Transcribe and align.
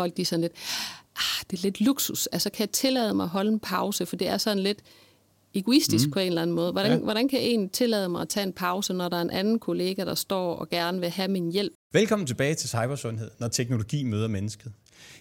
folk 0.00 0.16
de 0.16 0.22
er 0.22 0.26
sådan 0.26 0.40
lidt, 0.40 0.52
ah, 1.16 1.44
det 1.50 1.58
er 1.58 1.62
lidt 1.62 1.80
luksus. 1.80 2.26
Altså 2.26 2.50
kan 2.50 2.60
jeg 2.60 2.70
tillade 2.70 3.14
mig 3.14 3.24
at 3.24 3.28
holde 3.28 3.52
en 3.52 3.60
pause, 3.60 4.06
for 4.06 4.16
det 4.16 4.28
er 4.28 4.38
sådan 4.38 4.62
lidt 4.62 4.78
egoistisk 5.54 6.06
mm. 6.06 6.12
på 6.12 6.18
en 6.18 6.26
eller 6.26 6.42
anden 6.42 6.56
måde. 6.56 6.72
Hvordan, 6.72 6.92
ja. 6.92 6.98
hvordan 6.98 7.28
kan 7.28 7.38
en 7.40 7.68
tillade 7.68 8.08
mig 8.08 8.22
at 8.22 8.28
tage 8.28 8.46
en 8.46 8.52
pause, 8.52 8.92
når 8.92 9.08
der 9.08 9.16
er 9.16 9.22
en 9.22 9.30
anden 9.30 9.58
kollega, 9.58 10.04
der 10.04 10.14
står 10.14 10.54
og 10.54 10.68
gerne 10.68 11.00
vil 11.00 11.10
have 11.10 11.28
min 11.28 11.52
hjælp? 11.52 11.72
Velkommen 11.92 12.26
tilbage 12.26 12.54
til 12.54 12.68
Cybersundhed, 12.68 13.30
når 13.38 13.48
teknologi 13.48 14.04
møder 14.04 14.28
mennesket. 14.28 14.72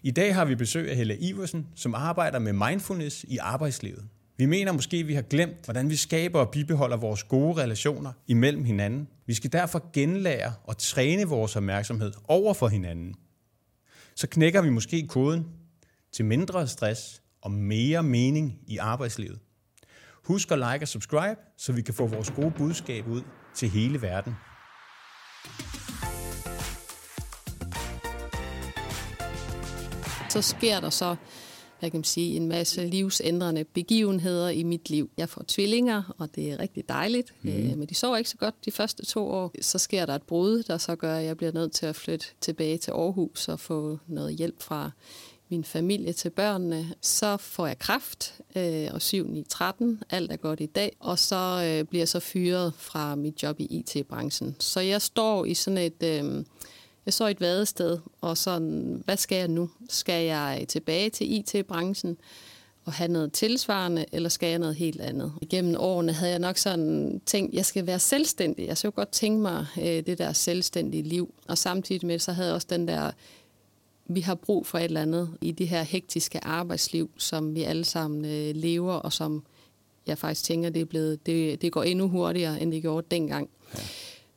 I 0.03 0.11
dag 0.11 0.35
har 0.35 0.45
vi 0.45 0.55
besøg 0.55 0.89
af 0.89 0.95
Helle 0.95 1.17
Iversen, 1.17 1.67
som 1.75 1.95
arbejder 1.95 2.39
med 2.39 2.53
mindfulness 2.53 3.25
i 3.27 3.37
arbejdslivet. 3.37 4.03
Vi 4.37 4.45
mener 4.45 4.71
måske, 4.71 4.97
at 4.97 5.07
vi 5.07 5.13
har 5.13 5.21
glemt, 5.21 5.65
hvordan 5.65 5.89
vi 5.89 5.95
skaber 5.95 6.39
og 6.39 6.49
bibeholder 6.49 6.97
vores 6.97 7.23
gode 7.23 7.61
relationer 7.61 8.11
imellem 8.27 8.63
hinanden. 8.63 9.07
Vi 9.25 9.33
skal 9.33 9.51
derfor 9.51 9.91
genlære 9.93 10.53
og 10.63 10.77
træne 10.77 11.23
vores 11.23 11.55
opmærksomhed 11.55 12.11
over 12.27 12.53
for 12.53 12.67
hinanden. 12.67 13.15
Så 14.19 14.27
knækker 14.27 14.61
vi 14.61 14.69
måske 14.69 15.07
koden 15.07 15.45
til 16.13 16.25
mindre 16.25 16.67
stress 16.67 17.21
og 17.41 17.51
mere 17.51 18.03
mening 18.03 18.59
i 18.67 18.77
arbejdslivet. 18.77 19.39
Husk 20.23 20.51
at 20.51 20.57
like 20.57 20.81
og 20.81 20.87
subscribe, 20.87 21.39
så 21.57 21.73
vi 21.73 21.81
kan 21.81 21.93
få 21.93 22.07
vores 22.07 22.31
gode 22.31 22.51
budskab 22.57 23.07
ud 23.07 23.21
til 23.55 23.69
hele 23.69 24.01
verden. 24.01 24.33
Så 30.29 30.41
sker 30.41 30.79
der 30.79 30.89
så 30.89 31.15
hvad 31.79 31.89
kan 31.91 31.97
man 31.97 32.03
sige, 32.03 32.35
en 32.35 32.47
masse 32.47 32.87
livsændrende 32.87 33.63
begivenheder 33.63 34.49
i 34.49 34.63
mit 34.63 34.89
liv. 34.89 35.09
Jeg 35.17 35.29
får 35.29 35.43
tvillinger, 35.47 36.15
og 36.17 36.35
det 36.35 36.51
er 36.51 36.59
rigtig 36.59 36.89
dejligt, 36.89 37.33
mm. 37.41 37.49
øh, 37.49 37.77
men 37.77 37.87
de 37.87 37.95
sover 37.95 38.17
ikke 38.17 38.29
så 38.29 38.37
godt 38.37 38.65
de 38.65 38.71
første 38.71 39.05
to 39.05 39.27
år. 39.27 39.51
Så 39.61 39.77
sker 39.77 40.05
der 40.05 40.15
et 40.15 40.23
brud, 40.23 40.63
der 40.63 40.77
så 40.77 40.95
gør, 40.95 41.15
at 41.15 41.25
jeg 41.25 41.37
bliver 41.37 41.51
nødt 41.51 41.71
til 41.71 41.85
at 41.85 41.95
flytte 41.95 42.25
tilbage 42.41 42.77
til 42.77 42.91
Aarhus 42.91 43.47
og 43.47 43.59
få 43.59 43.99
noget 44.07 44.35
hjælp 44.35 44.61
fra 44.61 44.91
min 45.49 45.63
familie 45.63 46.13
til 46.13 46.29
børnene. 46.29 46.93
Så 47.01 47.37
får 47.37 47.67
jeg 47.67 47.79
kraft, 47.79 48.41
øh, 48.55 48.87
og 48.91 48.97
7-9-13, 48.97 49.85
alt 50.09 50.31
er 50.31 50.37
godt 50.37 50.59
i 50.59 50.65
dag, 50.65 50.95
og 50.99 51.19
så 51.19 51.35
øh, 51.65 51.85
bliver 51.85 52.01
jeg 52.01 52.09
så 52.09 52.19
fyret 52.19 52.73
fra 52.77 53.15
mit 53.15 53.43
job 53.43 53.59
i 53.59 53.65
IT-branchen. 53.65 54.55
Så 54.59 54.79
jeg 54.79 55.01
står 55.01 55.45
i 55.45 55.53
sådan 55.53 55.77
et... 55.77 56.03
Øh, 56.03 56.45
jeg 57.09 57.13
så 57.13 57.27
et 57.27 57.41
vadested, 57.41 57.97
og 58.21 58.37
sådan, 58.37 59.01
hvad 59.05 59.17
skal 59.17 59.37
jeg 59.37 59.47
nu? 59.47 59.69
Skal 59.89 60.25
jeg 60.25 60.65
tilbage 60.67 61.09
til 61.09 61.33
IT-branchen 61.33 62.17
og 62.85 62.93
have 62.93 63.11
noget 63.11 63.33
tilsvarende, 63.33 64.05
eller 64.11 64.29
skal 64.29 64.49
jeg 64.49 64.59
noget 64.59 64.75
helt 64.75 65.01
andet? 65.01 65.33
Gennem 65.49 65.75
årene 65.79 66.13
havde 66.13 66.31
jeg 66.31 66.39
nok 66.39 66.57
sådan 66.57 67.21
tænkt, 67.25 67.53
jeg 67.53 67.65
skal 67.65 67.87
være 67.87 67.99
selvstændig. 67.99 68.67
Jeg 68.67 68.77
så 68.77 68.91
godt 68.91 69.09
tænke 69.09 69.41
mig 69.41 69.65
øh, 69.77 69.85
det 69.85 70.17
der 70.17 70.33
selvstændige 70.33 71.03
liv, 71.03 71.33
og 71.47 71.57
samtidig 71.57 72.07
med 72.07 72.19
så 72.19 72.31
havde 72.31 72.47
jeg 72.47 72.55
også 72.55 72.67
den 72.69 72.87
der 72.87 73.11
vi 74.11 74.21
har 74.21 74.35
brug 74.35 74.65
for 74.65 74.77
et 74.77 74.83
eller 74.83 75.01
andet 75.01 75.29
i 75.41 75.51
det 75.51 75.67
her 75.67 75.83
hektiske 75.83 76.45
arbejdsliv, 76.45 77.09
som 77.17 77.55
vi 77.55 77.63
alle 77.63 77.85
sammen 77.85 78.25
øh, 78.25 78.55
lever, 78.55 78.93
og 78.93 79.13
som 79.13 79.43
jeg 80.07 80.17
faktisk 80.17 80.43
tænker, 80.43 80.69
det, 80.69 80.81
er 80.81 80.85
blevet, 80.85 81.25
det, 81.25 81.61
det 81.61 81.71
går 81.71 81.83
endnu 81.83 82.07
hurtigere, 82.07 82.61
end 82.61 82.71
det 82.71 82.81
gjorde 82.81 83.07
dengang. 83.11 83.49
Ja. 83.75 83.79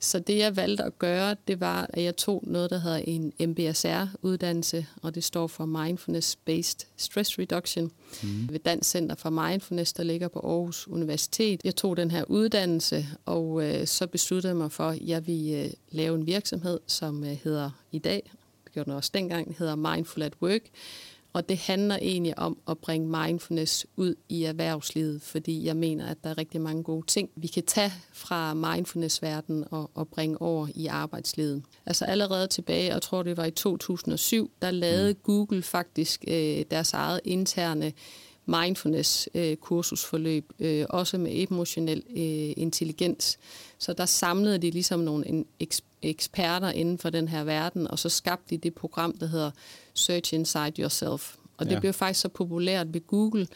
Så 0.02 0.18
det, 0.18 0.38
jeg 0.38 0.56
valgte 0.56 0.84
at 0.84 0.98
gøre, 0.98 1.36
det 1.48 1.60
var, 1.60 1.90
at 1.92 2.02
jeg 2.02 2.16
tog 2.16 2.42
noget, 2.46 2.70
der 2.70 2.78
hedder 2.78 2.96
en 2.96 3.32
MBSR-uddannelse, 3.40 4.86
og 5.02 5.14
det 5.14 5.24
står 5.24 5.46
for 5.46 5.66
Mindfulness-Based 5.66 6.86
Stress 6.96 7.38
Reduction 7.38 7.90
mm. 8.22 8.48
ved 8.50 8.58
Dansk 8.58 8.90
Center 8.90 9.14
for 9.14 9.30
Mindfulness, 9.30 9.92
der 9.92 10.02
ligger 10.02 10.28
på 10.28 10.38
Aarhus 10.38 10.88
Universitet. 10.88 11.60
Jeg 11.64 11.76
tog 11.76 11.96
den 11.96 12.10
her 12.10 12.24
uddannelse, 12.24 13.06
og 13.26 13.64
øh, 13.64 13.86
så 13.86 14.06
besluttede 14.06 14.50
jeg 14.50 14.56
mig 14.56 14.72
for, 14.72 14.88
at 14.88 14.98
jeg 15.00 15.26
ville 15.26 15.64
øh, 15.64 15.70
lave 15.90 16.14
en 16.14 16.26
virksomhed, 16.26 16.80
som 16.86 17.24
øh, 17.24 17.38
hedder 17.44 17.70
i 17.92 17.98
dag, 17.98 18.30
det 18.64 18.72
gjorde 18.72 18.90
den 18.90 18.96
også 18.96 19.10
dengang, 19.14 19.56
hedder 19.58 19.74
Mindful 19.74 20.22
at 20.22 20.32
Work, 20.42 20.62
og 21.32 21.48
det 21.48 21.58
handler 21.58 21.96
egentlig 21.96 22.38
om 22.38 22.58
at 22.68 22.78
bringe 22.78 23.08
mindfulness 23.08 23.86
ud 23.96 24.14
i 24.28 24.44
erhvervslivet, 24.44 25.22
fordi 25.22 25.64
jeg 25.64 25.76
mener, 25.76 26.06
at 26.06 26.24
der 26.24 26.30
er 26.30 26.38
rigtig 26.38 26.60
mange 26.60 26.82
gode 26.82 27.06
ting, 27.06 27.30
vi 27.36 27.46
kan 27.46 27.62
tage 27.62 27.92
fra 28.12 28.54
mindfulness-verdenen 28.54 29.64
og, 29.70 29.90
og 29.94 30.08
bringe 30.08 30.42
over 30.42 30.68
i 30.74 30.86
arbejdslivet. 30.86 31.62
Altså 31.86 32.04
allerede 32.04 32.46
tilbage, 32.46 32.92
jeg 32.92 33.02
tror 33.02 33.22
det 33.22 33.36
var 33.36 33.44
i 33.44 33.50
2007, 33.50 34.50
der 34.62 34.70
lavede 34.70 35.12
mm. 35.12 35.18
Google 35.22 35.62
faktisk 35.62 36.24
øh, 36.28 36.64
deres 36.70 36.92
eget 36.92 37.20
interne 37.24 37.92
mindfulness-kursusforløb, 38.46 40.52
øh, 40.60 40.80
øh, 40.80 40.86
også 40.90 41.18
med 41.18 41.42
emotionel 41.42 42.02
øh, 42.10 42.52
intelligens. 42.56 43.38
Så 43.78 43.92
der 43.92 44.06
samlede 44.06 44.58
de 44.58 44.70
ligesom 44.70 45.00
nogle 45.00 45.28
en, 45.28 45.46
eksperter 46.02 46.70
inden 46.70 46.98
for 46.98 47.10
den 47.10 47.28
her 47.28 47.44
verden, 47.44 47.88
og 47.90 47.98
så 47.98 48.08
skabte 48.08 48.44
de 48.50 48.58
det 48.58 48.74
program, 48.74 49.18
der 49.18 49.26
hedder 49.26 49.50
Search 49.94 50.34
Inside 50.34 50.72
Yourself. 50.78 51.34
Og 51.56 51.66
det 51.66 51.74
ja. 51.74 51.80
blev 51.80 51.92
faktisk 51.92 52.20
så 52.20 52.28
populært 52.28 52.94
ved 52.94 53.06
Google, 53.06 53.46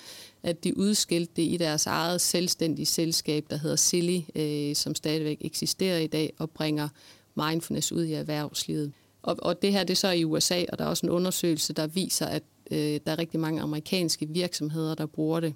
at 0.43 0.65
de 0.65 0.79
udskilte 0.79 1.33
det 1.37 1.43
i 1.43 1.57
deres 1.57 1.87
eget 1.87 2.21
selvstændige 2.21 2.87
selskab, 2.87 3.45
der 3.51 3.57
hedder 3.57 3.77
Silly, 3.77 4.21
øh, 4.35 4.77
som 4.77 4.95
stadigvæk 4.95 5.39
eksisterer 5.41 5.99
i 5.99 6.07
dag 6.07 6.33
og 6.39 6.51
bringer 6.51 6.89
mindfulness 7.35 7.93
ud 7.93 8.05
i 8.05 8.13
erhvervslivet. 8.13 8.93
Og, 9.23 9.37
og 9.39 9.63
det 9.63 9.73
her 9.73 9.85
det 9.85 9.91
er 9.91 9.97
så 9.97 10.11
i 10.11 10.25
USA, 10.25 10.65
og 10.73 10.79
der 10.79 10.85
er 10.85 10.89
også 10.89 11.07
en 11.07 11.11
undersøgelse, 11.11 11.73
der 11.73 11.87
viser, 11.87 12.27
at 12.27 12.43
øh, 12.71 13.01
der 13.07 13.13
er 13.13 13.19
rigtig 13.19 13.41
mange 13.41 13.61
amerikanske 13.61 14.29
virksomheder, 14.29 14.95
der 14.95 15.07
bruger 15.07 15.41
det. 15.41 15.55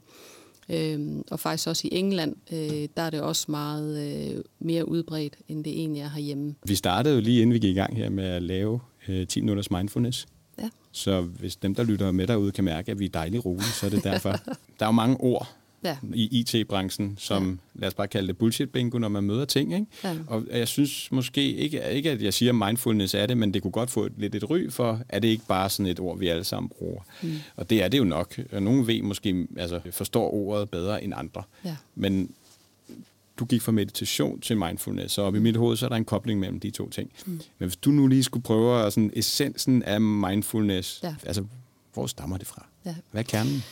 Øhm, 0.71 1.23
og 1.31 1.41
faktisk 1.41 1.69
også 1.69 1.89
i 1.91 1.91
England, 1.93 2.37
øh, 2.53 2.89
der 2.97 3.03
er 3.03 3.11
det 3.11 3.21
også 3.21 3.45
meget 3.49 3.99
øh, 4.37 4.43
mere 4.59 4.89
udbredt, 4.89 5.37
end 5.49 5.65
det 5.65 5.73
egentlig 5.73 6.03
er 6.03 6.09
herhjemme. 6.09 6.55
Vi 6.67 6.75
startede 6.75 7.15
jo 7.15 7.21
lige 7.21 7.43
inden 7.43 7.55
vi 7.55 7.59
gik 7.59 7.71
i 7.71 7.79
gang 7.79 7.97
her 7.97 8.11
med 8.11 8.25
at 8.25 8.43
lave 8.43 8.81
øh, 9.09 9.27
10 9.27 9.41
minutters 9.41 9.71
mindfulness. 9.71 10.27
Ja. 10.59 10.69
Så 10.93 11.21
hvis 11.21 11.57
dem, 11.57 11.75
der 11.75 11.83
lytter 11.83 12.11
med 12.11 12.27
derude, 12.27 12.53
kan 12.53 12.65
mærke, 12.65 12.91
at 12.91 12.99
vi 12.99 13.05
er 13.05 13.09
dejligt 13.09 13.45
rolige, 13.45 13.65
så 13.65 13.87
er 13.87 13.91
det 13.91 14.05
derfor. 14.05 14.31
der 14.79 14.85
er 14.85 14.87
jo 14.87 14.93
mange 14.93 15.17
ord, 15.21 15.49
ja. 15.85 15.97
i 16.15 16.39
IT-branchen, 16.41 17.17
som, 17.19 17.61
ja. 17.75 17.81
lad 17.81 17.89
os 17.89 17.95
bare 17.95 18.09
kalde 18.09 18.29
det 18.29 18.37
bullshit-bingo, 18.39 18.99
når 18.99 19.09
man 19.09 19.25
møder 19.25 19.45
ting. 19.45 19.75
Ikke? 19.75 19.87
Ja. 20.05 20.17
Og 20.27 20.45
jeg 20.51 20.69
synes 20.69 21.13
måske 21.13 21.55
ikke, 21.55 21.91
ikke, 21.91 22.11
at 22.11 22.23
jeg 22.23 22.35
siger, 22.35 22.51
at 22.53 22.69
mindfulness 22.69 23.15
er 23.15 23.27
det, 23.27 23.37
men 23.37 23.55
det 23.55 23.63
kunne 23.63 23.71
godt 23.71 23.91
få 23.91 24.05
et, 24.05 24.13
lidt 24.17 24.35
et 24.35 24.51
ry 24.51 24.71
for, 24.71 25.01
er 25.09 25.19
det 25.19 25.29
ikke 25.29 25.47
bare 25.49 25.71
sådan 25.71 25.87
et 25.87 26.01
ord, 26.01 26.19
vi 26.19 26.29
alle 26.29 26.45
sammen 26.45 26.69
bruger. 26.79 27.03
Mm. 27.23 27.33
Og 27.57 27.71
det 27.71 27.83
er 27.83 27.89
det 27.89 27.99
jo 27.99 28.05
nok. 28.05 28.39
Nogle 28.53 28.87
ved 28.87 29.03
måske, 29.03 29.47
altså 29.57 29.81
forstår 29.91 30.35
ordet 30.35 30.71
bedre 30.71 31.05
end 31.05 31.13
andre. 31.17 31.43
Ja. 31.65 31.77
Men 31.95 32.31
du 33.41 33.45
gik 33.45 33.63
fra 33.63 33.73
meditation 33.73 34.41
til 34.41 34.57
mindfulness, 34.57 35.15
så 35.15 35.23
op 35.23 35.35
i 35.35 35.39
mit 35.39 35.57
hoved, 35.57 35.77
så 35.77 35.87
er 35.87 35.89
der 35.89 35.97
en 35.97 36.05
kobling 36.05 36.41
mellem 36.41 36.61
de 36.61 36.71
to 36.71 36.91
ting. 36.91 37.13
Mm. 37.27 37.33
Men 37.33 37.69
hvis 37.69 37.77
du 37.77 37.91
nu 37.91 38.07
lige 38.07 38.25
skulle 38.25 38.43
prøve 38.43 38.91
sådan 38.91 39.11
essensen 39.15 39.83
af 39.83 40.01
mindfulness, 40.01 41.01
ja. 41.03 41.15
altså 41.27 41.45
hvor 41.95 42.07
stammer 42.07 42.37
det 42.37 42.47
fra? 42.47 42.67
Ja. 42.85 42.95
Hvad 43.11 43.21
er 43.21 43.29
kernen? 43.29 43.63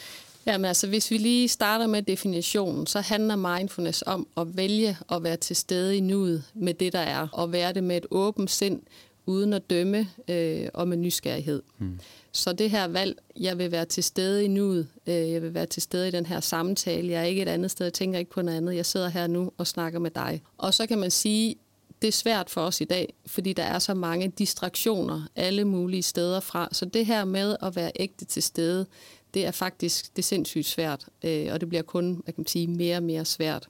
Jamen 0.48 0.64
altså, 0.64 0.86
hvis 0.86 1.10
vi 1.10 1.18
lige 1.18 1.48
starter 1.48 1.86
med 1.86 2.02
definitionen, 2.02 2.86
så 2.86 3.00
handler 3.00 3.36
mindfulness 3.36 4.04
om 4.06 4.26
at 4.36 4.56
vælge 4.56 4.96
at 5.12 5.22
være 5.22 5.36
til 5.36 5.56
stede 5.56 5.96
i 5.96 6.00
nuet 6.00 6.44
med 6.54 6.74
det, 6.74 6.92
der 6.92 6.98
er, 6.98 7.28
og 7.32 7.52
være 7.52 7.72
det 7.72 7.84
med 7.84 7.96
et 7.96 8.06
åbent 8.10 8.50
sind, 8.50 8.82
uden 9.26 9.52
at 9.52 9.70
dømme 9.70 10.08
øh, 10.28 10.68
og 10.74 10.88
med 10.88 10.96
nysgerrighed. 10.96 11.62
Hmm. 11.78 12.00
Så 12.32 12.52
det 12.52 12.70
her 12.70 12.88
valg, 12.88 13.18
jeg 13.36 13.58
vil 13.58 13.72
være 13.72 13.84
til 13.84 14.04
stede 14.04 14.44
i 14.44 14.48
nuet, 14.48 14.88
øh, 15.06 15.32
jeg 15.32 15.42
vil 15.42 15.54
være 15.54 15.66
til 15.66 15.82
stede 15.82 16.08
i 16.08 16.10
den 16.10 16.26
her 16.26 16.40
samtale, 16.40 17.12
jeg 17.12 17.20
er 17.20 17.24
ikke 17.24 17.42
et 17.42 17.48
andet 17.48 17.70
sted, 17.70 17.86
jeg 17.86 17.92
tænker 17.92 18.18
ikke 18.18 18.30
på 18.30 18.42
noget 18.42 18.56
andet, 18.56 18.76
jeg 18.76 18.86
sidder 18.86 19.08
her 19.08 19.26
nu 19.26 19.52
og 19.58 19.66
snakker 19.66 19.98
med 19.98 20.10
dig. 20.10 20.42
Og 20.58 20.74
så 20.74 20.86
kan 20.86 20.98
man 20.98 21.10
sige, 21.10 21.56
det 22.02 22.08
er 22.08 22.12
svært 22.12 22.50
for 22.50 22.60
os 22.60 22.80
i 22.80 22.84
dag, 22.84 23.14
fordi 23.26 23.52
der 23.52 23.62
er 23.62 23.78
så 23.78 23.94
mange 23.94 24.28
distraktioner 24.28 25.22
alle 25.36 25.64
mulige 25.64 26.02
steder 26.02 26.40
fra. 26.40 26.68
Så 26.72 26.84
det 26.84 27.06
her 27.06 27.24
med 27.24 27.56
at 27.62 27.76
være 27.76 27.92
ægte 27.96 28.24
til 28.24 28.42
stede, 28.42 28.86
det 29.34 29.46
er 29.46 29.50
faktisk 29.50 30.16
det 30.16 30.22
er 30.22 30.26
sindssygt 30.26 30.66
svært, 30.66 31.06
øh, 31.24 31.48
og 31.52 31.60
det 31.60 31.68
bliver 31.68 31.82
kun 31.82 32.12
hvad 32.24 32.34
kan 32.34 32.34
man 32.36 32.46
sige, 32.46 32.66
mere 32.66 32.96
og 32.96 33.02
mere 33.02 33.24
svært. 33.24 33.68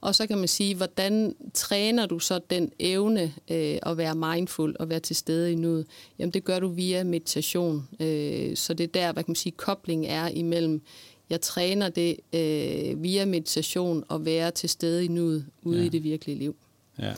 Og 0.00 0.14
så 0.14 0.26
kan 0.26 0.38
man 0.38 0.48
sige, 0.48 0.74
hvordan 0.74 1.34
træner 1.54 2.06
du 2.06 2.18
så 2.18 2.40
den 2.50 2.72
evne 2.78 3.32
øh, 3.50 3.78
at 3.82 3.96
være 3.96 4.14
mindful 4.14 4.76
og 4.80 4.88
være 4.88 5.00
til 5.00 5.16
stede 5.16 5.52
i 5.52 5.54
nuet? 5.54 5.86
Jamen 6.18 6.32
det 6.32 6.44
gør 6.44 6.58
du 6.58 6.68
via 6.68 7.04
meditation. 7.04 7.88
Øh, 8.00 8.56
så 8.56 8.74
det 8.74 8.84
er 8.84 8.88
der, 8.88 9.12
hvad 9.12 9.22
kan 9.22 9.30
man 9.30 9.36
sige, 9.36 9.52
kobling 9.56 10.06
er 10.06 10.28
imellem, 10.28 10.82
jeg 11.30 11.40
træner 11.40 11.88
det 11.88 12.16
øh, 12.32 13.02
via 13.02 13.24
meditation 13.24 14.04
og 14.08 14.24
være 14.24 14.50
til 14.50 14.68
stede 14.68 15.04
i 15.04 15.08
nuet 15.08 15.46
ude 15.62 15.78
ja. 15.78 15.84
i 15.84 15.88
det 15.88 16.04
virkelige 16.04 16.38
liv. 16.38 16.56
Ja. 16.98 17.14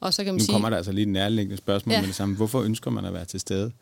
Og 0.00 0.14
så 0.14 0.24
kan 0.24 0.34
man 0.34 0.38
nu 0.38 0.44
sige, 0.44 0.52
kommer 0.52 0.70
der 0.70 0.76
altså 0.76 0.92
lige 0.92 1.02
et 1.02 1.08
nærliggende 1.08 1.56
spørgsmål 1.56 1.92
ja. 1.92 2.00
med 2.00 2.08
det 2.08 2.16
samme. 2.16 2.36
Hvorfor 2.36 2.62
ønsker 2.62 2.90
man 2.90 3.04
at 3.04 3.14
være 3.14 3.24
til 3.24 3.40
stede 3.40 3.72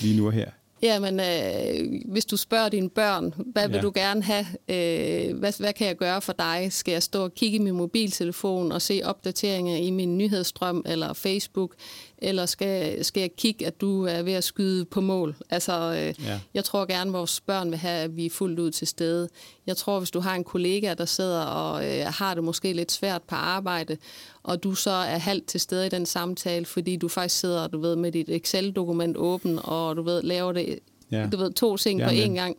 lige 0.00 0.16
nu 0.16 0.26
og 0.26 0.32
her? 0.32 0.50
Jamen, 0.82 1.20
øh, 1.20 2.02
hvis 2.12 2.24
du 2.24 2.36
spørger 2.36 2.68
dine 2.68 2.90
børn, 2.90 3.34
hvad 3.36 3.68
vil 3.68 3.76
ja. 3.76 3.82
du 3.82 3.92
gerne 3.94 4.22
have? 4.22 4.46
Øh, 4.68 5.38
hvad, 5.38 5.60
hvad 5.60 5.72
kan 5.72 5.86
jeg 5.86 5.96
gøre 5.96 6.20
for 6.20 6.32
dig? 6.32 6.68
Skal 6.70 6.92
jeg 6.92 7.02
stå 7.02 7.24
og 7.24 7.34
kigge 7.34 7.56
i 7.56 7.58
min 7.58 7.74
mobiltelefon 7.74 8.72
og 8.72 8.82
se 8.82 9.00
opdateringer 9.04 9.76
i 9.76 9.90
min 9.90 10.18
nyhedsstrøm 10.18 10.82
eller 10.86 11.12
Facebook? 11.12 11.74
Eller 12.22 12.46
skal, 12.46 13.04
skal 13.04 13.20
jeg 13.20 13.30
kigge, 13.36 13.66
at 13.66 13.80
du 13.80 14.04
er 14.04 14.22
ved 14.22 14.32
at 14.32 14.44
skyde 14.44 14.84
på 14.84 15.00
mål? 15.00 15.36
Altså, 15.50 15.72
øh, 15.72 16.26
ja. 16.26 16.40
jeg 16.54 16.64
tror 16.64 16.86
gerne, 16.86 17.08
at 17.10 17.12
vores 17.12 17.40
børn 17.40 17.70
vil 17.70 17.78
have, 17.78 18.02
at 18.04 18.16
vi 18.16 18.26
er 18.26 18.30
fuldt 18.30 18.58
ud 18.58 18.70
til 18.70 18.86
stede. 18.86 19.28
Jeg 19.66 19.76
tror, 19.76 19.98
hvis 19.98 20.10
du 20.10 20.20
har 20.20 20.34
en 20.34 20.44
kollega, 20.44 20.94
der 20.94 21.04
sidder 21.04 21.40
og 21.40 21.86
øh, 21.86 22.06
har 22.06 22.34
det 22.34 22.44
måske 22.44 22.72
lidt 22.72 22.92
svært 22.92 23.22
på 23.22 23.34
arbejde, 23.34 23.96
og 24.42 24.62
du 24.62 24.74
så 24.74 24.90
er 24.90 25.18
halvt 25.18 25.46
til 25.46 25.60
stede 25.60 25.86
i 25.86 25.88
den 25.88 26.06
samtale, 26.06 26.66
fordi 26.66 26.96
du 26.96 27.08
faktisk 27.08 27.40
sidder, 27.40 27.66
du 27.66 27.80
ved, 27.80 27.96
med 27.96 28.12
dit 28.12 28.28
Excel-dokument 28.28 29.16
åben, 29.16 29.58
og 29.62 29.96
du 29.96 30.02
ved, 30.02 30.22
laver 30.22 30.52
det 30.52 30.78
ja. 31.12 31.28
du 31.32 31.36
ved, 31.36 31.52
to 31.52 31.76
ting 31.76 32.00
på 32.00 32.08
én 32.08 32.34
gang, 32.34 32.56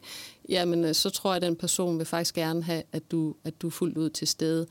jamen 0.50 0.86
øh, 0.86 0.96
så 0.96 1.10
tror 1.10 1.30
jeg, 1.30 1.36
at 1.36 1.42
den 1.42 1.56
person 1.56 1.98
vil 1.98 2.06
faktisk 2.06 2.36
gerne 2.36 2.64
have, 2.64 2.84
at 2.92 3.12
du, 3.12 3.36
at 3.44 3.62
du 3.62 3.68
er 3.68 3.72
fuldt 3.72 3.98
ud 3.98 4.10
til 4.10 4.28
stede. 4.28 4.68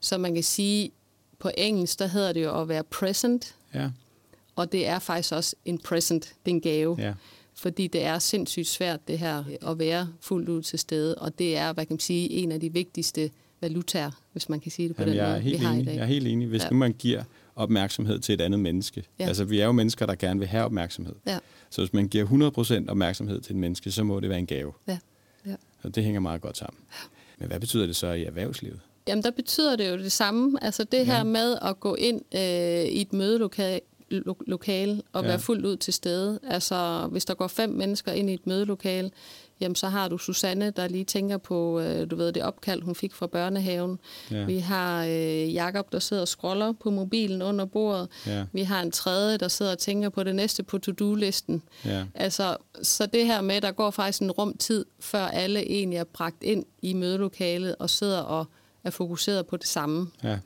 Så 0.00 0.18
man 0.18 0.34
kan 0.34 0.42
sige, 0.42 0.90
på 1.38 1.50
engelsk, 1.56 1.98
der 1.98 2.06
hedder 2.06 2.32
det 2.32 2.42
jo 2.42 2.60
at 2.60 2.68
være 2.68 2.84
present. 2.84 3.54
Ja. 3.74 3.90
Og 4.56 4.72
det 4.72 4.86
er 4.86 4.98
faktisk 4.98 5.32
også 5.32 5.56
en 5.64 5.78
present, 5.78 6.34
det 6.44 6.50
er 6.50 6.54
en 6.54 6.60
gave. 6.60 6.96
Ja. 6.98 7.14
Fordi 7.54 7.86
det 7.86 8.04
er 8.04 8.18
sindssygt 8.18 8.66
svært, 8.66 9.08
det 9.08 9.18
her, 9.18 9.44
at 9.70 9.78
være 9.78 10.08
fuldt 10.20 10.48
ud 10.48 10.62
til 10.62 10.78
stede. 10.78 11.14
Og 11.14 11.38
det 11.38 11.56
er, 11.56 11.72
hvad 11.72 11.86
kan 11.86 11.94
man 11.94 12.00
sige, 12.00 12.30
en 12.30 12.52
af 12.52 12.60
de 12.60 12.72
vigtigste 12.72 13.30
valutaer, 13.60 14.10
hvis 14.32 14.48
man 14.48 14.60
kan 14.60 14.70
sige 14.70 14.88
det 14.88 14.96
på 14.96 15.02
Jamen, 15.02 15.18
den 15.18 15.30
måde, 15.30 15.42
vi 15.42 15.54
har 15.56 15.70
enig. 15.72 15.82
i 15.82 15.86
dag. 15.86 15.94
Jeg 15.94 16.02
er 16.02 16.06
helt 16.06 16.26
enig. 16.26 16.48
Hvis 16.48 16.62
ja. 16.62 16.70
nu 16.70 16.76
man 16.76 16.92
giver 16.92 17.22
opmærksomhed 17.56 18.18
til 18.18 18.32
et 18.32 18.40
andet 18.40 18.60
menneske. 18.60 19.04
Ja. 19.18 19.26
Altså, 19.26 19.44
vi 19.44 19.60
er 19.60 19.64
jo 19.64 19.72
mennesker, 19.72 20.06
der 20.06 20.14
gerne 20.14 20.40
vil 20.40 20.48
have 20.48 20.64
opmærksomhed. 20.64 21.14
Ja. 21.26 21.38
Så 21.70 21.80
hvis 21.80 21.92
man 21.92 22.08
giver 22.08 22.84
100% 22.86 22.90
opmærksomhed 22.90 23.40
til 23.40 23.52
et 23.52 23.58
menneske, 23.58 23.90
så 23.90 24.04
må 24.04 24.20
det 24.20 24.28
være 24.28 24.38
en 24.38 24.46
gave. 24.46 24.72
Ja. 24.88 24.98
Ja. 25.46 25.54
Så 25.82 25.88
det 25.88 26.04
hænger 26.04 26.20
meget 26.20 26.40
godt 26.40 26.56
sammen. 26.56 26.80
Men 27.38 27.48
hvad 27.48 27.60
betyder 27.60 27.86
det 27.86 27.96
så 27.96 28.12
i 28.12 28.24
erhvervslivet? 28.24 28.80
Jamen, 29.08 29.24
der 29.24 29.30
betyder 29.30 29.76
det 29.76 29.90
jo 29.90 29.98
det 29.98 30.12
samme. 30.12 30.64
Altså 30.64 30.84
det 30.84 31.06
her 31.06 31.16
ja. 31.16 31.24
med 31.24 31.58
at 31.62 31.80
gå 31.80 31.94
ind 31.94 32.22
øh, 32.34 32.84
i 32.84 33.00
et 33.00 33.12
mødelokale 33.12 33.80
lo- 34.12 34.36
lokale 34.46 35.02
og 35.12 35.22
ja. 35.22 35.28
være 35.28 35.38
fuldt 35.38 35.66
ud 35.66 35.76
til 35.76 35.92
stede. 35.92 36.38
Altså, 36.48 37.08
hvis 37.10 37.24
der 37.24 37.34
går 37.34 37.46
fem 37.46 37.70
mennesker 37.70 38.12
ind 38.12 38.30
i 38.30 38.34
et 38.34 38.46
mødelokale, 38.46 39.10
jamen 39.60 39.74
så 39.74 39.88
har 39.88 40.08
du 40.08 40.18
Susanne, 40.18 40.70
der 40.70 40.88
lige 40.88 41.04
tænker 41.04 41.36
på, 41.38 41.80
øh, 41.80 42.10
du 42.10 42.16
ved, 42.16 42.32
det 42.32 42.42
opkald, 42.42 42.82
hun 42.82 42.94
fik 42.94 43.14
fra 43.14 43.26
børnehaven. 43.26 43.98
Ja. 44.30 44.44
Vi 44.44 44.58
har 44.58 45.04
øh, 45.04 45.54
Jakob, 45.54 45.92
der 45.92 45.98
sidder 45.98 46.22
og 46.22 46.28
scroller 46.28 46.72
på 46.72 46.90
mobilen 46.90 47.42
under 47.42 47.64
bordet. 47.64 48.08
Ja. 48.26 48.44
Vi 48.52 48.62
har 48.62 48.82
en 48.82 48.90
tredje, 48.90 49.36
der 49.36 49.48
sidder 49.48 49.72
og 49.72 49.78
tænker 49.78 50.08
på 50.08 50.22
det 50.22 50.34
næste 50.34 50.62
på 50.62 50.78
to-do-listen. 50.78 51.62
Ja. 51.84 52.04
Altså, 52.14 52.56
så 52.82 53.06
det 53.06 53.26
her 53.26 53.40
med, 53.40 53.60
der 53.60 53.70
går 53.72 53.90
faktisk 53.90 54.22
en 54.22 54.30
rum 54.30 54.56
tid, 54.56 54.84
før 55.00 55.26
alle 55.26 55.60
egentlig 55.70 55.96
er 55.96 56.04
bragt 56.04 56.42
ind 56.42 56.64
i 56.82 56.92
mødelokalet 56.92 57.76
og 57.78 57.90
sidder 57.90 58.20
og 58.20 58.46
er 58.84 58.90
fokuseret 58.90 59.46
på 59.46 59.56
det 59.56 59.66
samme. 59.68 60.10
Ja. 60.24 60.38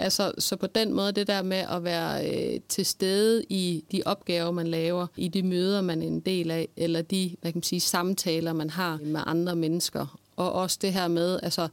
Altså, 0.00 0.32
så 0.38 0.56
på 0.56 0.66
den 0.66 0.92
måde, 0.92 1.12
det 1.12 1.26
der 1.26 1.42
med 1.42 1.64
at 1.70 1.84
være 1.84 2.30
øh, 2.30 2.60
til 2.68 2.86
stede 2.86 3.44
i 3.48 3.84
de 3.92 4.02
opgaver, 4.06 4.50
man 4.50 4.66
laver, 4.66 5.06
i 5.16 5.28
de 5.28 5.42
møder, 5.42 5.80
man 5.80 6.02
er 6.02 6.06
en 6.06 6.20
del 6.20 6.50
af, 6.50 6.68
eller 6.76 7.02
de 7.02 7.36
hvad 7.40 7.52
kan 7.52 7.56
man 7.56 7.62
sige, 7.62 7.80
samtaler, 7.80 8.52
man 8.52 8.70
har 8.70 8.98
med 9.02 9.20
andre 9.26 9.56
mennesker. 9.56 10.20
Og 10.36 10.52
også 10.52 10.78
det 10.82 10.92
her 10.92 11.08
med, 11.08 11.40
altså, 11.42 11.68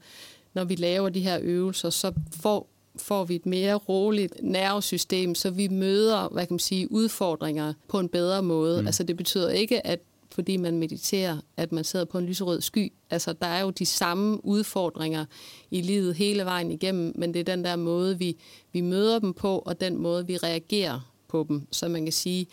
når 0.53 0.63
vi 0.63 0.75
laver 0.75 1.09
de 1.09 1.21
her 1.21 1.39
øvelser, 1.41 1.89
så 1.89 2.13
får 2.41 2.67
får 2.99 3.23
vi 3.23 3.35
et 3.35 3.45
mere 3.45 3.73
roligt 3.73 4.33
nervesystem, 4.43 5.35
så 5.35 5.49
vi 5.49 5.67
møder, 5.67 6.29
hvad 6.31 6.45
kan 6.45 6.53
man 6.53 6.59
sige, 6.59 6.91
udfordringer 6.91 7.73
på 7.87 7.99
en 7.99 8.09
bedre 8.09 8.43
måde. 8.43 8.81
Mm. 8.81 8.87
Altså 8.87 9.03
det 9.03 9.17
betyder 9.17 9.49
ikke, 9.49 9.87
at 9.87 9.99
fordi 10.31 10.57
man 10.57 10.79
mediterer, 10.79 11.37
at 11.57 11.71
man 11.71 11.83
sidder 11.83 12.05
på 12.05 12.17
en 12.17 12.25
lyserød 12.25 12.61
sky. 12.61 12.93
Altså, 13.09 13.33
der 13.33 13.47
er 13.47 13.61
jo 13.61 13.69
de 13.69 13.85
samme 13.85 14.45
udfordringer 14.45 15.25
i 15.71 15.81
livet 15.81 16.15
hele 16.15 16.45
vejen 16.45 16.71
igennem, 16.71 17.13
men 17.15 17.33
det 17.33 17.39
er 17.39 17.55
den 17.55 17.63
der 17.63 17.75
måde, 17.75 18.17
vi, 18.19 18.37
vi 18.71 18.81
møder 18.81 19.19
dem 19.19 19.33
på, 19.33 19.59
og 19.59 19.81
den 19.81 19.97
måde, 19.97 20.27
vi 20.27 20.37
reagerer 20.37 21.11
på 21.27 21.45
dem. 21.49 21.67
Så 21.71 21.87
man 21.87 22.03
kan 22.03 22.13
sige, 22.13 22.47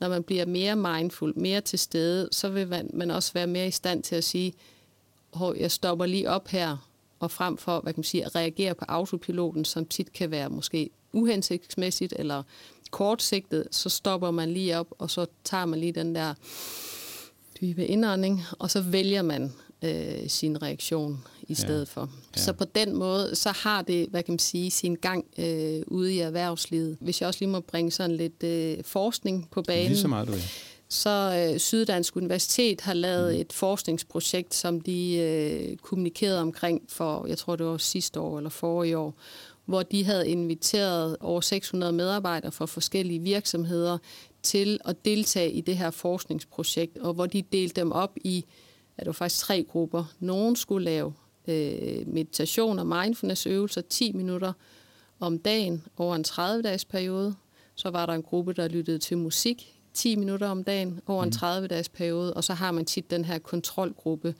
når 0.00 0.08
man 0.08 0.22
bliver 0.22 0.46
mere 0.46 0.76
mindful, 0.76 1.32
mere 1.36 1.60
til 1.60 1.78
stede, 1.78 2.28
så 2.32 2.48
vil 2.48 2.68
man, 2.68 2.90
man 2.94 3.10
også 3.10 3.32
være 3.32 3.46
mere 3.46 3.68
i 3.68 3.70
stand 3.70 4.02
til 4.02 4.16
at 4.16 4.24
sige, 4.24 4.52
hov, 5.32 5.54
jeg 5.56 5.70
stopper 5.70 6.06
lige 6.06 6.30
op 6.30 6.48
her, 6.48 6.76
og 7.20 7.30
frem 7.30 7.56
for 7.56 7.80
hvad 7.80 7.92
kan 7.92 7.98
man 7.98 8.04
sige, 8.04 8.24
at 8.24 8.34
reagere 8.34 8.74
på 8.74 8.84
autopiloten, 8.88 9.64
som 9.64 9.86
tit 9.86 10.12
kan 10.12 10.30
være 10.30 10.50
måske 10.50 10.90
uhensigtsmæssigt 11.12 12.14
eller 12.18 12.42
kortsigtet, 12.90 13.68
så 13.70 13.88
stopper 13.88 14.30
man 14.30 14.50
lige 14.50 14.78
op, 14.78 14.86
og 14.98 15.10
så 15.10 15.26
tager 15.44 15.64
man 15.64 15.80
lige 15.80 15.92
den 15.92 16.14
der 16.14 16.34
dybe 17.60 17.86
indånding, 17.86 18.42
og 18.58 18.70
så 18.70 18.80
vælger 18.80 19.22
man 19.22 19.52
øh, 19.82 20.28
sin 20.28 20.62
reaktion 20.62 21.24
i 21.42 21.54
stedet 21.54 21.88
ja. 21.96 22.00
for. 22.00 22.10
Ja. 22.36 22.40
Så 22.40 22.52
på 22.52 22.64
den 22.64 22.96
måde, 22.96 23.34
så 23.34 23.50
har 23.50 23.82
det, 23.82 24.08
hvad 24.10 24.22
kan 24.22 24.32
man 24.32 24.38
sige, 24.38 24.70
sin 24.70 24.94
gang 24.94 25.24
øh, 25.38 25.82
ude 25.86 26.14
i 26.14 26.18
erhvervslivet. 26.18 26.96
Hvis 27.00 27.20
jeg 27.20 27.26
også 27.26 27.40
lige 27.40 27.50
må 27.50 27.60
bringe 27.60 27.90
sådan 27.90 28.16
lidt 28.16 28.42
øh, 28.42 28.84
forskning 28.84 29.48
på 29.50 29.62
banen. 29.62 29.88
Lige 29.88 29.98
så 29.98 30.08
meget, 30.08 30.28
du 30.28 30.32
er. 30.32 30.38
Så 30.88 31.50
øh, 31.52 31.58
Syddansk 31.58 32.16
Universitet 32.16 32.80
har 32.80 32.94
lavet 32.94 33.34
mm. 33.34 33.40
et 33.40 33.52
forskningsprojekt, 33.52 34.54
som 34.54 34.80
de 34.80 35.16
øh, 35.16 35.76
kommunikerede 35.76 36.40
omkring 36.40 36.82
for, 36.88 37.26
jeg 37.26 37.38
tror 37.38 37.56
det 37.56 37.66
var 37.66 37.76
sidste 37.76 38.20
år 38.20 38.38
eller 38.38 38.50
forrige 38.50 38.98
år, 38.98 39.14
hvor 39.64 39.82
de 39.82 40.04
havde 40.04 40.28
inviteret 40.28 41.16
over 41.20 41.40
600 41.40 41.92
medarbejdere 41.92 42.52
fra 42.52 42.66
forskellige 42.66 43.18
virksomheder 43.18 43.98
til 44.48 44.80
at 44.84 45.04
deltage 45.04 45.52
i 45.52 45.60
det 45.60 45.76
her 45.76 45.90
forskningsprojekt, 45.90 46.98
og 46.98 47.14
hvor 47.14 47.26
de 47.26 47.42
delte 47.42 47.80
dem 47.80 47.92
op 47.92 48.16
i, 48.16 48.44
at 48.96 49.00
det 49.00 49.06
var 49.06 49.12
faktisk 49.12 49.40
tre 49.40 49.62
grupper. 49.62 50.04
Nogle 50.20 50.56
skulle 50.56 50.84
lave 50.84 51.12
øh, 51.48 52.06
meditation 52.06 52.78
og 52.78 52.86
mindfulness-øvelser 52.86 53.80
10 53.80 54.12
minutter 54.12 54.52
om 55.20 55.38
dagen 55.38 55.84
over 55.96 56.16
en 56.16 56.24
30-dages 56.28 56.84
periode. 56.84 57.34
Så 57.74 57.90
var 57.90 58.06
der 58.06 58.12
en 58.12 58.22
gruppe, 58.22 58.52
der 58.52 58.68
lyttede 58.68 58.98
til 58.98 59.18
musik 59.18 59.78
10 59.98 60.16
minutter 60.16 60.48
om 60.48 60.64
dagen 60.64 61.00
over 61.06 61.24
en 61.24 61.32
30-dages 61.34 61.90
mm. 61.90 61.96
periode, 61.96 62.34
og 62.34 62.44
så 62.44 62.54
har 62.54 62.70
man 62.70 62.84
tit 62.84 63.10
den 63.10 63.24
her 63.24 63.38
kontrolgruppe. 63.38 64.34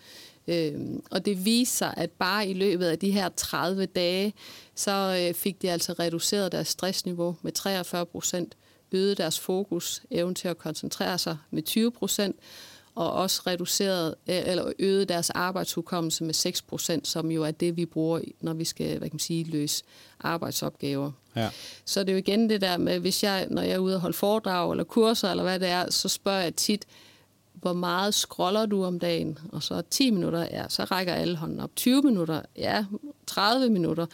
Øhm, 0.48 1.02
og 1.10 1.24
det 1.26 1.44
viser 1.44 1.76
sig, 1.76 1.94
at 1.96 2.10
bare 2.10 2.48
i 2.48 2.54
løbet 2.54 2.86
af 2.86 2.98
de 2.98 3.10
her 3.10 3.28
30 3.28 3.86
dage, 3.86 4.32
så 4.74 5.26
øh, 5.28 5.34
fik 5.34 5.62
de 5.62 5.70
altså 5.70 5.92
reduceret 5.92 6.52
deres 6.52 6.68
stressniveau 6.68 7.36
med 7.42 7.52
43 7.52 8.06
procent 8.06 8.56
øgede 8.92 9.14
deres 9.14 9.40
fokus, 9.40 10.02
evnen 10.10 10.34
til 10.34 10.48
at 10.48 10.58
koncentrere 10.58 11.18
sig 11.18 11.36
med 11.50 11.62
20 11.62 11.90
procent, 11.90 12.36
og 12.94 13.12
også 13.12 13.42
reduceret 13.46 14.14
eller 14.26 14.72
øgede 14.78 15.04
deres 15.04 15.30
arbejdshukommelse 15.30 16.24
med 16.24 16.34
6 16.34 16.62
procent, 16.62 17.08
som 17.08 17.30
jo 17.30 17.42
er 17.42 17.50
det, 17.50 17.76
vi 17.76 17.86
bruger, 17.86 18.20
når 18.40 18.54
vi 18.54 18.64
skal 18.64 18.98
hvad 18.98 19.08
kan 19.08 19.14
man 19.14 19.18
sige, 19.18 19.44
løse 19.44 19.84
arbejdsopgaver. 20.20 21.12
Ja. 21.36 21.50
Så 21.84 22.00
det 22.00 22.08
er 22.08 22.12
jo 22.12 22.18
igen 22.18 22.50
det 22.50 22.60
der 22.60 22.76
med, 22.76 22.98
hvis 22.98 23.22
jeg, 23.22 23.46
når 23.50 23.62
jeg 23.62 23.72
er 23.72 23.78
ude 23.78 23.94
og 23.94 24.00
holde 24.00 24.16
foredrag 24.16 24.70
eller 24.70 24.84
kurser, 24.84 25.30
eller 25.30 25.42
hvad 25.42 25.60
det 25.60 25.68
er, 25.68 25.90
så 25.90 26.08
spørger 26.08 26.42
jeg 26.42 26.54
tit, 26.54 26.84
hvor 27.52 27.72
meget 27.72 28.14
scroller 28.14 28.66
du 28.66 28.84
om 28.84 28.98
dagen? 28.98 29.38
Og 29.52 29.62
så 29.62 29.82
10 29.90 30.10
minutter, 30.10 30.40
ja, 30.50 30.64
så 30.68 30.84
rækker 30.84 31.14
alle 31.14 31.36
hånden 31.36 31.60
op. 31.60 31.70
20 31.76 32.02
minutter, 32.02 32.42
ja, 32.56 32.84
30 33.26 33.70
minutter. 33.70 34.06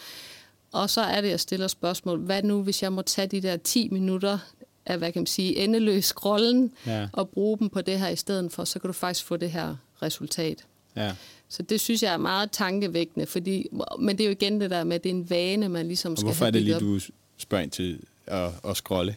Og 0.72 0.90
så 0.90 1.00
er 1.00 1.20
det, 1.20 1.28
jeg 1.28 1.40
stiller 1.40 1.68
spørgsmål, 1.68 2.18
hvad 2.18 2.42
nu, 2.42 2.62
hvis 2.62 2.82
jeg 2.82 2.92
må 2.92 3.02
tage 3.02 3.26
de 3.26 3.40
der 3.40 3.56
10 3.56 3.88
minutter 3.88 4.38
af, 4.86 4.98
hvad 4.98 5.12
kan 5.12 5.20
man 5.20 5.26
sige, 5.26 5.56
endeløs 5.56 6.04
scrollen, 6.04 6.72
ja. 6.86 7.08
og 7.12 7.28
bruge 7.28 7.58
dem 7.58 7.68
på 7.68 7.80
det 7.80 7.98
her 7.98 8.08
i 8.08 8.16
stedet 8.16 8.52
for, 8.52 8.64
så 8.64 8.78
kan 8.78 8.88
du 8.88 8.92
faktisk 8.92 9.26
få 9.26 9.36
det 9.36 9.50
her 9.50 9.76
resultat. 10.02 10.64
Ja. 10.96 11.12
Så 11.48 11.62
det 11.62 11.80
synes 11.80 12.02
jeg 12.02 12.12
er 12.12 12.16
meget 12.16 12.50
tankevækkende, 12.50 13.26
fordi, 13.26 13.66
men 13.98 14.18
det 14.18 14.24
er 14.24 14.28
jo 14.28 14.32
igen 14.32 14.60
det 14.60 14.70
der 14.70 14.84
med, 14.84 14.94
at 14.94 15.04
det 15.04 15.10
er 15.10 15.14
en 15.14 15.30
vane, 15.30 15.68
man 15.68 15.86
ligesom 15.86 16.12
og 16.12 16.18
skal 16.18 16.26
hvorfor 16.26 16.46
er 16.46 16.50
det 16.50 16.62
lige, 16.62 16.76
op. 16.76 16.80
du 16.80 17.00
spørger 17.36 17.62
ind 17.62 17.70
til 17.70 18.00
at, 18.26 18.50
at 18.64 18.76
scrolle? 18.76 19.16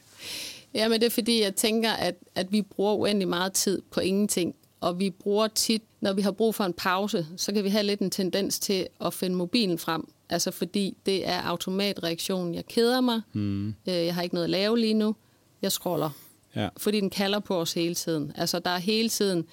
Ja, 0.73 0.87
men 0.87 0.99
det 0.99 1.05
er 1.05 1.11
fordi, 1.11 1.41
jeg 1.41 1.55
tænker, 1.55 1.91
at, 1.91 2.15
at 2.35 2.51
vi 2.51 2.61
bruger 2.61 2.93
uendelig 2.93 3.27
meget 3.27 3.53
tid 3.53 3.81
på 3.91 3.99
ingenting, 3.99 4.55
og 4.81 4.99
vi 4.99 5.09
bruger 5.09 5.47
tit, 5.47 5.81
når 6.01 6.13
vi 6.13 6.21
har 6.21 6.31
brug 6.31 6.55
for 6.55 6.63
en 6.63 6.73
pause, 6.73 7.27
så 7.37 7.53
kan 7.53 7.63
vi 7.63 7.69
have 7.69 7.83
lidt 7.83 7.99
en 7.99 8.09
tendens 8.09 8.59
til 8.59 8.87
at 9.05 9.13
finde 9.13 9.35
mobilen 9.35 9.77
frem. 9.77 10.07
Altså 10.29 10.51
fordi 10.51 10.97
det 11.05 11.27
er 11.27 11.41
automatreaktionen. 11.41 12.55
Jeg 12.55 12.65
keder 12.65 13.01
mig, 13.01 13.21
mm. 13.33 13.75
jeg 13.85 14.15
har 14.15 14.21
ikke 14.21 14.35
noget 14.35 14.43
at 14.43 14.49
lave 14.49 14.79
lige 14.79 14.93
nu, 14.93 15.15
jeg 15.61 15.71
scroller. 15.71 16.09
Ja. 16.55 16.69
Fordi 16.77 16.99
den 16.99 17.09
kalder 17.09 17.39
på 17.39 17.55
os 17.61 17.73
hele 17.73 17.95
tiden. 17.95 18.31
Altså, 18.35 18.59
der 18.59 18.69
er 18.69 18.77
hele 18.77 19.09
tiden... 19.09 19.45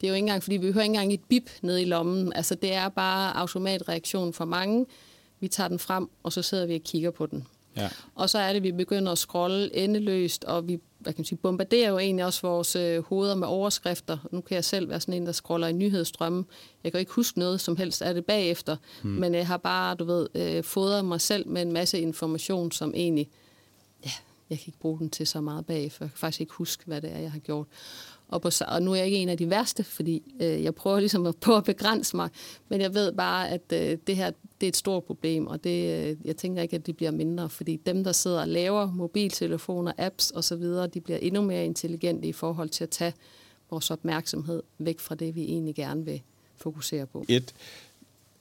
Det 0.00 0.06
er 0.06 0.08
jo 0.08 0.14
ikke 0.14 0.24
engang, 0.24 0.42
fordi 0.42 0.56
vi 0.56 0.72
hører 0.72 0.84
ikke 0.84 0.94
engang 0.94 1.12
et 1.12 1.24
bip 1.28 1.50
ned 1.62 1.78
i 1.78 1.84
lommen. 1.84 2.32
Altså, 2.32 2.54
det 2.54 2.72
er 2.72 2.88
bare 2.88 3.36
automatreaktion 3.36 4.32
for 4.32 4.44
mange. 4.44 4.86
Vi 5.40 5.48
tager 5.48 5.68
den 5.68 5.78
frem, 5.78 6.08
og 6.22 6.32
så 6.32 6.42
sidder 6.42 6.66
vi 6.66 6.74
og 6.74 6.80
kigger 6.80 7.10
på 7.10 7.26
den. 7.26 7.46
Ja. 7.76 7.88
Og 8.14 8.30
så 8.30 8.38
er 8.38 8.48
det, 8.48 8.56
at 8.56 8.62
vi 8.62 8.72
begynder 8.72 9.12
at 9.12 9.18
scrolle 9.18 9.76
endeløst, 9.76 10.44
og 10.44 10.68
vi 10.68 10.80
hvad 11.04 11.12
kan 11.12 11.20
man 11.20 11.24
sige, 11.24 11.38
bombarderer 11.38 11.90
jo 11.90 11.98
egentlig 11.98 12.24
også 12.24 12.42
vores 12.42 12.76
øh, 12.76 13.04
hoveder 13.04 13.34
med 13.34 13.48
overskrifter. 13.48 14.18
Nu 14.32 14.40
kan 14.40 14.54
jeg 14.54 14.64
selv 14.64 14.88
være 14.88 15.00
sådan 15.00 15.14
en, 15.14 15.26
der 15.26 15.32
scroller 15.32 15.66
i 15.66 15.72
nyhedsstrømme. 15.72 16.44
Jeg 16.84 16.92
kan 16.92 17.00
ikke 17.00 17.12
huske 17.12 17.38
noget 17.38 17.60
som 17.60 17.76
helst 17.76 18.02
af 18.02 18.14
det 18.14 18.24
bagefter, 18.24 18.76
hmm. 19.02 19.12
men 19.12 19.34
jeg 19.34 19.46
har 19.46 19.56
bare, 19.56 19.94
du 19.94 20.04
ved, 20.04 20.28
øh, 20.34 20.64
fodret 20.64 21.04
mig 21.04 21.20
selv 21.20 21.48
med 21.48 21.62
en 21.62 21.72
masse 21.72 22.00
information, 22.00 22.72
som 22.72 22.92
egentlig 22.96 23.28
jeg 24.50 24.58
kan 24.58 24.64
ikke 24.68 24.78
bruge 24.78 24.98
den 24.98 25.10
til 25.10 25.26
så 25.26 25.40
meget 25.40 25.66
bagefter. 25.66 26.04
Jeg 26.04 26.10
kan 26.10 26.18
faktisk 26.18 26.40
ikke 26.40 26.52
huske, 26.52 26.82
hvad 26.86 27.00
det 27.00 27.12
er, 27.12 27.18
jeg 27.18 27.32
har 27.32 27.38
gjort. 27.38 27.66
Og, 28.28 28.42
på, 28.42 28.50
og 28.68 28.82
nu 28.82 28.90
er 28.90 28.96
jeg 28.96 29.06
ikke 29.06 29.18
en 29.18 29.28
af 29.28 29.38
de 29.38 29.50
værste, 29.50 29.84
fordi 29.84 30.22
øh, 30.40 30.62
jeg 30.62 30.74
prøver 30.74 31.00
ligesom 31.00 31.26
at, 31.26 31.36
på 31.46 31.56
at 31.56 31.64
begrænse 31.64 32.16
mig, 32.16 32.28
men 32.68 32.80
jeg 32.80 32.94
ved 32.94 33.12
bare, 33.12 33.48
at 33.48 33.72
øh, 33.72 33.98
det 34.06 34.16
her 34.16 34.30
det 34.60 34.66
er 34.66 34.68
et 34.68 34.76
stort 34.76 35.04
problem, 35.04 35.46
og 35.46 35.64
det, 35.64 36.10
øh, 36.10 36.16
jeg 36.24 36.36
tænker 36.36 36.62
ikke, 36.62 36.76
at 36.76 36.86
det 36.86 36.96
bliver 36.96 37.10
mindre, 37.10 37.50
fordi 37.50 37.76
dem, 37.86 38.04
der 38.04 38.12
sidder 38.12 38.40
og 38.40 38.48
laver 38.48 38.92
mobiltelefoner, 38.92 39.92
apps 39.98 40.32
osv., 40.34 40.62
de 40.94 41.00
bliver 41.04 41.18
endnu 41.18 41.42
mere 41.42 41.64
intelligente 41.64 42.28
i 42.28 42.32
forhold 42.32 42.68
til 42.68 42.84
at 42.84 42.90
tage 42.90 43.12
vores 43.70 43.90
opmærksomhed 43.90 44.62
væk 44.78 45.00
fra 45.00 45.14
det, 45.14 45.34
vi 45.34 45.42
egentlig 45.42 45.74
gerne 45.74 46.04
vil 46.04 46.22
fokusere 46.56 47.06
på. 47.06 47.24
Et, 47.28 47.54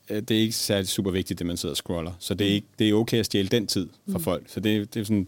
øh, 0.09 0.21
det 0.21 0.31
er 0.31 0.41
ikke 0.41 0.55
særlig 0.55 0.87
super 0.87 1.11
vigtigt, 1.11 1.39
det 1.39 1.47
man 1.47 1.57
sidder 1.57 1.73
og 1.73 1.77
scroller, 1.77 2.11
så 2.19 2.33
det 2.33 2.47
er, 2.47 2.49
mm. 2.49 2.55
ikke, 2.55 2.67
det 2.79 2.89
er 2.89 2.93
okay 2.93 3.19
at 3.19 3.25
stjæle 3.25 3.47
den 3.47 3.67
tid 3.67 3.89
fra 4.11 4.17
mm. 4.17 4.23
folk. 4.23 4.49
Så 4.49 4.59
det, 4.59 4.93
det 4.93 4.99
er 4.99 5.03
sådan 5.03 5.27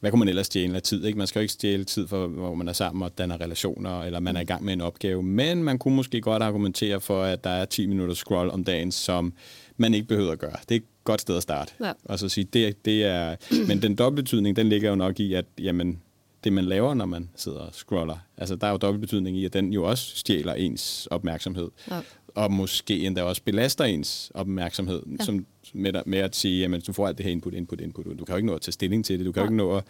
hvad 0.00 0.10
kunne 0.10 0.18
man 0.18 0.28
ellers 0.28 0.46
stjæle 0.46 0.76
af 0.76 0.82
tid? 0.82 1.04
Ikke? 1.04 1.18
Man 1.18 1.26
skal 1.26 1.40
jo 1.40 1.42
ikke 1.42 1.52
stjæle 1.52 1.84
tid, 1.84 2.08
for, 2.08 2.26
hvor 2.26 2.54
man 2.54 2.68
er 2.68 2.72
sammen 2.72 3.02
og 3.02 3.18
danner 3.18 3.40
relationer, 3.40 4.02
eller 4.02 4.20
man 4.20 4.36
er 4.36 4.40
i 4.40 4.44
gang 4.44 4.64
med 4.64 4.72
en 4.72 4.80
opgave. 4.80 5.22
Men 5.22 5.62
man 5.62 5.78
kunne 5.78 5.96
måske 5.96 6.20
godt 6.20 6.42
argumentere 6.42 7.00
for, 7.00 7.22
at 7.22 7.44
der 7.44 7.50
er 7.50 7.64
10 7.64 7.86
minutter 7.86 8.14
scroll 8.14 8.50
om 8.50 8.64
dagen, 8.64 8.92
som 8.92 9.32
man 9.76 9.94
ikke 9.94 10.08
behøver 10.08 10.32
at 10.32 10.38
gøre. 10.38 10.56
Det 10.68 10.74
er 10.74 10.80
et 10.80 11.04
godt 11.04 11.20
sted 11.20 11.36
at 11.36 11.42
starte. 11.42 11.72
Ja. 11.80 11.92
Og 12.04 12.18
så 12.18 12.28
sige, 12.28 12.44
det, 12.44 12.84
det 12.84 13.04
er... 13.04 13.36
Men 13.68 13.82
den 13.82 13.94
dobbeltbetydning, 13.94 14.56
den 14.56 14.68
ligger 14.68 14.90
jo 14.90 14.96
nok 14.96 15.20
i, 15.20 15.34
at 15.34 15.44
jamen, 15.58 16.02
det, 16.44 16.52
man 16.52 16.64
laver, 16.64 16.94
når 16.94 17.06
man 17.06 17.30
sidder 17.36 17.58
og 17.58 17.74
scroller, 17.74 18.16
altså 18.36 18.56
der 18.56 18.66
er 18.66 18.70
jo 18.70 18.76
dobbeltbetydning 18.76 19.36
i, 19.36 19.44
at 19.44 19.52
den 19.52 19.72
jo 19.72 19.84
også 19.84 20.16
stjæler 20.16 20.54
ens 20.54 21.08
opmærksomhed. 21.10 21.70
Ja. 21.90 22.00
Og 22.38 22.52
måske 22.52 23.06
endda 23.06 23.22
også 23.22 23.42
belaster 23.44 23.84
ens 23.84 24.30
opmærksomhed, 24.34 25.02
ja. 25.18 25.24
som 25.24 25.46
med, 25.72 25.92
med 26.06 26.18
at 26.18 26.36
sige, 26.36 26.60
jamen, 26.60 26.80
du 26.80 26.92
får 26.92 27.08
alt 27.08 27.18
det 27.18 27.24
her 27.24 27.32
input, 27.32 27.54
input, 27.54 27.80
input. 27.80 28.04
Du 28.04 28.24
kan 28.24 28.32
jo 28.32 28.36
ikke 28.36 28.46
nå 28.46 28.54
at 28.54 28.60
tage 28.60 28.72
stilling 28.72 29.04
til 29.04 29.18
det. 29.18 29.26
Du 29.26 29.32
kan 29.32 29.40
jo 29.40 29.46
ikke 29.46 29.56
nå 29.56 29.76
at, 29.76 29.84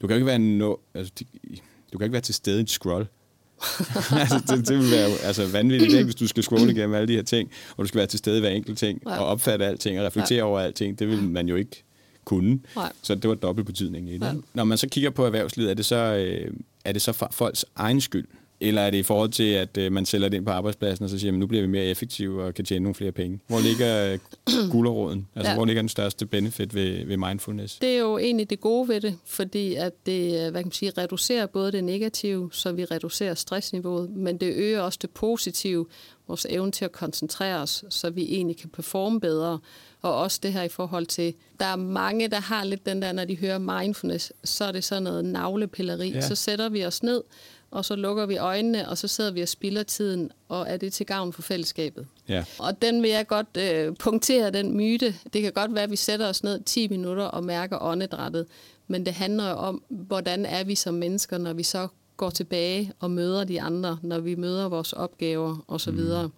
du 0.00 0.06
kan 0.06 0.14
jo 0.14 0.16
ikke 0.16 0.26
være 0.26 0.38
nå, 0.38 0.80
altså, 0.94 1.12
du 1.92 1.98
kan 1.98 2.04
ikke 2.04 2.12
være 2.12 2.22
til 2.22 2.34
stede 2.34 2.58
i 2.58 2.62
et 2.62 2.70
scroll. 2.70 3.06
altså, 4.20 4.42
det, 4.48 4.68
det 4.68 4.78
vil 4.78 4.90
være 4.90 5.08
altså, 5.24 5.46
vanvittigt, 5.46 5.92
ikke, 5.92 6.04
hvis 6.04 6.14
du 6.14 6.26
skal 6.26 6.42
scrolle 6.42 6.72
igennem 6.72 6.94
alle 6.94 7.08
de 7.08 7.12
her 7.12 7.22
ting, 7.22 7.50
og 7.76 7.82
du 7.82 7.88
skal 7.88 7.98
være 7.98 8.06
til 8.06 8.18
stede 8.18 8.36
i 8.36 8.40
hver 8.40 8.50
enkelt 8.50 8.78
ting, 8.78 9.02
ja. 9.06 9.18
og 9.18 9.26
opfatte 9.26 9.66
alting, 9.66 10.00
og 10.00 10.06
reflektere 10.06 10.38
ja. 10.38 10.44
over 10.44 10.60
alting. 10.60 10.98
Det 10.98 11.08
vil 11.08 11.22
man 11.22 11.48
jo 11.48 11.56
ikke 11.56 11.84
kunne. 12.24 12.60
Nej. 12.76 12.92
Så 13.02 13.14
det 13.14 13.28
var 13.28 13.34
dobbelt 13.34 13.66
betydning 13.66 14.10
i 14.10 14.18
det. 14.18 14.26
Ja. 14.26 14.32
Når 14.54 14.64
man 14.64 14.78
så 14.78 14.88
kigger 14.88 15.10
på 15.10 15.26
erhvervslivet, 15.26 15.70
er 15.70 15.74
det 15.74 15.84
så, 15.84 15.96
øh, 15.96 16.52
er 16.84 16.92
det 16.92 17.02
så 17.02 17.12
for 17.12 17.28
folks 17.32 17.64
egen 17.76 18.00
skyld? 18.00 18.26
Eller 18.62 18.82
er 18.82 18.90
det 18.90 18.98
i 18.98 19.02
forhold 19.02 19.30
til, 19.30 19.52
at 19.52 19.76
øh, 19.76 19.92
man 19.92 20.06
sælger 20.06 20.28
det 20.28 20.36
ind 20.36 20.46
på 20.46 20.52
arbejdspladsen, 20.52 21.04
og 21.04 21.10
så 21.10 21.18
siger 21.18 21.32
man, 21.32 21.40
nu 21.40 21.46
bliver 21.46 21.62
vi 21.62 21.68
mere 21.68 21.84
effektive 21.84 22.44
og 22.44 22.54
kan 22.54 22.64
tjene 22.64 22.82
nogle 22.82 22.94
flere 22.94 23.12
penge? 23.12 23.40
Hvor 23.46 23.60
ligger 23.60 24.12
øh, 24.12 24.70
guleroden? 24.70 25.26
Altså, 25.36 25.50
ja. 25.50 25.56
hvor 25.56 25.64
ligger 25.64 25.82
den 25.82 25.88
største 25.88 26.26
benefit 26.26 26.74
ved, 26.74 27.06
ved 27.06 27.16
mindfulness? 27.16 27.78
Det 27.78 27.94
er 27.94 27.98
jo 27.98 28.18
egentlig 28.18 28.50
det 28.50 28.60
gode 28.60 28.88
ved 28.88 29.00
det, 29.00 29.18
fordi 29.26 29.74
at 29.74 29.92
det 30.06 30.50
hvad 30.50 30.62
kan 30.62 30.66
man 30.66 30.72
sige, 30.72 30.92
reducerer 30.98 31.46
både 31.46 31.72
det 31.72 31.84
negative, 31.84 32.48
så 32.52 32.72
vi 32.72 32.84
reducerer 32.84 33.34
stressniveauet, 33.34 34.10
men 34.10 34.36
det 34.36 34.54
øger 34.54 34.80
også 34.80 34.98
det 35.02 35.10
positive, 35.10 35.86
vores 36.28 36.46
evne 36.50 36.72
til 36.72 36.84
at 36.84 36.92
koncentrere 36.92 37.58
os, 37.58 37.84
så 37.88 38.10
vi 38.10 38.22
egentlig 38.22 38.56
kan 38.56 38.70
performe 38.70 39.20
bedre. 39.20 39.58
Og 40.02 40.16
også 40.16 40.40
det 40.42 40.52
her 40.52 40.62
i 40.62 40.68
forhold 40.68 41.06
til, 41.06 41.34
der 41.60 41.66
er 41.66 41.76
mange, 41.76 42.28
der 42.28 42.40
har 42.40 42.64
lidt 42.64 42.86
den 42.86 43.02
der, 43.02 43.12
når 43.12 43.24
de 43.24 43.36
hører 43.36 43.58
mindfulness, 43.58 44.32
så 44.44 44.64
er 44.64 44.72
det 44.72 44.84
sådan 44.84 45.02
noget 45.02 45.24
navlepilleri. 45.24 46.10
Ja. 46.10 46.20
Så 46.20 46.34
sætter 46.34 46.68
vi 46.68 46.84
os 46.84 47.02
ned, 47.02 47.22
og 47.72 47.84
så 47.84 47.96
lukker 47.96 48.26
vi 48.26 48.36
øjnene, 48.36 48.88
og 48.88 48.98
så 48.98 49.08
sidder 49.08 49.30
vi 49.30 49.42
og 49.42 49.48
spilder 49.48 49.82
tiden, 49.82 50.30
og 50.48 50.66
er 50.68 50.76
det 50.76 50.92
til 50.92 51.06
gavn 51.06 51.32
for 51.32 51.42
fællesskabet. 51.42 52.06
Ja. 52.28 52.44
Og 52.58 52.82
den 52.82 53.02
vil 53.02 53.10
jeg 53.10 53.26
godt 53.26 53.56
øh, 53.58 53.94
punktere, 53.98 54.50
den 54.50 54.76
myte. 54.76 55.14
Det 55.32 55.42
kan 55.42 55.52
godt 55.52 55.74
være, 55.74 55.84
at 55.84 55.90
vi 55.90 55.96
sætter 55.96 56.28
os 56.28 56.44
ned 56.44 56.60
10 56.64 56.88
minutter 56.88 57.24
og 57.24 57.44
mærker 57.44 57.82
åndedrættet, 57.82 58.46
men 58.88 59.06
det 59.06 59.14
handler 59.14 59.50
jo 59.50 59.56
om, 59.56 59.82
hvordan 59.88 60.46
er 60.46 60.64
vi 60.64 60.74
som 60.74 60.94
mennesker, 60.94 61.38
når 61.38 61.52
vi 61.52 61.62
så 61.62 61.88
går 62.16 62.30
tilbage 62.30 62.92
og 63.00 63.10
møder 63.10 63.44
de 63.44 63.60
andre, 63.60 63.98
når 64.02 64.18
vi 64.20 64.34
møder 64.34 64.68
vores 64.68 64.92
opgaver 64.92 65.64
osv. 65.68 65.92
Mm. 65.92 66.30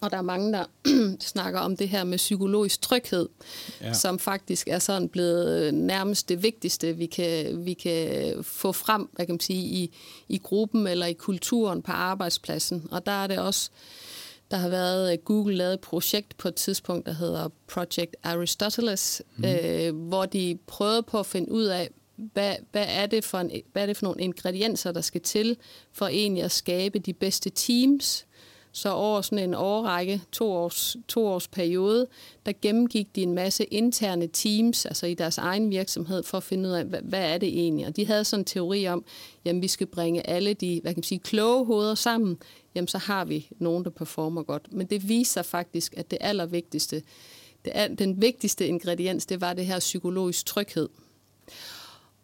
Og 0.00 0.10
der 0.10 0.16
er 0.16 0.22
mange, 0.22 0.52
der 0.52 0.64
snakker 1.32 1.60
om 1.60 1.76
det 1.76 1.88
her 1.88 2.04
med 2.04 2.18
psykologisk 2.18 2.80
tryghed, 2.80 3.28
ja. 3.80 3.92
som 3.92 4.18
faktisk 4.18 4.68
er 4.68 4.78
sådan 4.78 5.08
blevet 5.08 5.62
øh, 5.62 5.72
nærmest 5.72 6.28
det 6.28 6.42
vigtigste, 6.42 6.96
vi 6.96 7.06
kan, 7.06 7.64
vi 7.66 7.72
kan 7.74 8.34
få 8.42 8.72
frem 8.72 9.08
hvad 9.12 9.26
kan 9.26 9.32
man 9.32 9.40
sige, 9.40 9.62
i, 9.62 9.96
i 10.28 10.38
gruppen 10.38 10.86
eller 10.86 11.06
i 11.06 11.12
kulturen 11.12 11.82
på 11.82 11.92
arbejdspladsen. 11.92 12.88
Og 12.90 13.06
der 13.06 13.12
er 13.12 13.26
det 13.26 13.38
også, 13.38 13.70
der 14.50 14.56
har 14.56 14.68
været, 14.68 15.12
øh, 15.12 15.18
Google 15.18 15.56
lavet 15.56 15.74
et 15.74 15.80
projekt 15.80 16.36
på 16.36 16.48
et 16.48 16.54
tidspunkt, 16.54 17.06
der 17.06 17.12
hedder 17.12 17.48
Project 17.66 18.16
Aristoteles, 18.22 19.22
mm. 19.36 19.44
øh, 19.44 19.96
hvor 20.08 20.26
de 20.26 20.58
prøvede 20.66 21.02
på 21.02 21.18
at 21.18 21.26
finde 21.26 21.52
ud 21.52 21.64
af, 21.64 21.90
hvad, 22.32 22.54
hvad, 22.72 22.86
er 22.88 23.06
det 23.06 23.24
for 23.24 23.38
en, 23.38 23.50
hvad 23.72 23.82
er 23.82 23.86
det 23.86 23.96
for 23.96 24.06
nogle 24.06 24.22
ingredienser, 24.22 24.92
der 24.92 25.00
skal 25.00 25.20
til 25.20 25.56
for 25.92 26.06
egentlig 26.06 26.44
at 26.44 26.50
skabe 26.50 26.98
de 26.98 27.12
bedste 27.12 27.50
teams, 27.50 28.26
så 28.72 28.92
over 28.92 29.20
sådan 29.20 29.44
en 29.44 29.54
årrække, 29.54 30.22
to 30.32 30.52
års, 30.52 30.96
to 31.08 31.26
års 31.26 31.48
periode, 31.48 32.06
der 32.46 32.52
gennemgik 32.62 33.16
de 33.16 33.22
en 33.22 33.34
masse 33.34 33.64
interne 33.64 34.26
teams, 34.26 34.86
altså 34.86 35.06
i 35.06 35.14
deres 35.14 35.38
egen 35.38 35.70
virksomhed, 35.70 36.22
for 36.22 36.36
at 36.36 36.42
finde 36.42 36.68
ud 36.68 36.74
af, 36.74 36.84
hvad, 36.84 37.00
hvad 37.02 37.34
er 37.34 37.38
det 37.38 37.48
egentlig? 37.48 37.86
Og 37.86 37.96
de 37.96 38.06
havde 38.06 38.24
sådan 38.24 38.40
en 38.40 38.44
teori 38.44 38.88
om, 38.88 39.04
jamen 39.44 39.62
vi 39.62 39.68
skal 39.68 39.86
bringe 39.86 40.26
alle 40.26 40.54
de, 40.54 40.80
hvad 40.82 40.92
kan 40.92 40.98
man 40.98 41.02
sige, 41.02 41.18
kloge 41.18 41.66
hoveder 41.66 41.94
sammen, 41.94 42.38
jamen 42.74 42.88
så 42.88 42.98
har 42.98 43.24
vi 43.24 43.48
nogen, 43.58 43.84
der 43.84 43.90
performer 43.90 44.42
godt. 44.42 44.72
Men 44.72 44.86
det 44.86 45.08
viser 45.08 45.42
faktisk, 45.42 45.94
at 45.96 46.10
det 46.10 46.18
allervigtigste, 46.20 47.02
det 47.64 47.98
den 47.98 48.22
vigtigste 48.22 48.66
ingrediens, 48.66 49.26
det 49.26 49.40
var 49.40 49.52
det 49.52 49.66
her 49.66 49.78
psykologisk 49.78 50.46
tryghed. 50.46 50.88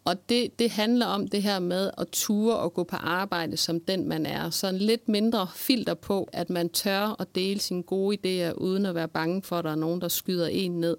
Og 0.07 0.29
det, 0.29 0.59
det 0.59 0.69
handler 0.71 1.05
om 1.05 1.27
det 1.27 1.43
her 1.43 1.59
med 1.59 1.91
at 1.97 2.07
ture 2.11 2.57
og 2.57 2.73
gå 2.73 2.83
på 2.83 2.95
arbejde 2.95 3.57
som 3.57 3.79
den, 3.79 4.07
man 4.07 4.25
er. 4.25 4.49
Så 4.49 4.67
en 4.67 4.77
lidt 4.77 5.09
mindre 5.09 5.47
filter 5.55 5.93
på, 5.93 6.29
at 6.33 6.49
man 6.49 6.69
tør 6.69 7.15
at 7.19 7.35
dele 7.35 7.59
sine 7.59 7.83
gode 7.83 8.17
idéer, 8.17 8.53
uden 8.53 8.85
at 8.85 8.95
være 8.95 9.07
bange 9.07 9.43
for, 9.43 9.57
at 9.57 9.65
der 9.65 9.71
er 9.71 9.75
nogen, 9.75 10.01
der 10.01 10.07
skyder 10.07 10.47
en 10.47 10.71
ned. 10.71 10.97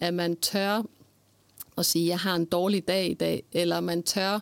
At 0.00 0.14
man 0.14 0.36
tør 0.36 0.82
at 1.78 1.86
sige, 1.86 2.08
jeg 2.08 2.18
har 2.18 2.34
en 2.34 2.44
dårlig 2.44 2.88
dag 2.88 3.10
i 3.10 3.14
dag, 3.14 3.42
eller 3.52 3.80
man 3.80 4.02
tør, 4.02 4.40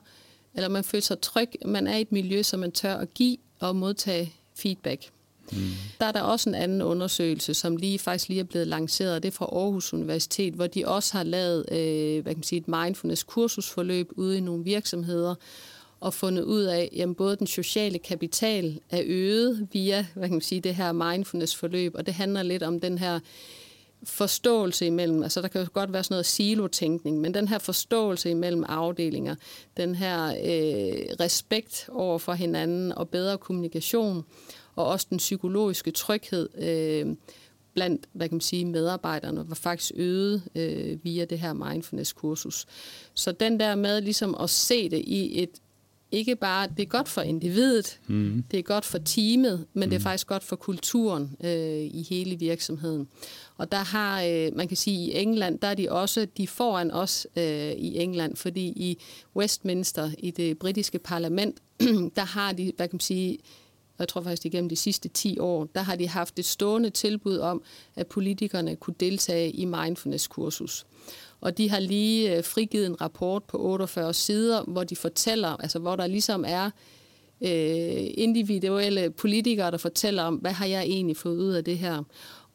eller 0.55 0.69
man 0.69 0.85
føler 0.85 1.03
sig 1.03 1.21
tryg, 1.21 1.49
man 1.65 1.87
er 1.87 1.97
i 1.97 2.01
et 2.01 2.13
miljø, 2.13 2.43
som 2.43 2.61
man 2.61 2.73
tør 2.73 2.95
at 2.95 3.15
give 3.15 3.37
og 3.61 3.77
modtage 3.77 4.35
feedback. 4.55 5.11
Mm. 5.53 5.59
Der 6.01 6.07
er 6.07 6.13
der 6.13 6.23
også 6.23 6.49
en 6.49 6.55
anden 6.55 6.83
undersøgelse, 6.83 7.55
som 7.55 7.77
lige 7.77 7.99
faktisk 7.99 8.29
lige 8.29 8.41
er 8.41 8.45
blevet 8.45 8.67
lanceret, 8.67 9.23
det 9.23 9.29
er 9.29 9.33
fra 9.33 9.49
Aarhus 9.53 9.93
Universitet, 9.93 10.55
hvor 10.55 10.67
de 10.67 10.87
også 10.87 11.17
har 11.17 11.25
lavet 11.25 11.73
øh, 11.73 12.23
hvad 12.23 12.33
kan 12.33 12.39
man 12.39 12.43
sige, 12.43 12.61
et 12.61 12.69
mindfulness-kursusforløb 12.69 14.09
ude 14.17 14.37
i 14.37 14.41
nogle 14.41 14.65
virksomheder, 14.65 15.35
og 16.01 16.15
fundet 16.15 16.43
ud 16.43 16.63
af, 16.63 16.99
at 17.01 17.17
både 17.17 17.37
den 17.37 17.47
sociale 17.47 17.99
kapital 17.99 18.81
er 18.91 19.03
øget 19.05 19.69
via 19.73 20.07
hvad 20.15 20.29
kan 20.29 20.35
man 20.35 20.41
sige, 20.41 20.61
det 20.61 20.75
her 20.75 20.93
mindfulness-forløb, 20.93 21.95
og 21.95 22.07
det 22.07 22.15
handler 22.15 22.43
lidt 22.43 22.63
om 22.63 22.81
den 22.81 22.99
her 22.99 23.21
forståelse 24.05 24.87
imellem, 24.87 25.23
altså 25.23 25.43
der 25.43 25.49
kan 25.49 25.61
jo 25.61 25.67
godt 25.73 25.93
være 25.93 26.05
sådan 26.05 26.15
noget 26.15 26.27
silotænkning, 26.27 27.21
men 27.21 27.35
den 27.35 27.49
her 27.49 27.59
forståelse 27.59 28.31
imellem 28.31 28.65
afdelinger, 28.69 29.35
den 29.77 29.95
her 29.95 30.27
øh, 30.27 31.17
respekt 31.21 31.89
over 31.93 32.19
for 32.19 32.33
hinanden 32.33 32.93
og 32.93 33.09
bedre 33.09 33.39
kommunikation, 33.39 34.25
og 34.77 34.87
også 34.87 35.07
den 35.11 35.19
psykologiske 35.19 35.91
tryghed 35.91 36.49
øh, 36.59 37.17
blandt 37.75 38.07
hvad 38.13 38.29
kan 38.29 38.37
man 38.37 38.41
sige, 38.41 38.65
medarbejderne 38.65 39.49
var 39.49 39.55
faktisk 39.55 39.93
øget 39.95 40.43
øh, 40.55 40.99
via 41.05 41.25
det 41.25 41.39
her 41.39 41.53
mindfulness-kursus. 41.53 42.67
Så 43.15 43.33
den 43.33 43.61
der 43.61 43.75
med 43.75 44.01
ligesom 44.01 44.37
at 44.41 44.51
se 44.51 44.91
det 44.91 44.99
i 44.99 45.43
et 45.43 45.51
ikke 46.13 46.37
bare, 46.37 46.69
det 46.77 46.83
er 46.83 46.87
godt 46.87 47.09
for 47.09 47.21
individet, 47.21 48.01
mm. 48.07 48.45
det 48.51 48.59
er 48.59 48.63
godt 48.63 48.85
for 48.85 48.99
teamet, 48.99 49.67
men 49.73 49.85
mm. 49.87 49.91
det 49.91 49.97
er 49.97 49.99
mm. 49.99 50.03
faktisk 50.03 50.27
godt 50.27 50.45
for 50.45 50.57
kulturen 50.57 51.37
øh, 51.45 51.81
i 51.83 52.07
hele 52.11 52.39
virksomheden. 52.39 53.09
Og 53.57 53.73
der 53.73 53.79
har, 53.79 54.23
øh, 54.23 54.57
man 54.57 54.69
kan 54.69 54.77
sige, 54.77 54.97
i 54.99 55.23
England, 55.23 55.59
der 55.59 55.69
er 55.69 55.75
de 55.75 55.91
også, 55.91 56.27
de 56.37 56.49
foran 56.49 56.91
os 56.91 57.27
øh, 57.37 57.73
i 57.73 57.99
England, 57.99 58.37
fordi 58.37 58.67
i 58.67 58.99
Westminster, 59.37 60.11
i 60.19 60.31
det 60.31 60.59
britiske 60.59 60.99
parlament, 60.99 61.59
der 62.17 62.25
har 62.25 62.53
de, 62.53 62.73
hvad 62.77 62.89
kan 62.89 62.95
man 62.95 63.01
sige, 63.01 63.39
jeg 64.03 64.09
tror 64.09 64.21
faktisk 64.21 64.45
igennem 64.45 64.69
de 64.69 64.77
sidste 64.77 65.09
10 65.09 65.39
år, 65.39 65.69
der 65.75 65.83
har 65.83 65.97
de 65.97 66.09
haft 66.09 66.39
et 66.39 66.45
stående 66.45 66.91
tilbud 66.91 67.39
om, 67.39 67.63
at 67.97 68.07
politikerne 68.07 68.77
kunne 68.77 68.97
deltage 69.01 69.51
i 69.51 69.65
mindfulness-kursus. 69.65 70.87
Og 71.41 71.59
de 71.59 71.71
har 71.71 71.81
lige 71.81 72.37
øh, 72.37 72.45
frigivet 72.45 72.87
en 72.87 73.01
rapport 73.01 73.45
på 73.45 73.59
48 73.59 74.15
sider, 74.15 74.63
hvor 74.63 74.85
de 74.85 74.97
fortæller, 74.97 75.49
altså 75.49 75.79
hvor 75.79 75.97
der 75.97 76.07
ligesom 76.07 76.45
er 76.49 76.71
øh, 77.41 78.11
individuelle 78.15 79.11
politikere, 79.11 79.71
der 79.71 79.77
fortæller 79.77 80.23
om, 80.23 80.35
hvad 80.35 80.53
har 80.53 80.67
jeg 80.67 80.83
egentlig 80.83 81.17
fået 81.17 81.37
ud 81.39 81.53
af 81.53 81.65
det 81.65 81.79
her. 81.79 82.03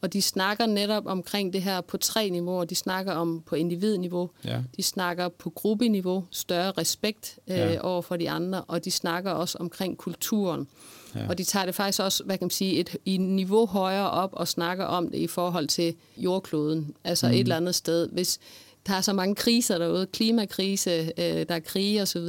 Og 0.00 0.12
de 0.12 0.22
snakker 0.22 0.66
netop 0.66 1.06
omkring 1.06 1.52
det 1.52 1.62
her 1.62 1.80
på 1.80 1.96
tre 1.96 2.30
niveauer. 2.30 2.64
De 2.64 2.74
snakker 2.74 3.12
om 3.12 3.42
på 3.46 3.54
individniveau, 3.54 4.30
ja. 4.44 4.62
de 4.76 4.82
snakker 4.82 5.28
på 5.28 5.50
gruppeniveau, 5.50 6.24
større 6.30 6.70
respekt 6.70 7.38
øh, 7.48 7.56
ja. 7.56 7.80
over 7.80 8.02
for 8.02 8.16
de 8.16 8.30
andre, 8.30 8.64
og 8.64 8.84
de 8.84 8.90
snakker 8.90 9.30
også 9.30 9.58
omkring 9.58 9.98
kulturen. 9.98 10.68
Ja. 11.14 11.28
Og 11.28 11.38
de 11.38 11.44
tager 11.44 11.66
det 11.66 11.74
faktisk 11.74 12.00
også, 12.00 12.24
hvad 12.24 12.38
kan 12.38 12.44
man 12.44 12.50
sige, 12.50 12.80
et, 12.80 12.96
i 13.04 13.16
niveau 13.16 13.66
højere 13.66 14.10
op 14.10 14.30
og 14.32 14.48
snakker 14.48 14.84
om 14.84 15.10
det 15.10 15.18
i 15.18 15.26
forhold 15.26 15.68
til 15.68 15.94
jordkloden. 16.16 16.94
Altså 17.04 17.26
mm. 17.26 17.32
et 17.32 17.40
eller 17.40 17.56
andet 17.56 17.74
sted. 17.74 18.08
Hvis, 18.12 18.38
der 18.88 18.94
er 18.94 19.00
så 19.00 19.12
mange 19.12 19.34
kriser 19.34 19.78
derude, 19.78 20.06
klimakrise, 20.06 20.90
øh, 20.90 21.46
der 21.48 21.54
er 21.54 21.60
krige 21.60 22.02
osv. 22.02 22.28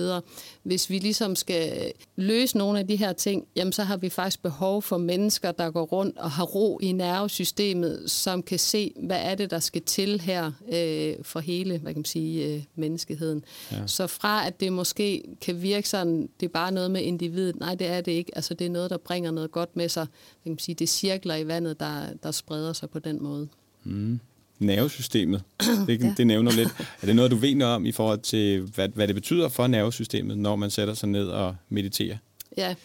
Hvis 0.63 0.89
vi 0.89 0.97
ligesom 0.97 1.35
skal 1.35 1.91
løse 2.15 2.57
nogle 2.57 2.79
af 2.79 2.87
de 2.87 2.95
her 2.95 3.13
ting, 3.13 3.45
jamen 3.55 3.73
så 3.73 3.83
har 3.83 3.97
vi 3.97 4.09
faktisk 4.09 4.41
behov 4.41 4.81
for 4.81 4.97
mennesker, 4.97 5.51
der 5.51 5.71
går 5.71 5.83
rundt 5.83 6.17
og 6.17 6.31
har 6.31 6.43
ro 6.43 6.79
i 6.81 6.91
nervesystemet, 6.91 8.11
som 8.11 8.43
kan 8.43 8.59
se, 8.59 8.93
hvad 9.03 9.19
er 9.21 9.35
det, 9.35 9.51
der 9.51 9.59
skal 9.59 9.81
til 9.81 10.21
her 10.21 10.51
øh, 10.73 11.15
for 11.21 11.39
hele, 11.39 11.77
hvad 11.77 11.93
kan 11.93 11.99
man 11.99 12.05
sige, 12.05 12.55
øh, 12.55 12.63
menneskeheden. 12.75 13.43
Ja. 13.71 13.87
Så 13.87 14.07
fra 14.07 14.47
at 14.47 14.59
det 14.59 14.73
måske 14.73 15.23
kan 15.41 15.61
virke 15.61 15.89
sådan, 15.89 16.29
det 16.39 16.45
er 16.45 16.51
bare 16.53 16.71
noget 16.71 16.91
med 16.91 17.01
individet, 17.01 17.59
nej, 17.59 17.75
det 17.75 17.87
er 17.87 18.01
det 18.01 18.11
ikke. 18.11 18.31
Altså 18.35 18.53
det 18.53 18.67
er 18.67 18.71
noget, 18.71 18.89
der 18.89 18.97
bringer 18.97 19.31
noget 19.31 19.51
godt 19.51 19.75
med 19.75 19.89
sig. 19.89 20.03
Hvad 20.03 20.43
kan 20.43 20.51
man 20.51 20.59
sige, 20.59 20.75
det 20.75 20.89
cirkler 20.89 21.35
i 21.35 21.47
vandet, 21.47 21.79
der, 21.79 22.03
der 22.23 22.31
spreder 22.31 22.73
sig 22.73 22.89
på 22.89 22.99
den 22.99 23.23
måde. 23.23 23.47
Mm. 23.83 24.19
Nervesystemet. 24.59 25.41
Det, 25.87 26.03
ja. 26.03 26.13
det 26.17 26.27
nævner 26.27 26.51
lidt. 26.51 26.69
Er 27.01 27.05
det 27.05 27.15
noget, 27.15 27.31
du 27.31 27.35
ved 27.35 27.55
noget 27.55 27.75
om 27.75 27.85
i 27.85 27.91
forhold 27.91 28.19
til, 28.19 28.61
hvad, 28.61 28.89
hvad 28.89 29.07
det 29.07 29.15
betyder 29.15 29.49
for 29.49 29.67
nervesystemet, 29.67 30.37
når 30.37 30.55
man 30.55 30.69
sætter 30.69 30.93
sig 30.93 31.09
ned 31.09 31.27
og 31.27 31.55
mediterer? 31.69 32.17
Ja, 32.57 32.75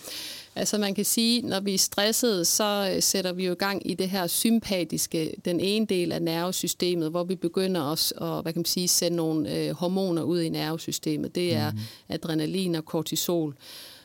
Altså 0.56 0.78
man 0.78 0.94
kan 0.94 1.04
sige, 1.04 1.42
når 1.42 1.60
vi 1.60 1.74
er 1.74 1.78
stressede, 1.78 2.44
så 2.44 2.92
øh, 2.94 3.02
sætter 3.02 3.32
vi 3.32 3.46
jo 3.46 3.56
gang 3.58 3.90
i 3.90 3.94
det 3.94 4.10
her 4.10 4.26
sympatiske, 4.26 5.34
den 5.44 5.60
ene 5.60 5.86
del 5.86 6.12
af 6.12 6.22
nervesystemet, 6.22 7.10
hvor 7.10 7.24
vi 7.24 7.34
begynder 7.34 7.80
også 7.80 8.14
at 8.14 8.42
hvad 8.42 8.52
kan 8.52 8.60
man 8.60 8.64
sige, 8.64 8.88
sende 8.88 9.16
nogle 9.16 9.54
øh, 9.58 9.74
hormoner 9.74 10.22
ud 10.22 10.40
i 10.40 10.48
nervesystemet. 10.48 11.34
Det 11.34 11.54
er 11.54 11.70
mm. 11.70 11.78
adrenalin 12.08 12.74
og 12.74 12.84
kortisol. 12.84 13.54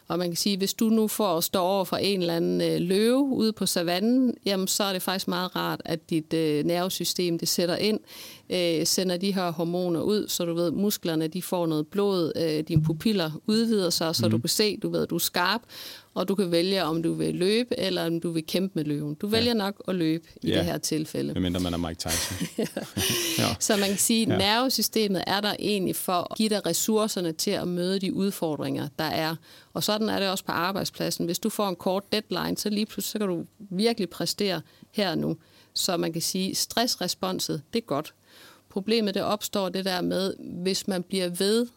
Og 0.10 0.20
man 0.20 0.28
kan 0.28 0.36
sige, 0.36 0.58
hvis 0.58 0.74
du 0.74 0.86
nu 0.90 1.08
får 1.08 1.38
at 1.38 1.44
stå 1.44 1.60
over 1.60 1.84
for 1.86 1.98
en 1.98 2.22
eller 2.22 2.36
anden 2.36 2.62
øh, 2.62 2.82
løve 2.82 3.18
ude 3.20 3.54
på 3.54 3.66
savannen, 3.66 4.36
jamen 4.46 4.68
så 4.68 4.84
er 4.84 4.94
det 4.94 5.02
faktisk 5.02 5.28
meget 5.28 5.56
rart, 5.56 5.82
at 5.86 6.10
dit 6.10 6.34
øh, 6.34 6.66
nervesystem 6.66 7.40
det 7.40 7.48
sætter 7.48 7.76
ind, 7.76 8.00
øh, 8.50 8.86
sender 8.86 9.18
de 9.18 9.34
her 9.34 9.52
hormoner 9.52 10.02
ud, 10.02 10.28
så 10.28 10.46
du 10.46 10.54
ved, 10.54 10.72
musklerne 10.72 11.28
de 11.28 11.42
får 11.42 11.66
noget 11.66 11.88
blod, 11.88 12.32
øh, 12.36 12.64
dine 12.68 12.84
pupiller 12.84 13.32
udvider 13.48 13.90
sig, 13.90 14.16
så 14.16 14.26
mm. 14.26 14.32
du 14.32 14.38
mhm. 14.38 14.42
kan 14.42 14.50
se, 14.50 14.78
du 14.78 14.90
ved, 14.90 15.08
du 15.08 15.16
er 15.16 15.20
skarp, 15.20 15.62
og 16.14 16.28
du 16.28 16.36
kan 16.36 16.52
vælge, 16.52 16.84
om 16.84 17.04
du 17.04 17.14
vil 17.14 17.36
løbe, 17.36 17.80
eller 17.80 18.06
om 18.06 18.20
du 18.20 18.32
vil 18.32 18.46
kæmpe 18.46 18.72
med 18.76 18.84
løven. 18.84 19.16
Du 19.16 19.28
vælger 19.28 19.52
ja. 19.52 19.54
nok 19.54 19.84
at 19.88 19.96
løbe 19.96 20.28
i 20.42 20.50
ja. 20.50 20.58
det 20.58 20.66
her 20.66 20.78
tilfælde. 20.78 21.34
Medmindre 21.34 21.60
man 21.60 21.74
er 21.74 21.78
Mike 21.78 22.00
Tyson. 22.00 22.48
ja. 23.40 23.56
Så 23.60 23.78
man 23.78 23.88
kan 23.90 23.98
sige, 23.98 24.26
at 24.26 24.32
ja. 24.32 24.38
nervesystemet 24.38 25.24
er 25.28 25.42
der 25.42 25.56
egentlig 25.60 25.96
for 25.96 26.32
at 26.32 26.38
give 26.38 26.50
dig 26.50 26.66
ressourcerne 26.66 27.32
til 27.32 27.52
at 27.52 27.68
møde 27.68 28.00
de 28.00 28.14
udfordringer, 28.14 28.88
der 29.00 29.06
er. 29.06 29.36
Og 29.74 29.84
sådan 29.84 30.10
er 30.10 30.20
det 30.20 30.30
også 30.30 30.44
på 30.44 30.52
arbejdspladsen. 30.52 31.26
Hvis 31.26 31.40
du 31.40 31.50
får 31.50 31.70
en 31.70 31.76
kort 31.76 32.04
deadline, 32.12 32.58
så 32.58 32.70
lige 32.70 32.86
pludselig 32.86 33.12
så 33.12 33.20
kan 33.20 33.28
du 33.28 33.46
virkelig 33.60 34.10
præstere 34.10 34.62
her 34.92 35.16
nu. 35.16 35.38
Så 35.74 35.98
man 35.98 36.14
kan 36.14 36.22
sige, 36.22 36.56
stressresponset, 36.56 37.62
det 37.74 37.80
er 37.80 37.86
godt. 37.86 38.14
Problemet 38.80 39.14
det 39.14 39.24
opstår 39.24 39.70
det 39.70 39.86
der 39.86 40.02
med, 40.02 40.34
hvis 40.40 40.88
man 40.88 41.04
bliver 41.04 41.30
ved 41.30 41.68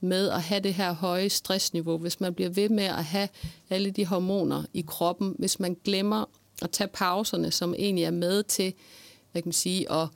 med 0.00 0.30
at 0.30 0.42
have 0.42 0.60
det 0.60 0.74
her 0.74 0.92
høje 0.92 1.28
stressniveau, 1.28 1.98
hvis 1.98 2.20
man 2.20 2.34
bliver 2.34 2.50
ved 2.50 2.68
med 2.68 2.84
at 2.84 3.04
have 3.04 3.28
alle 3.70 3.90
de 3.90 4.06
hormoner 4.06 4.62
i 4.74 4.84
kroppen, 4.86 5.34
hvis 5.38 5.60
man 5.60 5.76
glemmer 5.84 6.24
at 6.62 6.70
tage 6.70 6.88
pauserne, 6.88 7.50
som 7.50 7.74
egentlig 7.78 8.04
er 8.04 8.10
med 8.10 8.42
til, 8.42 8.74
hvad 9.32 9.42
kan 9.42 9.48
man 9.48 9.52
sige, 9.52 9.92
at 9.92 10.08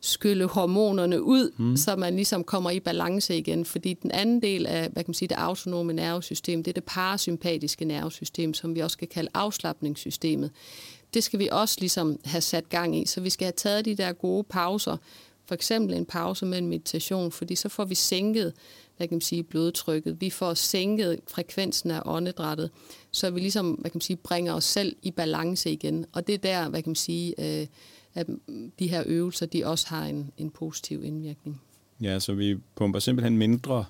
skylle 0.00 0.46
hormonerne 0.46 1.22
ud, 1.22 1.52
mm. 1.58 1.76
så 1.76 1.96
man 1.96 2.14
ligesom 2.14 2.44
kommer 2.44 2.70
i 2.70 2.80
balance 2.80 3.38
igen. 3.38 3.64
Fordi 3.64 3.94
den 3.94 4.10
anden 4.10 4.42
del 4.42 4.66
af 4.66 4.80
hvad 4.80 5.04
kan 5.04 5.08
man 5.08 5.14
sige, 5.14 5.28
det 5.28 5.34
autonome 5.34 5.92
nervesystem, 5.92 6.62
det 6.62 6.70
er 6.70 6.74
det 6.74 6.84
parasympatiske 6.84 7.84
nervesystem, 7.84 8.54
som 8.54 8.74
vi 8.74 8.80
også 8.80 8.94
skal 8.94 9.08
kalde 9.08 9.30
afslappningssystemet. 9.34 10.50
Det 11.14 11.24
skal 11.24 11.38
vi 11.38 11.48
også 11.52 11.76
ligesom 11.80 12.20
have 12.24 12.40
sat 12.40 12.68
gang 12.68 12.96
i, 12.96 13.06
så 13.06 13.20
vi 13.20 13.30
skal 13.30 13.44
have 13.44 13.52
taget 13.56 13.84
de 13.84 13.94
der 13.94 14.12
gode 14.12 14.44
pauser, 14.44 14.96
for 15.50 15.54
eksempel 15.54 15.94
en 15.94 16.06
pause 16.06 16.46
med 16.46 16.58
en 16.58 16.68
meditation, 16.68 17.32
fordi 17.32 17.54
så 17.54 17.68
får 17.68 17.84
vi 17.84 17.94
sænket 17.94 18.52
hvad 18.96 19.08
kan 19.08 19.14
man 19.14 19.20
sige, 19.20 19.42
blodtrykket. 19.42 20.20
Vi 20.20 20.30
får 20.30 20.54
sænket 20.54 21.20
frekvensen 21.28 21.90
af 21.90 22.02
åndedrættet, 22.04 22.70
så 23.10 23.30
vi 23.30 23.40
ligesom 23.40 23.70
hvad 23.70 23.90
kan 23.90 23.96
man 23.96 24.00
sige, 24.00 24.16
bringer 24.16 24.54
os 24.54 24.64
selv 24.64 24.96
i 25.02 25.10
balance 25.10 25.70
igen. 25.70 26.06
Og 26.12 26.26
det 26.26 26.34
er 26.34 26.38
der, 26.38 26.68
hvad 26.68 26.82
kan 26.82 26.90
man 26.90 26.96
sige, 26.96 27.60
øh, 27.60 27.66
at 28.14 28.26
de 28.78 28.88
her 28.88 29.02
øvelser, 29.06 29.46
de 29.46 29.66
også 29.66 29.88
har 29.88 30.06
en, 30.06 30.30
en 30.36 30.50
positiv 30.50 31.04
indvirkning. 31.04 31.62
Ja, 32.02 32.18
så 32.18 32.34
vi 32.34 32.56
pumper 32.76 32.98
simpelthen 32.98 33.38
mindre 33.38 33.84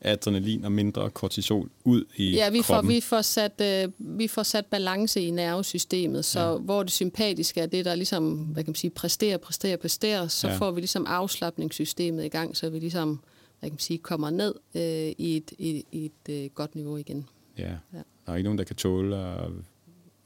adrenalin 0.00 0.64
og 0.64 0.72
mindre 0.72 1.10
kortisol 1.10 1.70
ud 1.84 2.04
i 2.16 2.30
Ja, 2.34 2.50
vi 2.50 2.60
kroppen. 2.60 2.88
får, 2.88 2.94
vi 2.94 3.00
får, 3.00 3.22
sat, 3.22 3.60
øh, 3.62 3.92
vi 3.98 4.28
får 4.28 4.42
sat 4.42 4.66
balance 4.66 5.20
i 5.20 5.30
nervesystemet, 5.30 6.24
så 6.24 6.40
ja. 6.40 6.56
hvor 6.56 6.82
det 6.82 6.92
sympatiske 6.92 7.60
er 7.60 7.66
det, 7.66 7.84
der 7.84 7.94
ligesom, 7.94 8.34
hvad 8.34 8.64
kan 8.64 8.70
man 8.70 8.74
sige, 8.74 8.90
præsterer, 8.90 9.36
præsterer, 9.36 9.76
præsterer, 9.76 10.28
så 10.28 10.48
ja. 10.48 10.56
får 10.56 10.70
vi 10.70 10.80
ligesom 10.80 11.06
afslappningssystemet 11.06 12.24
i 12.24 12.28
gang, 12.28 12.56
så 12.56 12.70
vi 12.70 12.78
ligesom 12.78 13.20
hvad 13.60 13.70
kan 13.70 13.74
man 13.74 13.78
sige, 13.78 13.98
kommer 13.98 14.30
ned 14.30 14.54
øh, 14.74 14.82
i 15.18 15.36
et, 15.36 15.52
i, 15.58 15.84
i 15.92 16.04
et 16.04 16.44
øh, 16.44 16.50
godt 16.54 16.74
niveau 16.74 16.96
igen. 16.96 17.28
Ja. 17.58 17.70
ja, 17.92 17.98
der 18.26 18.32
er 18.32 18.36
ikke 18.36 18.44
nogen, 18.44 18.58
der 18.58 18.64
kan 18.64 18.76
tåle 18.76 19.16
at, 19.16 19.50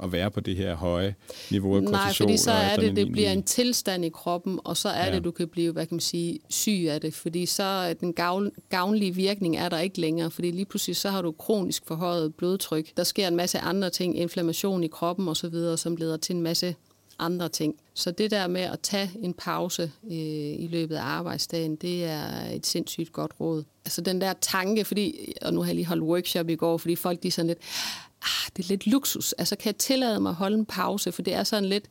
at 0.03 0.13
være 0.13 0.31
på 0.31 0.41
det 0.41 0.57
her 0.57 0.75
høje 0.75 1.15
niveau 1.51 1.77
af. 1.77 1.83
Nej, 1.83 2.13
fordi 2.13 2.37
så 2.37 2.51
er 2.51 2.77
det, 2.77 2.97
det 2.97 3.13
bliver 3.13 3.33
en 3.33 3.43
tilstand 3.43 4.05
i 4.05 4.09
kroppen, 4.09 4.61
og 4.65 4.77
så 4.77 4.89
er 4.89 5.07
ja. 5.07 5.15
det, 5.15 5.25
du 5.25 5.31
kan 5.31 5.49
blive, 5.49 5.73
hvad 5.73 5.87
kan 5.87 5.95
man 5.95 6.01
sige, 6.01 6.39
syg 6.49 6.87
af 6.91 7.01
det, 7.01 7.15
fordi 7.15 7.47
så 7.47 7.95
den 8.01 8.13
gavn, 8.13 8.51
gavnlige 8.69 9.15
virkning 9.15 9.57
er 9.57 9.69
der 9.69 9.79
ikke 9.79 10.01
længere, 10.01 10.31
fordi 10.31 10.51
lige 10.51 10.65
pludselig 10.65 10.97
så 10.97 11.11
har 11.11 11.23
du 11.23 11.33
kronisk 11.33 11.87
forhøjet 11.87 12.35
blodtryk. 12.35 12.97
Der 12.97 13.05
sker 13.05 13.29
en 13.29 13.37
masse 13.37 13.59
andre 13.59 13.91
ting, 13.91 14.19
inflammation 14.19 14.85
i 14.85 14.89
kroppen 14.89 15.29
osv., 15.29 15.77
som 15.77 15.97
leder 15.97 16.17
til 16.17 16.37
en 16.37 16.43
masse 16.43 16.75
andre 17.19 17.49
ting. 17.49 17.75
Så 17.95 18.11
det 18.11 18.31
der 18.31 18.47
med 18.47 18.61
at 18.61 18.81
tage 18.81 19.11
en 19.23 19.35
pause 19.35 19.83
øh, 20.05 20.11
i 20.59 20.69
løbet 20.71 20.97
af 20.97 21.03
arbejdsdagen, 21.03 21.77
det 21.77 22.05
er 22.05 22.51
et 22.55 22.67
sindssygt 22.67 23.13
godt 23.13 23.33
råd. 23.41 23.65
Altså 23.85 24.01
den 24.01 24.21
der 24.21 24.33
tanke, 24.41 24.85
fordi, 24.85 25.33
og 25.43 25.55
nu 25.55 25.61
har 25.61 25.67
jeg 25.67 25.75
lige 25.75 25.87
holdt 25.87 26.03
workshop 26.03 26.49
i 26.49 26.57
går, 26.57 26.79
fordi 26.79 26.97
folk 26.97 27.23
de 27.23 27.29
er 27.29 27.33
sådan 27.33 27.47
lidt, 27.47 27.59
ah, 28.23 28.51
det 28.57 28.65
er 28.65 28.69
lidt 28.69 28.87
luksus. 28.87 29.33
Altså 29.33 29.57
kan 29.57 29.67
jeg 29.67 29.77
tillade 29.77 30.21
mig 30.21 30.31
at 30.31 30.37
holde 30.37 30.59
en 30.59 30.67
pause, 30.67 31.13
for 31.13 31.23
det 31.23 31.35
er 31.35 31.45
sådan 31.45 31.69
lidt 31.69 31.85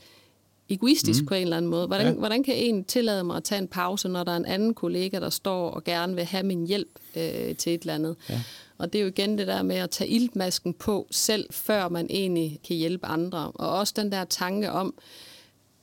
egoistisk 0.69 1.21
mm. 1.21 1.25
på 1.25 1.33
en 1.33 1.41
eller 1.41 1.57
anden 1.57 1.71
måde. 1.71 1.87
Hvordan, 1.87 2.07
ja. 2.07 2.13
hvordan 2.13 2.43
kan 2.43 2.55
en 2.55 2.83
tillade 2.83 3.23
mig 3.23 3.37
at 3.37 3.43
tage 3.43 3.61
en 3.61 3.67
pause, 3.67 4.09
når 4.09 4.23
der 4.23 4.31
er 4.31 4.37
en 4.37 4.45
anden 4.45 4.73
kollega, 4.73 5.19
der 5.19 5.29
står 5.29 5.69
og 5.69 5.83
gerne 5.83 6.15
vil 6.15 6.25
have 6.25 6.43
min 6.43 6.67
hjælp 6.67 6.99
øh, 7.15 7.55
til 7.55 7.73
et 7.73 7.81
eller 7.81 7.95
andet? 7.95 8.15
Ja. 8.29 8.41
Og 8.77 8.93
det 8.93 8.99
er 8.99 9.03
jo 9.03 9.09
igen 9.09 9.37
det 9.37 9.47
der 9.47 9.61
med 9.63 9.75
at 9.75 9.89
tage 9.89 10.09
iltmasken 10.09 10.73
på 10.73 11.07
selv, 11.11 11.45
før 11.51 11.89
man 11.89 12.07
egentlig 12.09 12.59
kan 12.67 12.75
hjælpe 12.75 13.05
andre. 13.05 13.51
Og 13.51 13.69
også 13.69 13.93
den 13.95 14.11
der 14.11 14.23
tanke 14.23 14.71
om, 14.71 14.93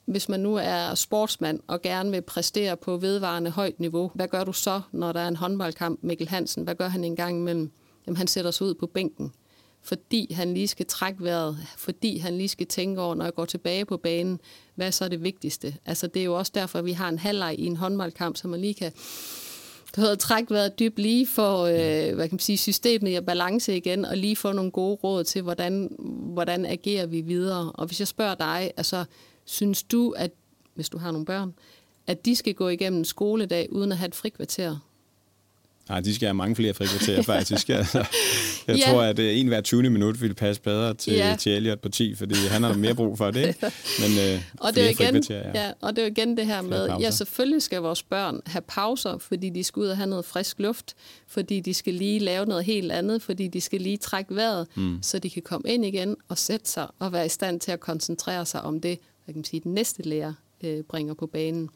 hvis 0.05 0.29
man 0.29 0.41
nu 0.41 0.55
er 0.55 0.95
sportsmand 0.95 1.61
og 1.67 1.83
gerne 1.83 2.11
vil 2.11 2.23
præstere 2.23 2.77
på 2.77 2.97
vedvarende 2.97 3.51
højt 3.51 3.81
niveau, 3.81 4.11
hvad 4.15 4.29
gør 4.29 4.45
du 4.45 4.53
så, 4.53 4.81
når 4.93 5.13
der 5.13 5.21
er 5.21 5.29
en 5.29 5.37
håndboldkamp? 5.37 5.99
Mikkel 6.03 6.29
Hansen, 6.29 6.65
hvad 6.65 6.75
gør 6.75 6.89
han 6.89 7.05
en 7.05 7.17
gang 7.17 7.37
imellem? 7.37 7.71
Jamen, 8.07 8.17
han 8.17 8.27
sætter 8.27 8.51
sig 8.51 8.67
ud 8.67 8.75
på 8.75 8.87
bænken, 8.87 9.33
fordi 9.83 10.33
han 10.33 10.55
lige 10.55 10.69
skal 10.69 10.87
trække 10.87 11.25
vejret, 11.25 11.59
fordi 11.77 12.19
han 12.19 12.39
lige 12.39 12.49
skal 12.49 12.67
tænke 12.67 13.01
over, 13.01 13.15
når 13.15 13.25
jeg 13.25 13.35
går 13.35 13.45
tilbage 13.45 13.85
på 13.85 13.97
banen, 13.97 14.41
hvad 14.75 14.87
er 14.87 14.91
så 14.91 15.09
det 15.09 15.23
vigtigste? 15.23 15.75
Altså, 15.87 16.07
det 16.07 16.21
er 16.21 16.25
jo 16.25 16.39
også 16.39 16.53
derfor, 16.55 16.79
at 16.79 16.85
vi 16.85 16.93
har 16.93 17.09
en 17.09 17.19
halvleg 17.19 17.55
i 17.59 17.67
en 17.67 17.77
håndboldkamp, 17.77 18.37
så 18.37 18.49
man 18.49 18.61
lige 18.61 18.75
kan 18.75 18.93
du 19.97 20.01
havde 20.01 20.17
træk 20.17 20.51
været 20.51 20.79
dybt 20.79 20.99
lige 20.99 21.27
for 21.27 21.63
øh, 21.63 22.15
hvad 22.15 22.29
kan 22.29 22.35
man 22.35 22.39
sige, 22.39 22.59
systemet 22.59 23.11
i 23.11 23.21
balance 23.21 23.77
igen, 23.77 24.05
og 24.05 24.17
lige 24.17 24.37
få 24.37 24.53
nogle 24.53 24.71
gode 24.71 24.95
råd 24.95 25.25
til, 25.25 25.43
hvordan, 25.43 25.97
hvordan 26.33 26.67
agerer 26.67 27.07
vi 27.07 27.21
videre. 27.21 27.73
Og 27.73 27.87
hvis 27.87 28.01
jeg 28.01 28.09
spørger 28.09 28.35
dig, 28.35 28.71
altså, 28.77 29.05
synes 29.45 29.83
du, 29.83 30.11
at 30.11 30.31
hvis 30.75 30.89
du 30.89 30.99
har 30.99 31.11
nogle 31.11 31.27
børn, 31.27 31.55
at 32.07 32.25
de 32.25 32.37
skal 32.37 32.55
gå 32.55 32.69
igennem 32.69 32.99
en 32.99 33.05
skoledag 33.05 33.73
uden 33.73 33.93
at 33.93 33.99
have 33.99 34.09
et 34.09 34.15
frikvarter? 34.15 34.88
Nej, 35.89 36.01
de 36.01 36.15
skal 36.15 36.27
have 36.27 36.35
mange 36.35 36.57
flere 36.57 36.75
frikvarterer 36.75 37.23
faktisk. 37.35 37.69
Altså, 37.69 38.05
jeg 38.67 38.77
ja. 38.77 38.91
tror, 38.91 39.03
at 39.03 39.19
øh, 39.19 39.39
en 39.39 39.49
hver 39.49 39.61
20. 39.61 39.91
minut 39.91 40.21
ville 40.21 40.35
passe 40.35 40.63
bedre 40.63 40.95
til, 40.95 41.13
ja. 41.13 41.37
til 41.39 41.53
Elliot 41.53 41.81
på 41.81 41.89
10, 41.89 42.15
fordi 42.15 42.35
han 42.35 42.63
har 42.63 42.75
mere 42.75 42.95
brug 42.95 43.19
for 43.19 43.31
det. 43.31 43.49
Ikke? 43.49 43.73
Men 44.01 44.11
øh, 44.19 44.43
og 44.65 44.75
det 44.75 44.85
er 44.85 44.89
igen, 44.89 45.25
ja. 45.31 45.51
ja. 45.55 45.73
og 45.81 45.97
det 45.97 46.03
er 46.03 46.07
jo 46.07 46.11
igen 46.11 46.37
det 46.37 46.47
her 46.47 46.63
med, 46.63 46.89
ja, 47.01 47.11
selvfølgelig 47.11 47.63
skal 47.63 47.81
vores 47.81 48.03
børn 48.03 48.41
have 48.47 48.63
pauser, 48.63 49.19
fordi 49.19 49.51
de 49.51 49.65
skal 49.65 49.81
ud 49.81 49.87
og 49.87 49.97
have 49.97 50.11
noget 50.11 50.25
frisk 50.25 50.59
luft, 50.59 50.95
fordi 51.27 51.61
de 51.61 51.75
skal 51.75 51.95
lige 51.95 52.19
lave 52.19 52.47
noget 52.47 52.65
helt 52.65 52.93
andet, 52.93 53.23
fordi 53.23 53.49
de 53.49 53.61
skal 53.61 53.81
lige 53.81 53.97
trække 53.97 54.37
vejret, 54.37 54.67
mm. 54.75 54.99
så 55.03 55.19
de 55.19 55.31
kan 55.31 55.43
komme 55.43 55.71
ind 55.71 55.85
igen 55.85 56.17
og 56.29 56.39
sætte 56.39 56.71
sig 56.71 56.87
og 56.99 57.13
være 57.13 57.27
i 57.27 57.29
stand 57.29 57.61
til 57.61 57.73
at 57.73 57.81
koncentrere 57.81 58.47
sig 58.47 58.63
om 58.63 58.81
det, 58.81 58.99
hvad 59.25 59.35
kan 59.35 59.39
man 59.39 59.45
sige, 59.45 59.61
den 59.61 59.75
næste 59.75 60.03
lærer 60.03 60.33
øh, 60.65 60.83
bringer 60.83 61.15
på 61.15 61.27
banen. 61.27 61.71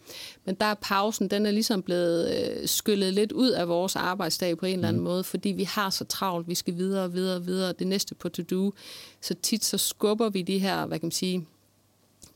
Men 0.45 0.55
der 0.55 0.67
er 0.67 0.75
pausen, 0.75 1.29
den 1.29 1.47
er 1.47 1.51
ligesom 1.51 1.83
blevet 1.83 2.37
øh, 2.37 2.69
skyllet 2.69 3.15
lidt 3.15 3.33
ud 3.33 3.51
af 3.51 3.69
vores 3.69 3.97
arbejdsdag 3.97 4.59
på 4.59 4.67
en 4.67 4.75
eller 4.75 4.89
anden 4.89 5.01
mm. 5.01 5.09
måde, 5.09 5.25
fordi 5.25 5.49
vi 5.49 5.65
har 5.65 5.91
så 5.91 6.05
travlt, 6.05 6.49
vi 6.49 6.55
skal 6.55 6.77
videre, 6.77 7.13
videre, 7.13 7.45
videre, 7.45 7.73
det 7.73 7.87
næste 7.87 8.15
på 8.15 8.29
to-do. 8.29 8.73
Så 9.21 9.35
tit 9.35 9.65
så 9.65 9.79
skubber 9.79 10.29
vi 10.29 10.43
de 10.43 10.59
her, 10.59 10.87
hvad 10.87 10.99
kan 10.99 11.07
man 11.07 11.13
sige, 11.13 11.47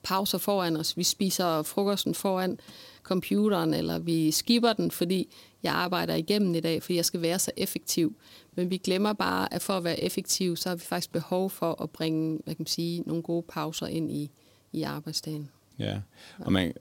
pauser 0.02 0.38
foran 0.38 0.76
os. 0.76 0.96
Vi 0.96 1.02
spiser 1.02 1.62
frokosten 1.62 2.14
foran 2.14 2.58
computeren, 3.02 3.74
eller 3.74 3.98
vi 3.98 4.30
skipper 4.30 4.72
den, 4.72 4.90
fordi 4.90 5.28
jeg 5.62 5.74
arbejder 5.74 6.14
igennem 6.14 6.54
i 6.54 6.60
dag, 6.60 6.82
fordi 6.82 6.96
jeg 6.96 7.04
skal 7.04 7.22
være 7.22 7.38
så 7.38 7.50
effektiv. 7.56 8.14
Men 8.54 8.70
vi 8.70 8.76
glemmer 8.76 9.12
bare, 9.12 9.54
at 9.54 9.62
for 9.62 9.72
at 9.72 9.84
være 9.84 10.00
effektiv, 10.00 10.56
så 10.56 10.68
har 10.68 10.76
vi 10.76 10.82
faktisk 10.82 11.12
behov 11.12 11.50
for 11.50 11.82
at 11.82 11.90
bringe 11.90 12.40
hvad 12.44 12.54
kan 12.54 12.62
man 12.62 12.66
sige, 12.66 13.02
nogle 13.06 13.22
gode 13.22 13.42
pauser 13.48 13.86
ind 13.86 14.10
i, 14.10 14.30
i 14.72 14.82
arbejdsdagen. 14.82 15.50
Ja, 15.78 15.98
og, 16.38 16.52
man, 16.52 16.72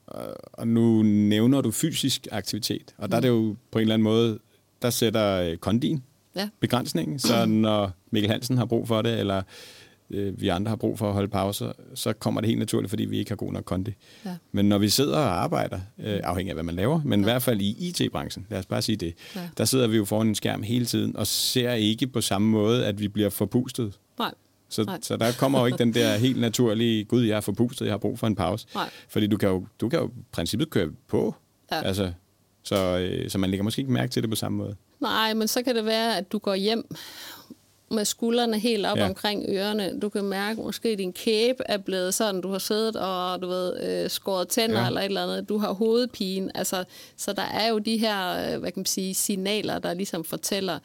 og 0.54 0.68
nu 0.68 1.04
nævner 1.04 1.62
du 1.62 1.72
fysisk 1.72 2.28
aktivitet, 2.32 2.96
og 2.98 3.12
der 3.12 3.18
er 3.18 3.22
det 3.22 3.28
jo 3.28 3.56
på 3.72 3.80
en 3.80 3.82
eller 3.82 3.94
anden 3.94 4.04
måde, 4.04 4.40
der 4.82 4.90
sætter 4.90 5.42
øh, 5.42 5.58
kondien 5.58 6.04
ja. 6.36 6.50
begrænsningen, 6.60 7.20
så 7.20 7.46
når 7.46 7.92
Mikkel 8.12 8.32
Hansen 8.32 8.58
har 8.58 8.66
brug 8.66 8.88
for 8.88 9.02
det, 9.02 9.20
eller 9.20 9.42
øh, 10.10 10.42
vi 10.42 10.48
andre 10.48 10.70
har 10.70 10.76
brug 10.76 11.00
for 11.00 11.08
at 11.08 11.14
holde 11.14 11.28
pauser, 11.28 11.72
så 11.96 12.14
kommer 12.14 12.42
det 12.42 12.48
helt 12.48 12.60
naturligt, 12.60 12.90
fordi 12.90 13.06
vi 13.06 13.18
ikke 13.18 13.32
har 13.32 13.36
god 13.36 13.54
nok 13.54 13.64
kondi. 13.64 13.94
Ja. 14.26 14.36
Men 14.52 14.70
når 14.70 14.78
vi 14.78 14.90
sidder 14.90 15.18
og 15.18 15.44
arbejder, 15.44 15.80
øh, 16.00 16.20
afhængig 16.24 16.52
af 16.52 16.56
hvad 16.56 16.64
man 16.64 16.76
laver, 16.76 17.02
men 17.06 17.20
ja. 17.20 17.24
i 17.24 17.28
hvert 17.32 17.42
fald 17.42 17.62
i 17.62 17.90
IT-branchen, 17.90 18.48
lad 18.50 18.60
os 18.60 18.66
bare 18.66 18.82
sige 18.82 18.96
det, 18.96 19.14
ja. 19.36 19.42
der 19.58 19.66
sidder 19.66 19.88
vi 19.88 19.98
jo 19.98 20.06
foran 20.06 20.28
en 20.28 20.36
skærm 20.36 20.64
hele 20.64 20.86
tiden 20.86 21.18
og 21.18 21.28
ser 21.28 21.72
ikke 21.72 22.08
på 22.08 22.22
samme 22.22 22.48
måde, 22.48 22.86
at 22.86 23.00
vi 23.00 23.08
bliver 23.08 23.30
forpustet. 23.30 24.00
Nej. 24.20 24.34
Så, 24.70 24.98
så 25.02 25.18
der 25.18 25.32
kommer 25.40 25.60
jo 25.60 25.66
ikke 25.66 25.78
den 25.78 25.94
der 25.94 26.18
helt 26.18 26.40
naturlige, 26.40 27.04
gud, 27.04 27.24
jeg 27.24 27.38
er 27.38 27.42
forpustet, 27.42 27.86
jeg 27.86 27.94
har 27.94 27.98
brug 27.98 28.20
for 28.20 28.28
en 28.28 28.36
pause. 28.36 28.68
Nej. 28.76 28.90
Fordi 29.10 29.28
du 29.28 29.38
kan 29.38 29.50
jo, 29.50 29.66
du 29.82 29.90
kan 29.90 30.00
jo 30.00 30.08
i 30.08 30.12
princippet 30.32 30.70
køre 30.70 30.90
på. 31.08 31.36
Ja. 31.72 31.82
Altså, 31.82 32.12
så, 32.64 32.98
øh, 32.98 33.30
så 33.30 33.38
man 33.38 33.50
lægger 33.50 33.64
måske 33.64 33.80
ikke 33.80 33.92
mærke 33.92 34.12
til 34.12 34.22
det 34.22 34.30
på 34.30 34.36
samme 34.36 34.58
måde. 34.58 34.76
Nej, 35.00 35.34
men 35.34 35.48
så 35.48 35.64
kan 35.64 35.76
det 35.76 35.86
være, 35.86 36.18
at 36.18 36.32
du 36.32 36.38
går 36.38 36.56
hjem 36.56 36.96
med 37.92 38.06
skuldrene 38.06 38.60
helt 38.60 38.86
op 38.86 38.98
ja. 38.98 39.08
omkring 39.08 39.46
ørerne. 39.50 40.00
Du 40.00 40.10
kan 40.10 40.24
mærke, 40.24 40.60
at 40.60 40.66
måske 40.66 40.96
din 40.96 41.14
kæbe 41.14 41.64
er 41.66 41.78
blevet 41.78 42.14
sådan, 42.14 42.42
du 42.42 42.52
har 42.52 42.58
siddet 42.58 42.96
og 42.96 43.42
du 43.42 43.48
ved, 43.48 43.84
øh, 43.84 44.10
skåret 44.10 44.48
tænder 44.48 44.82
ja. 44.82 44.88
eller 44.88 45.02
et 45.02 45.06
eller 45.06 45.24
andet. 45.24 45.50
Du 45.50 45.58
har 45.58 45.74
hovedpine. 45.74 46.58
Altså, 46.58 46.84
så 47.18 47.34
der 47.34 47.42
er 47.42 47.68
jo 47.68 47.80
de 47.80 47.98
her 47.98 48.54
øh, 48.54 48.60
hvad 48.60 48.72
kan 48.72 48.80
man 48.80 48.86
sige, 48.86 49.14
signaler, 49.14 49.80
der 49.80 49.94
ligesom 49.94 50.24
fortæller, 50.24 50.80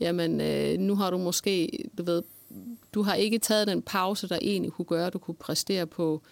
jamen 0.00 0.40
øh, 0.40 0.78
nu 0.78 0.96
har 0.96 1.10
du 1.10 1.18
måske, 1.18 1.84
du 1.98 2.02
ved, 2.02 2.22
du 2.94 3.02
har 3.02 3.14
ikke 3.14 3.38
taget 3.38 3.66
den 3.66 3.82
pause, 3.82 4.28
der 4.28 4.38
egentlig 4.42 4.72
kunne 4.72 4.84
gøre, 4.84 5.06
at 5.06 5.12
du 5.12 5.18
kunne 5.18 5.34
præstere 5.34 5.86
på 5.86 6.22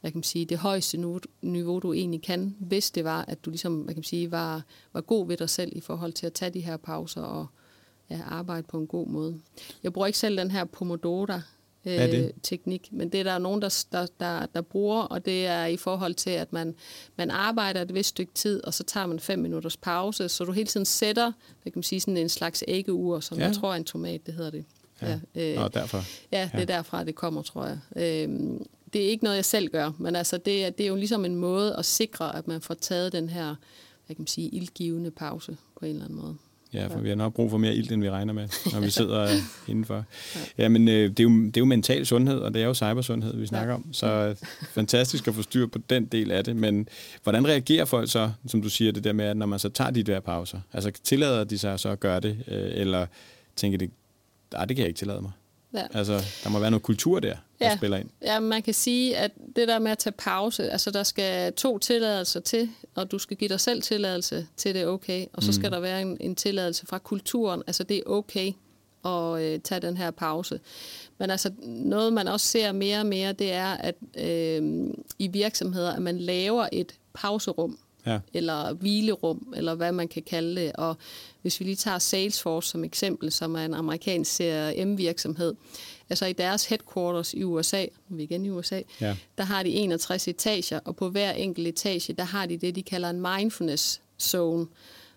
hvad 0.00 0.10
kan 0.10 0.18
man 0.18 0.22
sige, 0.22 0.44
det 0.44 0.58
højeste 0.58 0.98
niveau, 1.42 1.78
du 1.78 1.92
egentlig 1.92 2.22
kan, 2.22 2.56
hvis 2.58 2.90
det 2.90 3.04
var, 3.04 3.24
at 3.28 3.44
du 3.44 3.50
ligesom, 3.50 3.74
hvad 3.80 3.94
kan 3.94 3.98
man 3.98 4.04
sige, 4.04 4.30
var, 4.30 4.64
var 4.92 5.00
god 5.00 5.26
ved 5.26 5.36
dig 5.36 5.50
selv 5.50 5.72
i 5.76 5.80
forhold 5.80 6.12
til 6.12 6.26
at 6.26 6.32
tage 6.32 6.50
de 6.50 6.60
her 6.60 6.76
pauser 6.76 7.22
og 7.22 7.46
ja, 8.10 8.20
arbejde 8.28 8.62
på 8.62 8.78
en 8.78 8.86
god 8.86 9.06
måde. 9.06 9.40
Jeg 9.82 9.92
bruger 9.92 10.06
ikke 10.06 10.18
selv 10.18 10.38
den 10.38 10.50
her 10.50 10.64
Pomodoro, 10.64 11.26
øh, 11.84 12.30
men 12.90 13.12
det 13.12 13.20
er 13.20 13.24
der 13.24 13.38
nogen, 13.38 13.62
der, 13.62 13.84
der, 13.92 14.06
der, 14.20 14.46
der 14.46 14.60
bruger, 14.62 15.02
og 15.02 15.24
det 15.24 15.46
er 15.46 15.66
i 15.66 15.76
forhold 15.76 16.14
til, 16.14 16.30
at 16.30 16.52
man, 16.52 16.74
man 17.16 17.30
arbejder 17.30 17.82
et 17.82 17.94
vist 17.94 18.08
stykke 18.08 18.32
tid, 18.34 18.64
og 18.64 18.74
så 18.74 18.84
tager 18.84 19.06
man 19.06 19.20
fem 19.20 19.38
minutters 19.38 19.76
pause, 19.76 20.28
så 20.28 20.44
du 20.44 20.52
hele 20.52 20.66
tiden 20.66 20.86
sætter, 20.86 21.32
hvad 21.62 21.72
kan 21.72 21.78
man 21.78 21.82
sige, 21.82 22.00
sådan 22.00 22.16
en 22.16 22.28
slags 22.28 22.64
æggeur, 22.68 23.20
som 23.20 23.38
ja. 23.38 23.46
jeg 23.46 23.54
tror 23.54 23.72
er 23.72 23.76
en 23.76 23.84
tomat, 23.84 24.26
det 24.26 24.34
hedder 24.34 24.50
det. 24.50 24.64
Ja, 25.02 25.18
ja, 25.34 25.52
øh, 25.52 25.56
Nå, 25.56 25.68
derfor. 25.68 26.04
ja 26.32 26.50
det 26.52 26.60
er 26.60 26.66
derfra, 26.66 27.04
det 27.04 27.14
kommer, 27.14 27.42
tror 27.42 27.66
jeg. 27.66 27.78
Øh, 27.96 28.28
det 28.92 29.04
er 29.04 29.08
ikke 29.08 29.24
noget, 29.24 29.36
jeg 29.36 29.44
selv 29.44 29.68
gør, 29.68 29.90
men 29.98 30.16
altså, 30.16 30.38
det, 30.38 30.64
er, 30.64 30.70
det 30.70 30.84
er 30.84 30.88
jo 30.88 30.96
ligesom 30.96 31.24
en 31.24 31.36
måde 31.36 31.76
at 31.76 31.84
sikre, 31.84 32.36
at 32.36 32.48
man 32.48 32.60
får 32.60 32.74
taget 32.74 33.12
den 33.12 33.28
her, 33.28 33.46
hvad 34.06 34.16
kan 34.16 34.22
man 34.22 34.26
sige, 34.26 34.48
ildgivende 34.48 35.10
pause 35.10 35.56
på 35.78 35.84
en 35.84 35.90
eller 35.90 36.04
anden 36.04 36.18
måde. 36.20 36.36
Ja, 36.74 36.86
for 36.86 36.98
vi 36.98 37.08
har 37.08 37.16
nok 37.16 37.34
brug 37.34 37.50
for 37.50 37.58
mere 37.58 37.74
ild, 37.74 37.92
end 37.92 38.02
vi 38.02 38.10
regner 38.10 38.32
med, 38.32 38.48
når 38.72 38.80
vi 38.80 38.90
sidder 39.00 39.28
indenfor. 39.68 40.04
Ja, 40.58 40.68
men 40.68 40.88
øh, 40.88 41.10
det, 41.10 41.20
er 41.20 41.24
jo, 41.24 41.30
det 41.30 41.56
er 41.56 41.60
jo 41.60 41.64
mental 41.64 42.06
sundhed, 42.06 42.38
og 42.38 42.54
det 42.54 42.62
er 42.62 42.66
jo 42.66 42.74
cybersundhed, 42.74 43.36
vi 43.36 43.46
snakker 43.46 43.72
ja. 43.72 43.74
om. 43.74 43.92
Så 43.92 44.06
øh, 44.06 44.36
fantastisk 44.62 45.28
at 45.28 45.34
få 45.34 45.42
styr 45.42 45.66
på 45.66 45.78
den 45.90 46.06
del 46.06 46.30
af 46.30 46.44
det. 46.44 46.56
Men 46.56 46.88
hvordan 47.22 47.46
reagerer 47.46 47.84
folk 47.84 48.10
så, 48.10 48.30
som 48.46 48.62
du 48.62 48.68
siger, 48.68 48.92
det 48.92 49.04
der 49.04 49.12
med, 49.12 49.24
at 49.24 49.36
når 49.36 49.46
man 49.46 49.58
så 49.58 49.68
tager 49.68 49.90
de 49.90 50.02
der 50.02 50.20
pauser? 50.20 50.60
Altså 50.72 50.90
tillader 51.04 51.44
de 51.44 51.58
sig 51.58 51.80
så 51.80 51.88
at 51.88 52.00
gøre 52.00 52.20
det, 52.20 52.44
øh, 52.48 52.70
eller 52.72 53.06
tænker 53.56 53.78
de, 53.78 53.88
nej, 54.52 54.64
det 54.64 54.76
kan 54.76 54.82
jeg 54.82 54.88
ikke 54.88 54.98
tillade 54.98 55.22
mig? 55.22 55.32
Ja. 55.74 55.82
Altså, 55.94 56.20
der 56.44 56.50
må 56.50 56.58
være 56.58 56.70
noget 56.70 56.82
kultur 56.82 57.20
der, 57.20 57.36
der 57.58 57.66
ja. 57.66 57.76
spiller 57.76 57.96
ind. 57.96 58.08
Ja, 58.22 58.40
man 58.40 58.62
kan 58.62 58.74
sige, 58.74 59.16
at 59.16 59.30
det 59.56 59.68
der 59.68 59.78
med 59.78 59.90
at 59.90 59.98
tage 59.98 60.14
pause, 60.18 60.70
altså 60.70 60.90
der 60.90 61.02
skal 61.02 61.52
to 61.52 61.78
tilladelser 61.78 62.40
til, 62.40 62.70
og 62.94 63.10
du 63.10 63.18
skal 63.18 63.36
give 63.36 63.48
dig 63.48 63.60
selv 63.60 63.82
tilladelse 63.82 64.46
til 64.56 64.74
det 64.74 64.86
okay, 64.86 65.26
og 65.32 65.42
så 65.42 65.48
mm. 65.48 65.52
skal 65.52 65.70
der 65.70 65.80
være 65.80 66.02
en, 66.02 66.16
en 66.20 66.34
tilladelse 66.34 66.86
fra 66.86 66.98
kulturen, 66.98 67.62
altså 67.66 67.82
det 67.82 67.96
er 67.96 68.02
okay 68.06 68.52
at 69.04 69.42
øh, 69.42 69.60
tage 69.60 69.80
den 69.80 69.96
her 69.96 70.10
pause. 70.10 70.60
Men 71.18 71.30
altså 71.30 71.50
noget, 71.62 72.12
man 72.12 72.28
også 72.28 72.46
ser 72.46 72.72
mere 72.72 73.00
og 73.00 73.06
mere, 73.06 73.32
det 73.32 73.52
er, 73.52 73.66
at 73.66 73.94
øh, 74.18 74.90
i 75.18 75.28
virksomheder, 75.28 75.92
at 75.92 76.02
man 76.02 76.18
laver 76.18 76.68
et 76.72 76.94
pauserum, 77.14 77.78
ja. 78.06 78.18
eller 78.34 78.72
hvilerum, 78.72 79.52
eller 79.56 79.74
hvad 79.74 79.92
man 79.92 80.08
kan 80.08 80.22
kalde 80.22 80.60
det. 80.60 80.72
Og 80.72 80.96
hvis 81.42 81.60
vi 81.60 81.64
lige 81.64 81.76
tager 81.76 81.98
Salesforce 81.98 82.68
som 82.70 82.84
eksempel, 82.84 83.32
som 83.32 83.54
er 83.54 83.64
en 83.64 83.74
amerikansk 83.74 84.32
CRM-virksomhed, 84.32 85.54
altså 86.10 86.26
i 86.26 86.32
deres 86.32 86.64
headquarters 86.64 87.34
i 87.34 87.42
USA, 87.42 87.86
vi 88.08 88.22
igen 88.22 88.44
i 88.44 88.50
USA, 88.50 88.80
ja. 89.00 89.16
der 89.38 89.44
har 89.44 89.62
de 89.62 89.70
61 89.70 90.28
etager, 90.28 90.80
og 90.84 90.96
på 90.96 91.08
hver 91.08 91.32
enkelt 91.32 91.68
etage, 91.68 92.12
der 92.12 92.24
har 92.24 92.46
de 92.46 92.56
det, 92.56 92.76
de 92.76 92.82
kalder 92.82 93.10
en 93.10 93.20
mindfulness 93.20 94.00
zone. 94.20 94.66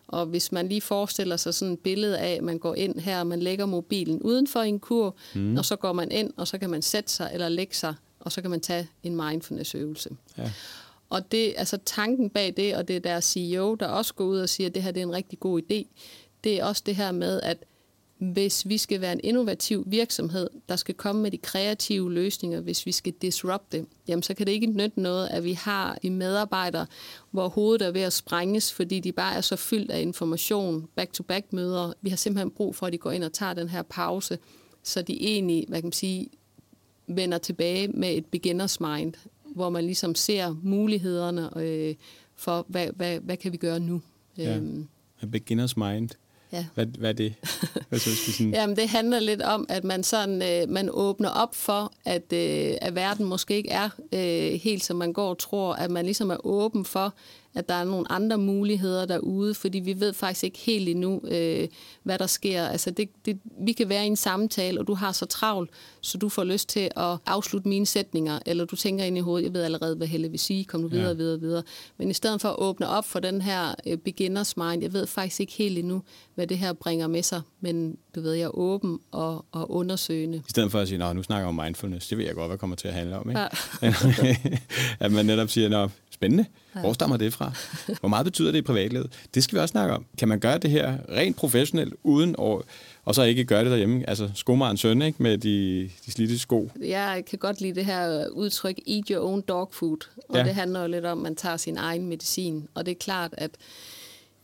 Og 0.07 0.25
hvis 0.25 0.51
man 0.51 0.67
lige 0.67 0.81
forestiller 0.81 1.37
sig 1.37 1.53
sådan 1.53 1.73
et 1.73 1.79
billede 1.79 2.19
af, 2.19 2.33
at 2.33 2.43
man 2.43 2.59
går 2.59 2.75
ind 2.75 2.99
her, 2.99 3.19
og 3.19 3.27
man 3.27 3.39
lægger 3.39 3.65
mobilen 3.65 4.21
uden 4.21 4.47
for 4.47 4.59
en 4.59 4.79
kur, 4.79 5.15
mm. 5.35 5.57
og 5.57 5.65
så 5.65 5.75
går 5.75 5.93
man 5.93 6.11
ind, 6.11 6.33
og 6.37 6.47
så 6.47 6.57
kan 6.57 6.69
man 6.69 6.81
sætte 6.81 7.11
sig 7.11 7.29
eller 7.33 7.49
lægge 7.49 7.75
sig, 7.75 7.93
og 8.19 8.31
så 8.31 8.41
kan 8.41 8.51
man 8.51 8.61
tage 8.61 8.87
en 9.03 9.15
mindfulness-øvelse. 9.15 10.09
Ja. 10.37 10.51
Og 11.13 11.31
det, 11.31 11.53
altså 11.57 11.77
tanken 11.85 12.29
bag 12.29 12.53
det, 12.57 12.75
og 12.75 12.87
det 12.87 12.95
er 12.95 12.99
deres 12.99 13.25
CEO, 13.25 13.75
der 13.75 13.87
også 13.87 14.13
går 14.13 14.25
ud 14.25 14.39
og 14.39 14.49
siger, 14.49 14.67
at 14.67 14.75
det 14.75 14.83
her 14.83 14.91
det 14.91 15.01
er 15.01 15.05
en 15.05 15.13
rigtig 15.13 15.39
god 15.39 15.61
idé, 15.61 15.85
det 16.43 16.59
er 16.59 16.65
også 16.65 16.83
det 16.85 16.95
her 16.95 17.11
med, 17.11 17.41
at 17.41 17.65
hvis 18.17 18.67
vi 18.67 18.77
skal 18.77 19.01
være 19.01 19.11
en 19.11 19.19
innovativ 19.23 19.83
virksomhed, 19.87 20.49
der 20.69 20.75
skal 20.75 20.95
komme 20.95 21.21
med 21.21 21.31
de 21.31 21.37
kreative 21.37 22.13
løsninger, 22.13 22.61
hvis 22.61 22.85
vi 22.85 22.91
skal 22.91 23.13
disrupte, 23.21 23.85
jamen 24.07 24.23
så 24.23 24.33
kan 24.33 24.47
det 24.47 24.53
ikke 24.53 24.67
nytte 24.67 25.01
noget, 25.01 25.27
at 25.27 25.43
vi 25.43 25.53
har 25.53 25.97
i 26.01 26.09
medarbejdere, 26.09 26.85
hvor 27.31 27.47
hovedet 27.47 27.87
er 27.87 27.91
ved 27.91 28.01
at 28.01 28.13
sprænges, 28.13 28.73
fordi 28.73 28.99
de 28.99 29.11
bare 29.11 29.35
er 29.35 29.41
så 29.41 29.55
fyldt 29.55 29.91
af 29.91 30.01
information, 30.01 30.87
back-to-back 30.95 31.53
møder. 31.53 31.93
Vi 32.01 32.09
har 32.09 32.17
simpelthen 32.17 32.51
brug 32.51 32.75
for, 32.75 32.87
at 32.87 32.93
de 32.93 32.97
går 32.97 33.11
ind 33.11 33.23
og 33.23 33.33
tager 33.33 33.53
den 33.53 33.69
her 33.69 33.81
pause, 33.81 34.37
så 34.83 35.01
de 35.01 35.21
egentlig, 35.21 35.65
hvad 35.67 35.81
kan 35.81 35.85
man 35.85 35.91
sige, 35.91 36.29
vender 37.07 37.37
tilbage 37.37 37.87
med 37.87 38.17
et 38.17 38.25
beginners 38.25 38.79
mind, 38.79 39.13
hvor 39.55 39.69
man 39.69 39.83
ligesom 39.83 40.15
ser 40.15 40.55
mulighederne 40.63 41.49
øh, 41.57 41.95
for, 42.35 42.65
hvad, 42.67 42.87
hvad, 42.95 43.19
hvad 43.19 43.37
kan 43.37 43.51
vi 43.51 43.57
gøre 43.57 43.79
nu. 43.79 44.01
Ja. 44.37 44.55
Øhm. 44.55 44.87
A 45.21 45.25
beginner's 45.25 45.73
mind. 45.75 46.09
Ja. 46.53 46.65
Hvad, 46.73 46.85
hvad 46.85 47.09
er 47.09 47.13
det? 47.13 47.33
Hvad 47.89 47.99
så 47.99 48.15
skal 48.15 48.33
sådan... 48.33 48.53
Jamen, 48.53 48.75
det 48.75 48.89
handler 48.89 49.19
lidt 49.19 49.41
om, 49.41 49.65
at 49.69 49.83
man 49.83 50.03
sådan 50.03 50.41
øh, 50.41 50.69
man 50.69 50.89
åbner 50.91 51.29
op 51.29 51.55
for, 51.55 51.93
at, 52.05 52.33
øh, 52.33 52.73
at 52.81 52.95
verden 52.95 53.25
måske 53.25 53.55
ikke 53.55 53.69
er 53.69 53.89
øh, 54.11 54.59
helt 54.59 54.83
som 54.83 54.97
man 54.97 55.13
går 55.13 55.29
og 55.29 55.37
tror, 55.37 55.73
at 55.73 55.91
man 55.91 56.05
ligesom 56.05 56.29
er 56.29 56.45
åben 56.45 56.85
for, 56.85 57.13
at 57.55 57.69
der 57.69 57.75
er 57.75 57.83
nogle 57.83 58.11
andre 58.11 58.37
muligheder 58.37 59.05
derude, 59.05 59.53
fordi 59.53 59.79
vi 59.79 59.99
ved 59.99 60.13
faktisk 60.13 60.43
ikke 60.43 60.59
helt 60.59 60.89
endnu, 60.89 61.21
øh, 61.27 61.67
hvad 62.03 62.19
der 62.19 62.27
sker. 62.27 62.67
Altså 62.67 62.91
det, 62.91 63.09
det, 63.25 63.39
vi 63.61 63.71
kan 63.71 63.89
være 63.89 64.03
i 64.03 64.07
en 64.07 64.15
samtale, 64.15 64.79
og 64.79 64.87
du 64.87 64.93
har 64.93 65.11
så 65.11 65.25
travlt, 65.25 65.69
så 66.01 66.17
du 66.17 66.29
får 66.29 66.43
lyst 66.43 66.69
til 66.69 66.89
at 66.95 67.17
afslutte 67.25 67.69
mine 67.69 67.85
sætninger, 67.85 68.39
eller 68.45 68.65
du 68.65 68.75
tænker 68.75 69.05
ind 69.05 69.17
i 69.17 69.21
hovedet, 69.21 69.45
jeg 69.45 69.53
ved 69.53 69.63
allerede, 69.63 69.95
hvad 69.95 70.07
Helle 70.07 70.29
vil 70.29 70.39
sige, 70.39 70.65
kom 70.65 70.81
nu 70.81 70.87
videre, 70.87 71.07
ja. 71.07 71.13
videre, 71.13 71.39
videre. 71.39 71.63
Men 71.97 72.09
i 72.09 72.13
stedet 72.13 72.41
for 72.41 72.49
at 72.49 72.55
åbne 72.57 72.87
op 72.87 73.05
for 73.05 73.19
den 73.19 73.41
her 73.41 73.75
øh, 73.87 73.97
beginners 73.97 74.57
mind, 74.57 74.81
jeg 74.81 74.93
ved 74.93 75.07
faktisk 75.07 75.39
ikke 75.39 75.53
helt 75.53 75.77
endnu, 75.77 76.01
hvad 76.35 76.47
det 76.47 76.57
her 76.57 76.73
bringer 76.73 77.07
med 77.07 77.23
sig, 77.23 77.41
men 77.61 77.97
du 78.15 78.21
ved, 78.21 78.33
jeg 78.33 78.45
er 78.45 78.57
åben 78.57 78.99
og, 79.11 79.45
og 79.51 79.71
undersøgende. 79.71 80.37
I 80.37 80.49
stedet 80.49 80.71
for 80.71 80.79
at 80.79 80.87
sige, 80.87 81.13
nu 81.13 81.23
snakker 81.23 81.41
jeg 81.41 81.47
om 81.47 81.55
mindfulness, 81.65 82.07
det 82.07 82.17
ved 82.17 82.25
jeg 82.25 82.35
godt, 82.35 82.49
hvad 82.49 82.57
kommer 82.57 82.75
til 82.75 82.87
at 82.87 82.93
handle 82.93 83.17
om. 83.17 83.29
Ikke? 83.29 83.41
Ja. 83.41 83.47
at 85.05 85.11
man 85.11 85.25
netop 85.25 85.49
siger, 85.49 85.89
spændende, 86.13 86.45
hvor 86.73 86.93
stammer 86.93 87.17
det 87.17 87.33
fra? 87.33 87.51
Hvor 87.99 88.09
meget 88.09 88.25
betyder 88.25 88.51
det 88.51 88.57
i 88.57 88.61
privatlivet? 88.61 89.11
Det 89.33 89.43
skal 89.43 89.55
vi 89.55 89.61
også 89.61 89.71
snakke 89.71 89.95
om. 89.95 90.05
Kan 90.17 90.27
man 90.27 90.39
gøre 90.39 90.57
det 90.57 90.69
her 90.69 90.97
rent 91.09 91.37
professionelt, 91.37 91.93
uden 92.03 92.29
at, 92.29 92.61
og 93.05 93.15
så 93.15 93.23
ikke 93.23 93.45
gøre 93.45 93.63
det 93.63 93.71
derhjemme? 93.71 94.09
Altså 94.09 94.29
skomarens 94.35 94.79
søn, 94.79 95.01
ikke? 95.01 95.23
Med 95.23 95.37
de, 95.37 95.89
de 96.05 96.11
slidte 96.11 96.39
sko. 96.39 96.71
Jeg 96.81 97.23
kan 97.29 97.39
godt 97.39 97.61
lide 97.61 97.75
det 97.75 97.85
her 97.85 98.27
udtryk, 98.27 98.79
eat 98.87 99.07
your 99.07 99.29
own 99.29 99.41
dog 99.41 99.69
food. 99.71 99.97
Og 100.29 100.37
ja. 100.37 100.43
det 100.43 100.55
handler 100.55 100.81
jo 100.81 100.87
lidt 100.87 101.05
om, 101.05 101.17
at 101.17 101.23
man 101.23 101.35
tager 101.35 101.57
sin 101.57 101.77
egen 101.77 102.05
medicin. 102.05 102.67
Og 102.73 102.85
det 102.85 102.91
er 102.91 102.99
klart, 102.99 103.33
at 103.37 103.51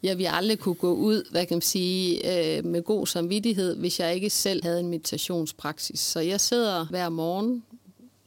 jeg 0.03 0.17
ville 0.17 0.31
aldrig 0.31 0.59
kunne 0.59 0.75
gå 0.75 0.93
ud, 0.93 1.31
hvad 1.31 1.45
kan 1.45 1.55
man 1.55 1.61
sige, 1.61 2.57
øh, 2.57 2.65
med 2.65 2.83
god 2.83 3.07
samvittighed, 3.07 3.75
hvis 3.75 3.99
jeg 3.99 4.15
ikke 4.15 4.29
selv 4.29 4.63
havde 4.63 4.79
en 4.79 4.87
meditationspraksis. 4.87 5.99
Så 5.99 6.19
jeg 6.19 6.41
sidder 6.41 6.85
hver 6.89 7.09
morgen 7.09 7.63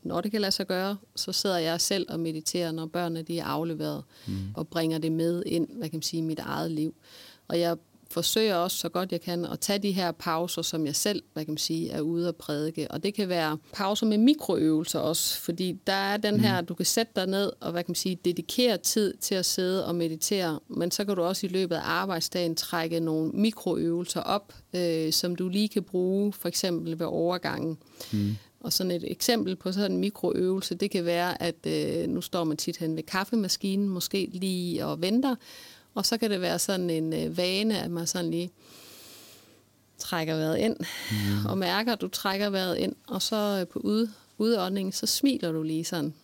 når 0.02 0.20
det 0.20 0.30
kan 0.30 0.40
lade 0.40 0.52
sig 0.52 0.66
gøre, 0.66 0.96
så 1.16 1.32
sidder 1.32 1.58
jeg 1.58 1.80
selv 1.80 2.06
og 2.08 2.20
mediterer, 2.20 2.72
når 2.72 2.86
børnene 2.86 3.22
de 3.22 3.38
er 3.38 3.44
afleveret, 3.44 4.04
mm. 4.26 4.34
og 4.54 4.68
bringer 4.68 4.98
det 4.98 5.12
med 5.12 5.42
ind, 5.46 5.68
hvad 5.76 5.88
kan 5.88 5.96
man 5.96 6.02
sige, 6.02 6.18
i 6.18 6.26
mit 6.26 6.38
eget 6.38 6.70
liv. 6.70 6.94
Og 7.48 7.60
jeg 7.60 7.76
forsøger 8.12 8.54
også 8.54 8.76
så 8.76 8.88
godt 8.88 9.12
jeg 9.12 9.20
kan 9.20 9.44
at 9.44 9.60
tage 9.60 9.78
de 9.78 9.92
her 9.92 10.12
pauser, 10.12 10.62
som 10.62 10.86
jeg 10.86 10.96
selv, 10.96 11.22
hvad 11.32 11.44
kan 11.44 11.52
man 11.52 11.58
sige, 11.58 11.90
er 11.90 12.00
ude 12.00 12.28
at 12.28 12.36
prædike. 12.36 12.90
Og 12.90 13.02
det 13.02 13.14
kan 13.14 13.28
være 13.28 13.58
pauser 13.72 14.06
med 14.06 14.18
mikroøvelser 14.18 14.98
også, 14.98 15.40
fordi 15.40 15.78
der 15.86 15.92
er 15.92 16.16
den 16.16 16.40
her, 16.40 16.60
mm. 16.60 16.66
du 16.66 16.74
kan 16.74 16.86
sætte 16.86 17.12
dig 17.16 17.26
ned 17.26 17.52
og, 17.60 17.72
hvad 17.72 17.84
kan 17.84 17.90
man 17.90 17.94
sige, 17.94 18.18
dedikere 18.24 18.78
tid 18.78 19.14
til 19.16 19.34
at 19.34 19.46
sidde 19.46 19.86
og 19.86 19.94
meditere, 19.94 20.60
men 20.68 20.90
så 20.90 21.04
kan 21.04 21.16
du 21.16 21.22
også 21.22 21.46
i 21.46 21.50
løbet 21.50 21.76
af 21.76 21.82
arbejdsdagen 21.84 22.56
trække 22.56 23.00
nogle 23.00 23.30
mikroøvelser 23.30 24.20
op, 24.20 24.54
øh, 24.74 25.12
som 25.12 25.36
du 25.36 25.48
lige 25.48 25.68
kan 25.68 25.82
bruge, 25.82 26.32
for 26.32 26.48
eksempel 26.48 26.98
ved 26.98 27.06
overgangen. 27.06 27.78
Mm. 28.12 28.36
Og 28.62 28.72
sådan 28.72 28.90
et 28.90 29.10
eksempel 29.10 29.56
på 29.56 29.72
sådan 29.72 29.92
en 29.92 29.98
mikroøvelse, 29.98 30.74
det 30.74 30.90
kan 30.90 31.04
være, 31.04 31.42
at 31.42 31.66
øh, 31.66 32.08
nu 32.08 32.20
står 32.20 32.44
man 32.44 32.56
tit 32.56 32.76
hen 32.76 32.96
ved 32.96 33.02
kaffemaskinen, 33.02 33.88
måske 33.88 34.28
lige 34.32 34.86
og 34.86 35.00
venter, 35.00 35.36
og 35.94 36.06
så 36.06 36.18
kan 36.18 36.30
det 36.30 36.40
være 36.40 36.58
sådan 36.58 36.90
en 36.90 37.12
øh, 37.12 37.36
vane, 37.36 37.82
at 37.82 37.90
man 37.90 38.06
sådan 38.06 38.30
lige 38.30 38.50
trækker 39.98 40.36
vejret 40.36 40.58
ind, 40.58 40.76
mm. 41.10 41.46
og 41.46 41.58
mærker, 41.58 41.92
at 41.92 42.00
du 42.00 42.08
trækker 42.08 42.50
vejret 42.50 42.76
ind, 42.78 42.94
og 43.06 43.22
så 43.22 43.58
øh, 43.60 43.66
på 43.66 43.78
ud, 43.78 44.08
udåndingen, 44.38 44.92
så 44.92 45.06
smiler 45.06 45.52
du 45.52 45.62
lige 45.62 45.84
sådan. 45.84 46.14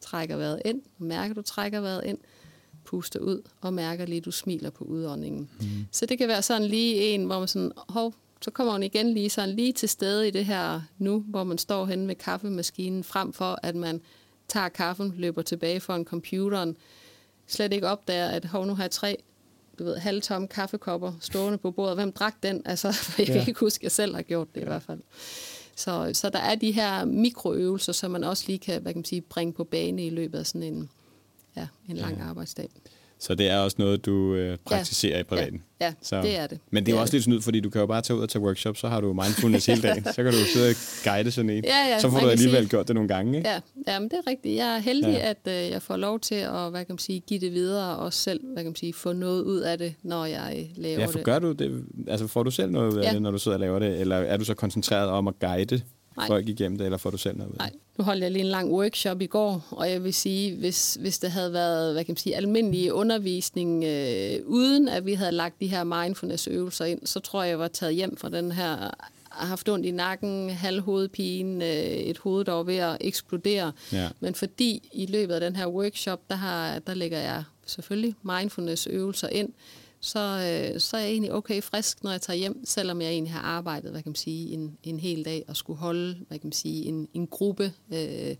Trækker 0.00 0.36
vejret 0.36 0.62
ind, 0.64 0.82
og 0.98 1.04
mærker, 1.04 1.34
du 1.34 1.42
trækker 1.42 1.80
vejret 1.80 2.04
ind, 2.04 2.18
puster 2.84 3.20
ud, 3.20 3.42
og 3.60 3.74
mærker 3.74 4.06
lige, 4.06 4.18
at 4.18 4.24
du 4.24 4.30
smiler 4.30 4.70
på 4.70 4.84
udåndingen. 4.84 5.50
Mm. 5.60 5.86
Så 5.90 6.06
det 6.06 6.18
kan 6.18 6.28
være 6.28 6.42
sådan 6.42 6.68
lige 6.68 6.94
en, 6.94 7.24
hvor 7.24 7.38
man 7.38 7.48
sådan, 7.48 7.72
hov, 7.88 8.14
så 8.42 8.50
kommer 8.50 8.72
hun 8.72 8.82
igen 8.82 9.14
lige 9.14 9.30
sådan 9.30 9.54
lige 9.54 9.72
til 9.72 9.88
stede 9.88 10.28
i 10.28 10.30
det 10.30 10.44
her 10.44 10.80
nu, 10.98 11.24
hvor 11.28 11.44
man 11.44 11.58
står 11.58 11.86
henne 11.86 12.06
med 12.06 12.14
kaffemaskinen, 12.14 13.04
frem 13.04 13.32
for 13.32 13.58
at 13.62 13.76
man 13.76 14.00
tager 14.48 14.68
kaffen, 14.68 15.14
løber 15.16 15.42
tilbage 15.42 15.80
foran 15.80 16.04
computeren, 16.04 16.76
slet 17.46 17.72
ikke 17.72 17.88
opdager, 17.88 18.28
at 18.28 18.44
hov, 18.44 18.66
nu 18.66 18.74
har 18.74 18.84
jeg 18.84 18.90
tre 18.90 19.16
du 19.78 19.84
ved, 19.84 19.96
halvtomme 19.96 20.48
kaffekopper 20.48 21.12
stående 21.20 21.58
på 21.58 21.70
bordet. 21.70 21.96
Hvem 21.96 22.12
drak 22.12 22.34
den? 22.42 22.62
Altså, 22.64 22.88
jeg 23.18 23.26
kan 23.26 23.34
ja. 23.34 23.46
ikke 23.46 23.60
huske, 23.60 23.80
at 23.80 23.82
jeg 23.82 23.92
selv 23.92 24.14
har 24.14 24.22
gjort 24.22 24.54
det 24.54 24.60
ja. 24.60 24.66
i 24.66 24.68
hvert 24.68 24.82
fald. 24.82 25.00
Så, 25.76 26.10
så 26.12 26.30
der 26.30 26.38
er 26.38 26.54
de 26.54 26.72
her 26.72 27.04
mikroøvelser, 27.04 27.92
som 27.92 28.10
man 28.10 28.24
også 28.24 28.44
lige 28.46 28.58
kan, 28.58 28.82
hvad 28.82 28.92
kan 28.92 28.98
man 28.98 29.04
sige, 29.04 29.20
bringe 29.20 29.52
på 29.52 29.64
bane 29.64 30.06
i 30.06 30.10
løbet 30.10 30.38
af 30.38 30.46
sådan 30.46 30.62
en, 30.62 30.90
ja, 31.56 31.68
en 31.88 31.96
lang 31.96 32.16
ja. 32.16 32.24
arbejdsdag. 32.24 32.70
Så 33.20 33.34
det 33.34 33.48
er 33.48 33.58
også 33.58 33.76
noget, 33.78 34.06
du 34.06 34.34
øh, 34.34 34.58
praktiserer 34.64 35.14
ja. 35.14 35.20
i 35.20 35.22
privaten? 35.22 35.62
Ja, 35.80 35.86
ja 35.86 35.92
så. 36.02 36.22
det 36.22 36.38
er 36.38 36.46
det. 36.46 36.58
Men 36.70 36.86
det 36.86 36.92
er 36.92 36.96
det 36.96 37.02
også 37.02 37.14
lidt 37.14 37.24
snyd, 37.24 37.40
fordi 37.40 37.60
du 37.60 37.70
kan 37.70 37.80
jo 37.80 37.86
bare 37.86 38.02
tage 38.02 38.16
ud 38.16 38.22
og 38.22 38.28
tage 38.28 38.42
workshop, 38.42 38.76
så 38.76 38.88
har 38.88 39.00
du 39.00 39.12
mindfulness 39.12 39.66
hele 39.66 39.82
dagen. 39.82 40.04
Så 40.04 40.22
kan 40.22 40.32
du 40.32 40.38
sidde 40.52 40.68
og 40.70 40.74
guide 41.04 41.30
sådan 41.30 41.50
en. 41.50 41.64
Ja, 41.64 41.88
ja, 41.88 41.98
så 41.98 42.10
får 42.10 42.20
du 42.20 42.26
alligevel 42.26 42.60
sige, 42.60 42.68
gjort 42.68 42.88
det 42.88 42.94
nogle 42.94 43.08
gange, 43.08 43.36
ikke? 43.36 43.48
Ja, 43.48 43.60
ja 43.88 43.98
men 43.98 44.08
det 44.08 44.18
er 44.26 44.30
rigtigt. 44.30 44.56
Jeg 44.56 44.76
er 44.76 44.78
heldig, 44.78 45.12
ja. 45.12 45.30
at 45.30 45.64
øh, 45.64 45.70
jeg 45.70 45.82
får 45.82 45.96
lov 45.96 46.20
til 46.20 46.34
at 46.34 46.70
hvad 46.70 46.84
kan 46.84 46.92
man 46.92 46.98
sige, 46.98 47.20
give 47.20 47.40
det 47.40 47.52
videre, 47.52 47.96
og 47.96 48.12
selv 48.12 48.40
hvad 48.44 48.56
kan 48.56 48.70
man 48.70 48.76
sige, 48.76 48.92
få 48.92 49.12
noget 49.12 49.42
ud 49.42 49.60
af 49.60 49.78
det, 49.78 49.94
når 50.02 50.24
jeg 50.24 50.70
laver 50.76 51.00
ja, 51.00 51.06
for 51.06 51.12
det. 51.12 51.24
gør 51.24 51.38
du 51.38 51.52
det? 51.52 51.84
Altså 52.08 52.26
får 52.26 52.42
du 52.42 52.50
selv 52.50 52.70
noget 52.70 52.92
ud 52.92 52.98
af 52.98 53.04
ja. 53.04 53.12
det, 53.12 53.22
når 53.22 53.30
du 53.30 53.38
sidder 53.38 53.56
og 53.56 53.60
laver 53.60 53.78
det? 53.78 54.00
Eller 54.00 54.16
er 54.16 54.36
du 54.36 54.44
så 54.44 54.54
koncentreret 54.54 55.08
om 55.08 55.28
at 55.28 55.38
guide 55.38 55.80
Nej. 56.20 56.26
folk 56.26 56.48
igennem 56.48 56.78
det, 56.78 56.84
eller 56.84 56.98
får 56.98 57.10
du 57.10 57.16
selv 57.16 57.36
noget 57.36 57.50
ud 57.50 57.56
Nej, 57.56 57.70
nu 57.98 58.04
holdt 58.04 58.22
jeg 58.22 58.30
lige 58.30 58.42
en 58.42 58.50
lang 58.50 58.70
workshop 58.70 59.20
i 59.20 59.26
går, 59.26 59.66
og 59.70 59.90
jeg 59.90 60.04
vil 60.04 60.14
sige, 60.14 60.56
hvis, 60.56 60.98
hvis 61.00 61.18
det 61.18 61.30
havde 61.30 61.52
været 61.52 61.92
hvad 61.92 62.04
kan 62.04 62.12
man 62.12 62.16
sige, 62.16 62.36
almindelig 62.36 62.92
undervisning, 62.92 63.84
øh, 63.84 64.40
uden 64.46 64.88
at 64.88 65.06
vi 65.06 65.14
havde 65.14 65.32
lagt 65.32 65.60
de 65.60 65.66
her 65.66 65.84
mindfulness-øvelser 65.84 66.84
ind, 66.84 67.06
så 67.06 67.20
tror 67.20 67.42
jeg, 67.42 67.50
jeg 67.50 67.58
var 67.58 67.68
taget 67.68 67.94
hjem 67.94 68.16
fra 68.16 68.28
den 68.28 68.52
her 68.52 68.90
har 69.30 69.46
haft 69.46 69.68
ondt 69.68 69.86
i 69.86 69.90
nakken, 69.90 70.50
halvhovedpine, 70.50 71.64
øh, 71.64 71.80
et 71.80 72.18
hoved, 72.18 72.44
der 72.44 72.52
var 72.52 72.62
ved 72.62 72.76
at 72.76 72.96
eksplodere. 73.00 73.72
Ja. 73.92 74.08
Men 74.20 74.34
fordi 74.34 74.88
i 74.92 75.06
løbet 75.06 75.34
af 75.34 75.40
den 75.40 75.56
her 75.56 75.66
workshop, 75.66 76.20
der, 76.30 76.36
har, 76.36 76.78
der 76.78 76.94
lægger 76.94 77.18
jeg 77.18 77.44
selvfølgelig 77.66 78.14
mindfulness-øvelser 78.22 79.28
ind, 79.28 79.48
så, 80.00 80.18
øh, 80.18 80.80
så 80.80 80.96
er 80.96 81.00
jeg 81.00 81.10
egentlig 81.10 81.32
okay 81.32 81.62
frisk, 81.62 82.04
når 82.04 82.10
jeg 82.10 82.20
tager 82.20 82.36
hjem, 82.36 82.64
selvom 82.64 83.00
jeg 83.00 83.10
egentlig 83.10 83.32
har 83.32 83.40
arbejdet, 83.40 83.90
hvad 83.90 84.02
kan 84.02 84.10
man 84.10 84.16
sige, 84.16 84.52
en, 84.52 84.76
en 84.82 85.00
hel 85.00 85.24
dag 85.24 85.44
og 85.48 85.56
skulle 85.56 85.78
holde, 85.78 86.16
hvad 86.28 86.38
kan 86.38 86.46
man 86.46 86.52
sige, 86.52 86.84
en, 86.84 87.08
en 87.14 87.26
gruppe 87.26 87.72
øh, 87.92 88.36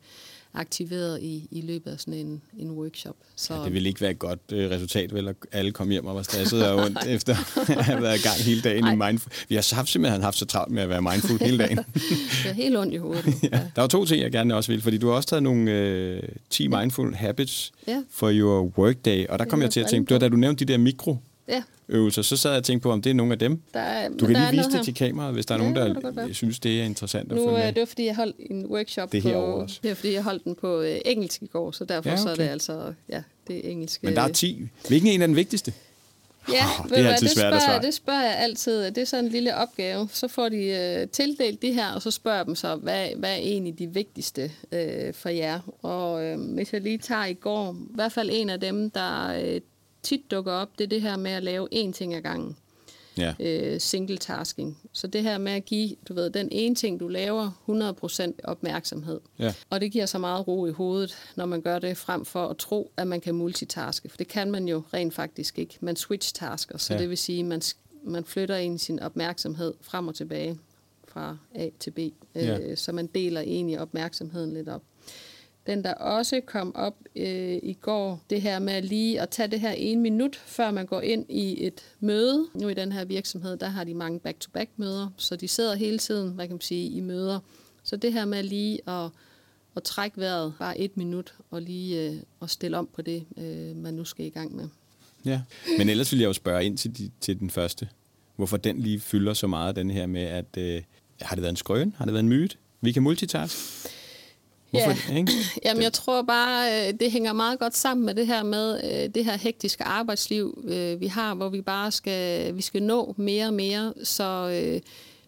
aktiveret 0.55 1.23
i, 1.23 1.49
i 1.51 1.61
løbet 1.61 1.91
af 1.91 2.01
sådan 2.01 2.15
en, 2.15 2.43
en 2.59 2.71
workshop. 2.71 3.17
Så, 3.37 3.55
ja, 3.55 3.65
det 3.65 3.73
ville 3.73 3.89
ikke 3.89 4.01
være 4.01 4.11
et 4.11 4.19
godt 4.19 4.41
øh, 4.53 4.71
resultat, 4.71 5.15
vel, 5.15 5.29
at 5.29 5.37
alle 5.53 5.73
kom 5.73 5.89
hjem 5.89 6.07
og 6.07 6.15
var 6.15 6.23
stresset 6.23 6.69
og 6.69 6.85
ondt 6.85 7.07
efter 7.07 7.37
at 7.57 7.85
have 7.85 8.03
været 8.03 8.19
i 8.19 8.23
gang 8.23 8.37
hele 8.37 8.61
dagen 8.61 8.85
Ej. 8.85 8.93
i 8.93 8.97
mindful. 8.97 9.33
Vi 9.49 9.55
har 9.55 9.75
haft 9.75 9.89
simpelthen 9.89 10.23
haft 10.23 10.39
så 10.39 10.47
travlt 10.47 10.73
med 10.73 10.83
at 10.83 10.89
være 10.89 11.03
mindful 11.03 11.39
hele 11.39 11.59
dagen. 11.59 11.77
det 12.43 12.47
er 12.47 12.53
helt 12.53 12.77
ondt 12.77 12.95
i 12.95 12.97
hovedet. 12.97 13.27
ja. 13.43 13.49
ja. 13.53 13.61
Der 13.75 13.81
var 13.81 13.89
to 13.89 14.05
ting, 14.05 14.23
jeg 14.23 14.33
gerne 14.33 14.57
også 14.57 14.73
vil, 14.73 14.83
fordi 14.83 14.99
du 14.99 15.09
har 15.09 15.15
også 15.15 15.29
taget 15.29 15.43
nogle 15.43 15.71
øh, 15.71 16.23
10 16.51 16.69
mindful 16.69 17.15
habits 17.15 17.73
ja. 17.87 18.03
for 18.11 18.31
your 18.33 18.73
workday, 18.79 19.27
og 19.27 19.39
der 19.39 19.45
kom 19.45 19.63
jeg 19.63 19.71
til 19.71 19.81
at 19.81 19.87
tænke, 19.91 20.09
det 20.09 20.15
var 20.15 20.19
da 20.19 20.29
du 20.29 20.37
nævnte 20.37 20.65
de 20.65 20.73
der 20.73 20.79
mikro 20.79 21.17
ja. 21.51 21.63
øvelser, 21.89 22.23
så 22.23 22.37
sad 22.37 22.51
jeg 22.51 22.59
og 22.59 22.65
tænkte 22.65 22.83
på, 22.83 22.93
om 22.93 23.03
det 23.03 23.11
er 23.11 23.15
nogle 23.15 23.33
af 23.33 23.39
dem. 23.39 23.63
Der 23.75 23.81
er, 23.81 24.09
du 24.09 24.27
kan 24.27 24.37
lige 24.37 24.51
vise 24.51 24.71
det 24.71 24.85
til 24.85 24.95
kameraet, 24.95 25.35
hvis 25.35 25.47
der 25.47 25.55
er 25.55 25.65
ja, 25.65 25.71
nogen, 25.71 26.17
der 26.17 26.33
synes, 26.33 26.61
det 26.61 26.81
er 26.81 26.85
interessant 26.85 27.33
at 27.33 27.39
nu, 27.39 27.45
følge 27.45 27.59
med. 27.59 27.73
Det 27.73 27.81
var, 27.81 27.87
fordi 27.87 28.07
jeg 28.07 28.17
holdt 28.17 28.37
en 28.51 28.67
workshop 28.67 29.13
det 29.13 29.23
på... 29.23 29.29
Også. 29.31 29.79
Det 29.83 29.89
var, 29.89 29.95
fordi 29.95 30.13
jeg 30.13 30.23
holdt 30.23 30.45
den 30.45 30.55
på 30.55 30.81
øh, 30.81 30.99
engelsk 31.05 31.43
i 31.43 31.47
går, 31.47 31.71
så 31.71 31.85
derfor 31.85 32.09
ja, 32.09 32.15
okay. 32.15 32.23
så 32.23 32.31
er 32.31 32.35
det 32.35 32.49
altså... 32.49 32.93
Ja, 33.09 33.23
det 33.49 33.67
er 33.67 33.71
engelsk. 33.71 34.03
Men 34.03 34.17
der 34.17 34.23
er 34.23 34.29
10. 34.29 34.69
Hvilken 34.89 35.11
en 35.11 35.23
er 35.23 35.27
den 35.27 35.37
vigtigste? 35.37 35.73
Ja, 36.49 36.65
oh, 36.81 36.89
det 36.89 36.99
er 36.99 37.09
altid 37.09 37.29
det 37.29 37.37
svært 37.37 37.63
spørger, 37.63 37.79
at 37.79 37.85
Det 37.85 37.95
spørger 37.95 38.23
jeg 38.23 38.37
altid. 38.37 38.85
Det 38.85 38.99
er 38.99 39.05
sådan 39.05 39.25
en 39.25 39.31
lille 39.31 39.57
opgave. 39.57 40.09
Så 40.13 40.29
får 40.29 40.49
de 40.49 40.57
øh, 40.57 41.09
tildelt 41.09 41.63
det 41.63 41.75
her, 41.75 41.93
og 41.93 42.03
så 42.03 42.11
spørger 42.11 42.39
jeg 42.39 42.47
dem 42.47 42.55
så, 42.55 42.77
hvad, 42.77 43.09
hvad 43.17 43.31
er 43.31 43.37
egentlig 43.37 43.79
de 43.79 43.87
vigtigste 43.87 44.51
øh, 44.73 45.15
for 45.15 45.29
jer? 45.29 45.61
Og 45.83 46.25
øh, 46.25 46.41
hvis 46.55 46.73
jeg 46.73 46.81
lige 46.81 46.99
tager 46.99 47.25
i 47.25 47.35
går, 47.35 47.73
i 47.73 47.95
hvert 47.95 48.13
fald 48.13 48.31
en 48.33 48.51
af 48.51 48.61
dem, 48.61 48.91
der 48.91 49.41
øh, 49.43 49.61
tit 50.03 50.31
dukker 50.31 50.53
op, 50.53 50.69
det 50.79 50.85
er 50.85 50.89
det 50.89 51.03
her 51.03 51.17
med 51.17 51.31
at 51.31 51.43
lave 51.43 51.69
én 51.75 51.93
ting 51.93 52.15
ad 52.15 52.21
gangen. 52.21 52.57
Ja. 53.19 53.35
Øh, 53.41 53.81
single 53.81 54.17
tasking. 54.17 54.79
Så 54.93 55.07
det 55.07 55.23
her 55.23 55.39
med 55.39 55.53
at 55.53 55.65
give, 55.65 55.97
du 56.09 56.15
ved, 56.15 56.31
den 56.31 56.49
ene 56.53 56.75
ting, 56.75 57.01
du 57.01 57.09
laver, 57.09 57.51
100% 58.33 58.33
opmærksomhed. 58.45 59.21
Ja. 59.39 59.55
Og 59.71 59.81
det 59.81 59.93
giver 59.93 60.07
så 60.07 60.19
meget 60.19 60.49
ro 60.49 60.67
i 60.67 60.71
hovedet, 60.71 61.17
når 61.37 61.47
man 61.47 61.63
gør 61.63 61.79
det, 61.79 61.97
frem 61.97 62.25
for 62.25 62.47
at 62.47 62.57
tro, 62.57 62.93
at 62.97 63.07
man 63.07 63.21
kan 63.21 63.35
multitaske. 63.35 64.09
For 64.09 64.17
det 64.17 64.29
kan 64.29 64.51
man 64.51 64.69
jo 64.69 64.83
rent 64.95 65.15
faktisk 65.15 65.59
ikke. 65.59 65.79
Man 65.81 65.97
switch-tasker, 65.97 66.79
så 66.79 66.95
ja. 66.95 67.01
det 67.01 67.09
vil 67.09 67.19
sige, 67.19 67.45
man, 67.45 67.63
man 68.05 68.25
flytter 68.25 68.57
ind 68.57 68.79
sin 68.79 69.01
opmærksomhed 69.01 69.75
frem 69.81 70.09
og 70.09 70.15
tilbage 70.15 70.59
fra 71.09 71.37
A 71.55 71.69
til 71.81 71.91
B. 71.91 71.99
Ja. 72.35 72.59
Øh, 72.59 72.77
så 72.77 72.93
man 72.93 73.07
deler 73.07 73.41
egentlig 73.41 73.81
opmærksomheden 73.81 74.53
lidt 74.53 74.69
op. 74.69 74.83
Den, 75.67 75.85
der 75.85 75.95
også 75.95 76.41
kom 76.47 76.75
op 76.75 76.95
øh, 77.17 77.59
i 77.63 77.77
går, 77.81 78.23
det 78.31 78.43
her 78.43 78.59
med 78.59 78.83
lige 78.83 79.21
at 79.21 79.29
tage 79.29 79.49
det 79.49 79.61
her 79.61 79.71
en 79.71 80.01
minut, 80.01 80.37
før 80.37 80.71
man 80.71 80.87
går 80.87 81.01
ind 81.01 81.27
i 81.29 81.67
et 81.67 81.83
møde. 82.01 82.47
Nu 82.55 82.69
i 82.69 82.75
den 82.75 82.93
her 82.93 83.05
virksomhed, 83.05 83.57
der 83.57 83.69
har 83.69 83.85
de 83.85 83.95
mange 83.95 84.21
back-to-back-møder, 84.21 85.09
så 85.17 85.37
de 85.37 85.49
sidder 85.49 85.75
hele 85.75 85.99
tiden, 85.99 86.31
hvad 86.33 86.47
kan 86.47 86.55
man 86.55 86.61
sige, 86.61 86.91
i 86.91 87.01
møder. 87.01 87.41
Så 87.83 87.97
det 87.97 88.13
her 88.13 88.25
med 88.25 88.43
lige 88.43 88.89
at, 88.89 89.11
at 89.77 89.83
trække 89.83 90.21
vejret 90.21 90.55
bare 90.59 90.79
et 90.79 90.97
minut, 90.97 91.35
og 91.51 91.63
lige 91.63 92.09
øh, 92.09 92.17
at 92.43 92.51
stille 92.51 92.79
om 92.79 92.89
på 92.95 93.03
det, 93.03 93.25
øh, 93.37 93.77
man 93.77 93.95
nu 93.95 94.05
skal 94.05 94.27
i 94.27 94.31
gang 94.31 94.57
med. 94.57 94.69
Ja, 95.25 95.41
men 95.79 95.89
ellers 95.89 96.13
vil 96.13 96.21
jeg 96.21 96.27
jo 96.27 96.33
spørge 96.33 96.65
ind 96.65 96.79
til, 96.79 96.99
de, 96.99 97.11
til 97.21 97.41
den 97.41 97.51
første. 97.51 97.89
Hvorfor 98.37 98.57
den 98.57 98.81
lige 98.81 99.01
fylder 99.01 99.35
så 99.35 99.47
meget, 99.47 99.77
den 99.77 99.91
her 99.91 100.07
med, 100.07 100.23
at 100.23 100.57
øh, 100.59 100.83
har 101.21 101.37
det 101.37 101.43
været 101.43 101.53
en 101.53 101.57
skrøn? 101.57 101.95
Har 101.97 102.05
det 102.05 102.15
været 102.15 102.23
en 102.23 102.29
myte? 102.29 102.57
Vi 102.81 102.93
kan 102.93 103.03
multitaske? 103.03 103.91
Hvorfor, 104.71 105.13
ja. 105.13 105.19
ikke? 105.19 105.33
Jamen, 105.65 105.83
jeg 105.83 105.93
tror 105.93 106.23
bare, 106.23 106.89
øh, 106.89 106.95
det 107.01 107.13
hænger 107.13 107.33
meget 107.33 107.59
godt 107.59 107.77
sammen 107.77 108.07
med 108.07 108.15
det 108.15 108.27
her 108.27 108.43
med 108.43 108.81
øh, 108.85 109.15
det 109.15 109.25
her 109.25 109.37
hektiske 109.37 109.85
arbejdsliv, 109.85 110.65
øh, 110.69 111.01
vi 111.01 111.07
har, 111.07 111.35
hvor 111.35 111.49
vi 111.49 111.61
bare 111.61 111.91
skal, 111.91 112.57
vi 112.57 112.63
skal 112.63 112.83
nå 112.83 113.15
mere 113.17 113.47
og 113.47 113.55
mere. 113.55 113.95
Så 114.05 114.51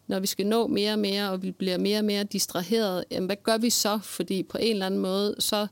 når 0.07 0.21
vi 0.21 0.27
skal 0.27 0.47
nå 0.47 0.67
mere 0.67 0.93
og 0.93 0.99
mere, 0.99 1.31
og 1.31 1.43
vi 1.43 1.51
bliver 1.51 1.79
mere 1.79 1.99
og 1.99 2.05
mere 2.05 2.25
distraheret, 2.25 3.05
jamen, 3.11 3.27
hvad 3.27 3.37
gør 3.43 3.59
vi 3.59 3.71
så? 3.71 3.99
Fordi 4.03 4.43
på 4.43 4.59
en 4.61 4.73
eller 4.73 4.87
anden 4.87 5.01
måde, 5.01 5.35
så 5.39 5.67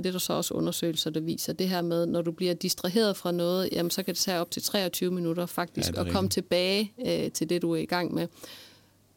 og 0.00 0.04
det 0.04 0.10
er 0.10 0.12
der 0.12 0.18
så 0.18 0.32
også 0.32 0.54
undersøgelser, 0.54 1.10
der 1.10 1.20
viser, 1.20 1.52
det 1.52 1.68
her 1.68 1.82
med, 1.82 2.06
når 2.06 2.22
du 2.22 2.32
bliver 2.32 2.54
distraheret 2.54 3.16
fra 3.16 3.32
noget, 3.32 3.68
jamen 3.72 3.90
så 3.90 4.02
kan 4.02 4.14
det 4.14 4.20
tage 4.22 4.40
op 4.40 4.50
til 4.50 4.62
23 4.62 5.10
minutter 5.10 5.46
faktisk 5.46 5.92
ja, 5.94 6.00
at 6.00 6.12
komme 6.12 6.30
tilbage 6.30 6.92
øh, 7.06 7.32
til 7.32 7.50
det, 7.50 7.62
du 7.62 7.72
er 7.72 7.76
i 7.76 7.84
gang 7.84 8.14
med. 8.14 8.26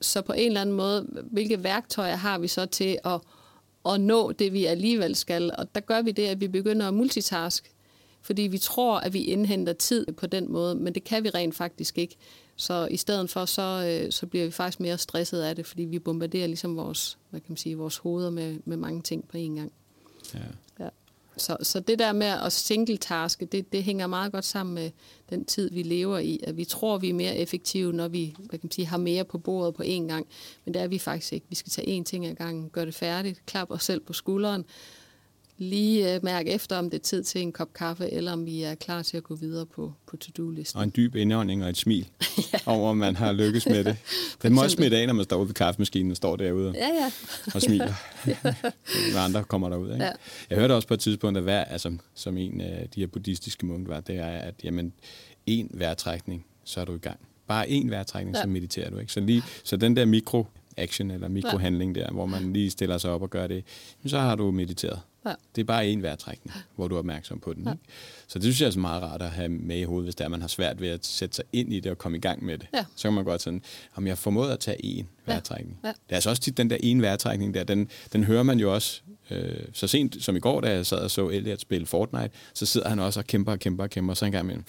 Så 0.02 0.22
på 0.22 0.34
en 0.34 0.48
eller 0.48 0.62
anden 0.62 0.76
måde, 0.76 1.08
hvilke 1.32 1.64
værktøjer 1.64 2.16
har 2.16 2.38
vi 2.38 2.48
så 2.48 2.66
til 2.66 2.98
at 3.06 3.20
at 3.86 4.02
nå 4.02 4.32
det, 4.32 4.54
vi 4.54 4.66
alligevel 4.66 5.16
skal. 5.16 5.52
Og 5.58 5.76
der 5.76 5.82
gør 5.82 6.02
vi 6.02 6.12
det, 6.12 6.28
at 6.28 6.42
vi 6.42 6.48
begynder 6.48 6.88
at 6.88 6.94
multitask, 6.94 7.72
fordi 8.22 8.42
vi 8.42 8.58
tror, 8.58 9.00
at 9.00 9.14
vi 9.14 9.24
indhenter 9.24 9.74
tid 9.74 10.06
på 10.12 10.28
den 10.28 10.52
måde, 10.52 10.76
men 10.76 10.96
det 10.96 11.04
kan 11.04 11.24
vi 11.24 11.30
rent 11.30 11.56
faktisk 11.56 11.98
ikke. 11.98 12.16
Så 12.56 12.88
i 12.92 12.98
stedet 12.98 13.30
for, 13.30 13.46
så, 13.46 14.00
øh, 14.02 14.12
så 14.12 14.26
bliver 14.26 14.46
vi 14.46 14.52
faktisk 14.52 14.80
mere 14.80 14.98
stresset 14.98 15.42
af 15.42 15.56
det, 15.56 15.66
fordi 15.66 15.84
vi 15.84 16.00
bombarderer 16.00 16.48
ligesom 16.48 16.78
vores, 16.78 17.18
hvad 17.30 17.40
kan 17.40 17.52
man 17.52 17.58
sige, 17.58 17.78
vores 17.78 17.98
hoveder 17.98 18.30
med, 18.30 18.60
med 18.66 18.78
mange 18.78 19.02
ting 19.02 19.28
på 19.28 19.38
én 19.38 19.56
gang. 19.56 19.72
Ja. 20.34 20.40
Så, 21.38 21.58
så 21.62 21.80
det 21.80 22.00
der 22.00 22.12
med 22.12 22.28
at 22.28 22.52
single-taske, 22.52 23.46
det, 23.46 23.74
det 23.74 23.84
hænger 23.84 24.08
meget 24.08 24.32
godt 24.32 24.46
sammen 24.46 24.76
med 24.76 24.92
den 25.30 25.46
tid, 25.46 25.70
vi 25.72 25.84
lever 25.84 26.18
i. 26.18 26.40
At 26.44 26.58
vi 26.58 26.66
tror, 26.66 26.98
vi 26.98 27.10
er 27.10 27.14
mere 27.14 27.38
effektive, 27.38 27.94
når 27.94 28.08
vi 28.08 28.36
hvad 28.38 28.50
kan 28.50 28.60
man 28.64 28.72
sige, 28.72 28.86
har 28.86 28.98
mere 28.98 29.26
på 29.26 29.38
bordet 29.38 29.76
på 29.76 29.84
én 29.84 30.08
gang. 30.08 30.28
Men 30.66 30.74
det 30.74 30.82
er 30.82 30.88
vi 30.88 31.00
faktisk 31.00 31.34
ikke. 31.34 31.46
Vi 31.50 31.56
skal 31.56 31.72
tage 31.72 32.00
én 32.00 32.04
ting 32.04 32.26
ad 32.26 32.36
gangen, 32.36 32.70
gøre 32.70 32.86
det 32.86 32.96
færdigt, 32.96 33.46
klappe 33.46 33.74
os 33.74 33.84
selv 33.84 34.00
på 34.00 34.14
skulderen, 34.14 34.66
lige 35.64 36.16
øh, 36.16 36.24
mærke 36.24 36.52
efter, 36.52 36.78
om 36.78 36.90
det 36.90 36.98
er 36.98 37.04
tid 37.04 37.24
til 37.24 37.42
en 37.42 37.52
kop 37.52 37.74
kaffe, 37.74 38.10
eller 38.10 38.34
om 38.34 38.46
vi 38.46 38.64
er 38.64 38.76
klar 38.76 39.02
til 39.02 39.18
at 39.18 39.24
gå 39.24 39.36
videre 39.36 39.66
på, 39.66 39.94
på 40.08 40.18
to-do-listen. 40.18 40.78
Og 40.78 40.84
en 40.84 40.94
dyb 40.96 41.16
indånding 41.16 41.64
og 41.64 41.70
et 41.70 41.78
smil 41.78 42.08
ja. 42.54 42.60
over, 42.66 42.90
om 42.90 42.98
man 42.98 43.16
har 43.16 43.32
lykkes 43.32 43.66
med 43.66 43.84
det. 43.84 43.98
Det 44.42 44.52
må 44.52 44.64
også 44.64 44.76
smitte 44.76 44.98
af, 44.98 45.08
når 45.08 45.14
man 45.14 45.24
står 45.24 45.38
ude 45.38 45.48
ved 45.48 45.54
kaffemaskinen 45.54 46.12
og 46.12 46.18
står 46.18 46.36
derude 46.36 46.74
ja, 46.76 46.88
ja. 46.88 47.12
og 47.56 47.62
smiler. 47.62 47.94
ja. 48.28 48.36
Når 49.14 49.20
andre 49.20 49.44
kommer 49.44 49.70
derud. 49.70 49.94
Ikke? 49.94 50.06
Ja. 50.06 50.12
Jeg 50.50 50.58
hørte 50.58 50.76
også 50.76 50.88
på 50.88 50.94
et 50.94 51.00
tidspunkt, 51.00 51.38
at 51.38 51.44
hver, 51.44 51.64
altså, 51.64 51.98
som 52.14 52.38
en 52.38 52.62
af 52.62 52.90
de 52.96 53.00
her 53.00 53.08
buddhistiske 53.08 53.66
munke 53.66 53.90
var, 53.90 54.00
det 54.00 54.16
er, 54.16 54.28
at 54.28 54.56
jamen, 54.64 54.94
en 55.46 55.70
vejrtrækning, 55.74 56.46
så 56.64 56.82
er 56.82 56.86
du 56.86 56.96
i 56.96 57.00
gang. 57.00 57.20
Bare 57.48 57.70
en 57.70 57.92
vejrtrækning, 57.92 58.36
ja. 58.36 58.42
så 58.42 58.48
mediterer 58.48 58.90
du. 58.90 58.98
Ikke? 58.98 59.14
Så, 59.14 59.20
lige, 59.20 59.44
så 59.64 59.78
den 59.78 59.96
der 59.96 60.06
mikro 60.06 60.46
action 60.78 61.12
eller 61.12 61.28
mikrohandling 61.28 61.96
der, 61.96 62.12
hvor 62.12 62.26
man 62.26 62.54
lige 62.54 62.70
stiller 62.70 62.98
sig 62.98 63.12
op 63.12 63.22
og 63.22 63.30
gør 63.30 63.48
det, 63.48 63.64
så 64.06 64.20
har 64.20 64.36
du 64.36 64.52
mediteret. 64.52 65.00
Ja. 65.26 65.34
Det 65.56 65.62
er 65.62 65.66
bare 65.66 65.88
en 65.88 66.04
vejrtrækning, 66.04 66.56
hvor 66.76 66.88
du 66.88 66.96
er 66.96 67.00
opmærksom 67.00 67.40
på 67.40 67.54
den. 67.54 67.64
Ja. 67.64 67.72
Ikke? 67.72 67.84
Så 68.28 68.40
det 68.40 68.44
synes 68.44 68.62
jeg 68.62 68.78
er 68.78 68.82
meget 68.82 69.04
rart 69.04 69.22
at 69.22 69.30
have 69.30 69.50
med 69.50 69.78
i 69.78 69.84
hovedet, 69.84 70.06
hvis 70.06 70.16
der 70.16 70.28
man 70.28 70.42
har 70.42 70.48
svært 70.48 70.82
ved 70.82 70.90
at 70.90 71.06
sætte 71.06 71.36
sig 71.36 71.46
ind 71.54 71.74
i 71.74 71.80
det 71.80 71.92
og 71.92 71.98
komme 71.98 72.18
i 72.18 72.22
gang 72.22 72.46
med 72.46 72.58
det. 72.58 72.68
Ja. 72.74 72.86
Så 72.96 73.04
kan 73.04 73.14
man 73.14 73.24
godt 73.24 73.42
sådan, 73.42 73.62
om 73.96 74.08
jeg 74.08 74.18
formået 74.18 74.52
at 74.52 74.60
tage 74.60 74.86
en 74.86 75.08
ja. 75.28 75.32
vejrtrækning. 75.32 75.80
Ja. 75.84 75.88
Det 75.88 75.96
er 76.10 76.16
altså 76.16 76.30
også 76.30 76.42
tit 76.42 76.58
den 76.58 76.70
der 76.70 76.78
ene 76.80 77.02
vejrtrækning 77.02 77.54
der, 77.54 77.64
den, 77.64 77.90
den 78.14 78.24
hører 78.24 78.44
man 78.44 78.60
jo 78.60 78.74
også 78.74 79.02
øh, 79.32 79.60
så 79.74 79.88
sent 79.88 80.24
som 80.24 80.36
i 80.36 80.40
går, 80.40 80.62
da 80.62 80.72
jeg 80.72 80.86
sad 80.86 80.98
og 80.98 81.12
så 81.12 81.30
Elliot 81.30 81.62
spille 81.62 81.86
Fortnite, 81.86 82.30
så 82.54 82.66
sidder 82.66 82.90
han 82.90 83.00
også 83.00 83.20
og 83.20 83.28
kæmper 83.28 83.52
og 83.52 83.60
kæmper 83.60 83.84
og 83.84 83.90
kæmper, 83.90 84.14
så 84.14 84.26
en 84.26 84.32
gang 84.32 84.44
imellem 84.44 84.66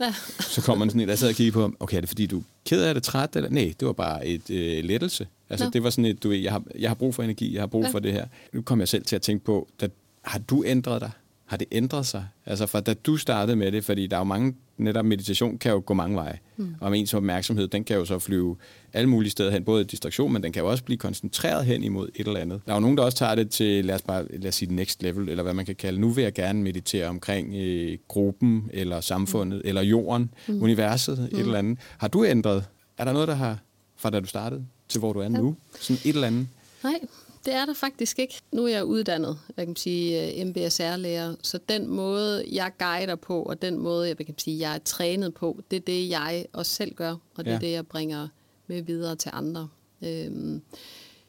Ja. 0.00 0.14
så 0.54 0.62
kommer 0.62 0.84
man 0.84 0.90
sådan 0.90 1.08
et, 1.10 1.18
sidder 1.18 1.32
og 1.32 1.36
kigger 1.36 1.52
på, 1.52 1.72
okay, 1.80 1.96
er 1.96 2.00
det 2.00 2.08
fordi, 2.08 2.26
du 2.26 2.38
er 2.38 2.42
ked 2.66 2.82
af 2.82 2.94
det, 2.94 3.02
træt? 3.02 3.36
Eller? 3.36 3.50
Nej, 3.50 3.74
det 3.80 3.86
var 3.86 3.92
bare 3.92 4.26
et 4.26 4.50
øh, 4.50 4.84
lettelse. 4.84 5.26
Altså, 5.50 5.66
no. 5.66 5.70
det 5.70 5.82
var 5.82 5.90
sådan 5.90 6.04
et, 6.04 6.22
du 6.22 6.28
ved, 6.28 6.36
jeg 6.36 6.52
har, 6.52 6.62
jeg 6.78 6.90
har 6.90 6.94
brug 6.94 7.14
for 7.14 7.22
energi, 7.22 7.54
jeg 7.54 7.62
har 7.62 7.66
brug 7.66 7.84
ja. 7.84 7.90
for 7.90 7.98
det 7.98 8.12
her. 8.12 8.26
Nu 8.52 8.62
kommer 8.62 8.82
jeg 8.82 8.88
selv 8.88 9.04
til 9.04 9.16
at 9.16 9.22
tænke 9.22 9.44
på, 9.44 9.68
da, 9.80 9.88
har 10.22 10.38
du 10.38 10.64
ændret 10.66 11.00
dig? 11.00 11.10
Har 11.50 11.56
det 11.56 11.66
ændret 11.72 12.06
sig? 12.06 12.26
Altså, 12.46 12.66
fra 12.66 12.80
da 12.80 12.94
du 12.94 13.16
startede 13.16 13.56
med 13.56 13.72
det, 13.72 13.84
fordi 13.84 14.06
der 14.06 14.16
er 14.16 14.20
jo 14.20 14.24
mange, 14.24 14.54
netop 14.78 15.04
meditation 15.04 15.58
kan 15.58 15.72
jo 15.72 15.82
gå 15.86 15.94
mange 15.94 16.16
veje. 16.16 16.38
Mm. 16.56 16.74
Og 16.80 16.98
ens 16.98 17.14
opmærksomhed, 17.14 17.68
den 17.68 17.84
kan 17.84 17.96
jo 17.96 18.04
så 18.04 18.18
flyve 18.18 18.56
alle 18.92 19.08
mulige 19.08 19.30
steder 19.30 19.50
hen, 19.50 19.64
både 19.64 19.84
distraktion, 19.84 20.32
men 20.32 20.42
den 20.42 20.52
kan 20.52 20.62
jo 20.62 20.70
også 20.70 20.84
blive 20.84 20.98
koncentreret 20.98 21.64
hen 21.64 21.84
imod 21.84 22.08
et 22.14 22.26
eller 22.26 22.40
andet. 22.40 22.60
Der 22.66 22.72
er 22.72 22.76
jo 22.76 22.80
nogen, 22.80 22.96
der 22.96 23.02
også 23.02 23.18
tager 23.18 23.34
det 23.34 23.50
til, 23.50 23.84
lad 23.84 23.94
os 23.94 24.02
bare 24.02 24.26
lad 24.30 24.48
os 24.48 24.54
sige 24.54 24.74
next 24.74 25.02
level, 25.02 25.28
eller 25.28 25.42
hvad 25.42 25.54
man 25.54 25.66
kan 25.66 25.74
kalde. 25.74 26.00
Nu 26.00 26.10
vil 26.10 26.22
jeg 26.22 26.32
gerne 26.32 26.62
meditere 26.62 27.06
omkring 27.06 27.54
øh, 27.54 27.98
gruppen, 28.08 28.70
eller 28.72 29.00
samfundet, 29.00 29.56
mm. 29.64 29.68
eller 29.68 29.82
jorden, 29.82 30.30
mm. 30.48 30.62
universet, 30.62 31.18
mm. 31.18 31.24
et 31.24 31.40
eller 31.40 31.58
andet. 31.58 31.78
Har 31.98 32.08
du 32.08 32.24
ændret? 32.24 32.64
Er 32.98 33.04
der 33.04 33.12
noget, 33.12 33.28
der 33.28 33.34
har, 33.34 33.58
fra 33.96 34.10
da 34.10 34.20
du 34.20 34.26
startede, 34.26 34.64
til 34.88 34.98
hvor 34.98 35.12
du 35.12 35.18
er 35.18 35.22
ja. 35.22 35.28
nu? 35.28 35.56
Sådan 35.80 36.00
et 36.04 36.14
eller 36.14 36.26
andet? 36.26 36.48
Nej, 36.84 37.00
det 37.44 37.54
er 37.54 37.64
der 37.66 37.74
faktisk 37.74 38.18
ikke. 38.18 38.40
Nu 38.52 38.64
er 38.64 38.68
jeg 38.68 38.84
uddannet, 38.84 39.38
jeg 39.56 39.66
kan 39.66 39.76
sige, 39.76 40.40
øh, 40.40 40.46
MBSR-lærer, 40.46 41.34
så 41.42 41.58
den 41.68 41.88
måde, 41.88 42.44
jeg 42.52 42.72
guider 42.78 43.16
på, 43.16 43.42
og 43.42 43.62
den 43.62 43.78
måde, 43.78 44.08
jeg 44.08 44.16
kan 44.16 44.38
sige, 44.38 44.58
jeg 44.58 44.74
er 44.74 44.78
trænet 44.78 45.34
på, 45.34 45.60
det 45.70 45.76
er 45.76 45.80
det, 45.80 46.08
jeg 46.08 46.46
også 46.52 46.72
selv 46.72 46.94
gør, 46.94 47.16
og 47.34 47.44
det 47.44 47.50
ja. 47.50 47.54
er 47.54 47.60
det, 47.60 47.72
jeg 47.72 47.86
bringer 47.86 48.28
med 48.66 48.82
videre 48.82 49.16
til 49.16 49.30
andre. 49.34 49.68
Øhm, 50.02 50.62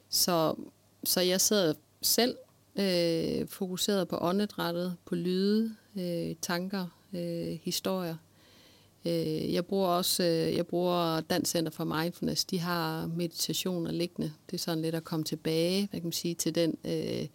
så, 0.09 0.55
så 1.03 1.21
jeg 1.21 1.41
sidder 1.41 1.73
selv 2.01 2.35
øh, 2.75 3.47
fokuseret 3.47 4.07
på 4.07 4.17
åndedrættet, 4.21 4.95
på 5.05 5.15
lyde, 5.15 5.75
øh, 5.99 6.35
tanker, 6.41 6.87
øh, 7.13 7.59
historier. 7.63 8.15
Øh, 9.05 9.53
jeg 9.53 9.65
bruger 9.65 9.87
også 9.87 10.23
øh, 10.23 10.55
jeg 10.55 10.67
bruger 10.67 11.21
Dansk 11.21 11.51
Center 11.51 11.71
for 11.71 11.83
Mindfulness. 11.83 12.45
De 12.45 12.59
har 12.59 13.07
meditationer 13.07 13.91
liggende. 13.91 14.31
Det 14.45 14.53
er 14.53 14.59
sådan 14.59 14.81
lidt 14.81 14.95
at 14.95 15.03
komme 15.03 15.25
tilbage, 15.25 15.87
hvad 15.91 15.99
kan 15.99 16.07
man 16.07 16.13
sige, 16.13 16.35
til 16.35 16.55
den 16.55 16.75
øh, 16.85 17.27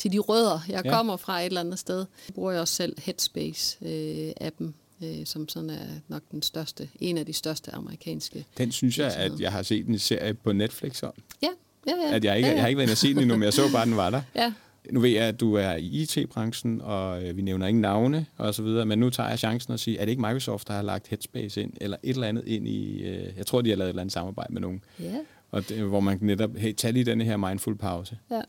til 0.00 0.12
de 0.12 0.18
rødder, 0.18 0.60
jeg 0.68 0.84
ja. 0.84 0.90
kommer 0.90 1.16
fra 1.16 1.40
et 1.40 1.46
eller 1.46 1.60
andet 1.60 1.78
sted. 1.78 1.98
Jeg 1.98 2.34
bruger 2.34 2.52
jeg 2.52 2.60
også 2.60 2.74
selv 2.74 2.96
Headspace-appen, 2.98 4.72
øh, 5.04 5.26
som 5.26 5.48
sådan 5.48 5.70
er 5.70 5.86
nok 6.08 6.22
den 6.30 6.42
største, 6.42 6.88
en 7.00 7.18
af 7.18 7.26
de 7.26 7.32
største 7.32 7.74
amerikanske. 7.74 8.46
Den 8.58 8.72
synes 8.72 8.98
jeg, 8.98 9.14
at 9.14 9.40
jeg 9.40 9.52
har 9.52 9.62
set 9.62 9.86
en 9.86 9.98
serie 9.98 10.34
på 10.34 10.52
Netflix 10.52 11.02
om. 11.02 11.12
Ja, 11.42 11.48
ja, 11.86 11.92
ja. 11.92 12.14
At 12.14 12.24
jeg, 12.24 12.36
ikke, 12.36 12.46
ja, 12.46 12.50
ja. 12.50 12.54
jeg 12.54 12.62
har 12.62 12.68
ikke 12.68 12.78
været 12.78 12.86
inde 12.86 12.92
og 12.92 12.98
set 12.98 13.16
den 13.16 13.22
endnu, 13.22 13.36
men 13.36 13.42
jeg 13.42 13.52
så 13.52 13.72
bare, 13.72 13.86
den 13.86 13.96
var 13.96 14.10
der. 14.10 14.22
Ja. 14.34 14.52
Nu 14.90 15.00
ved 15.00 15.10
jeg, 15.10 15.24
at 15.24 15.40
du 15.40 15.54
er 15.54 15.76
i 15.76 15.86
IT-branchen, 15.86 16.80
og 16.80 17.24
øh, 17.24 17.36
vi 17.36 17.42
nævner 17.42 17.66
ingen 17.66 17.82
navne 17.82 18.26
og 18.36 18.54
så 18.54 18.62
videre, 18.62 18.86
men 18.86 18.98
nu 18.98 19.10
tager 19.10 19.28
jeg 19.28 19.38
chancen 19.38 19.72
og 19.72 19.78
siger, 19.78 20.00
er 20.00 20.04
det 20.04 20.10
ikke 20.10 20.22
Microsoft, 20.22 20.68
der 20.68 20.74
har 20.74 20.82
lagt 20.82 21.08
Headspace 21.08 21.62
ind, 21.62 21.72
eller 21.80 21.96
et 22.02 22.14
eller 22.14 22.28
andet 22.28 22.44
ind 22.46 22.68
i, 22.68 23.02
øh, 23.02 23.28
jeg 23.36 23.46
tror, 23.46 23.60
de 23.60 23.70
har 23.70 23.76
lavet 23.76 23.88
et 23.88 23.90
eller 23.90 24.02
andet 24.02 24.12
samarbejde 24.12 24.52
med 24.52 24.60
nogen, 24.60 24.84
ja. 25.00 25.16
og 25.50 25.68
det, 25.68 25.82
hvor 25.82 26.00
man 26.00 26.18
netop, 26.20 26.56
hey, 26.56 26.72
tag 26.72 26.92
lige 26.92 27.04
denne 27.04 27.24
her 27.24 27.36
mindful 27.36 27.76
pause. 27.76 28.18
Ja. 28.30 28.40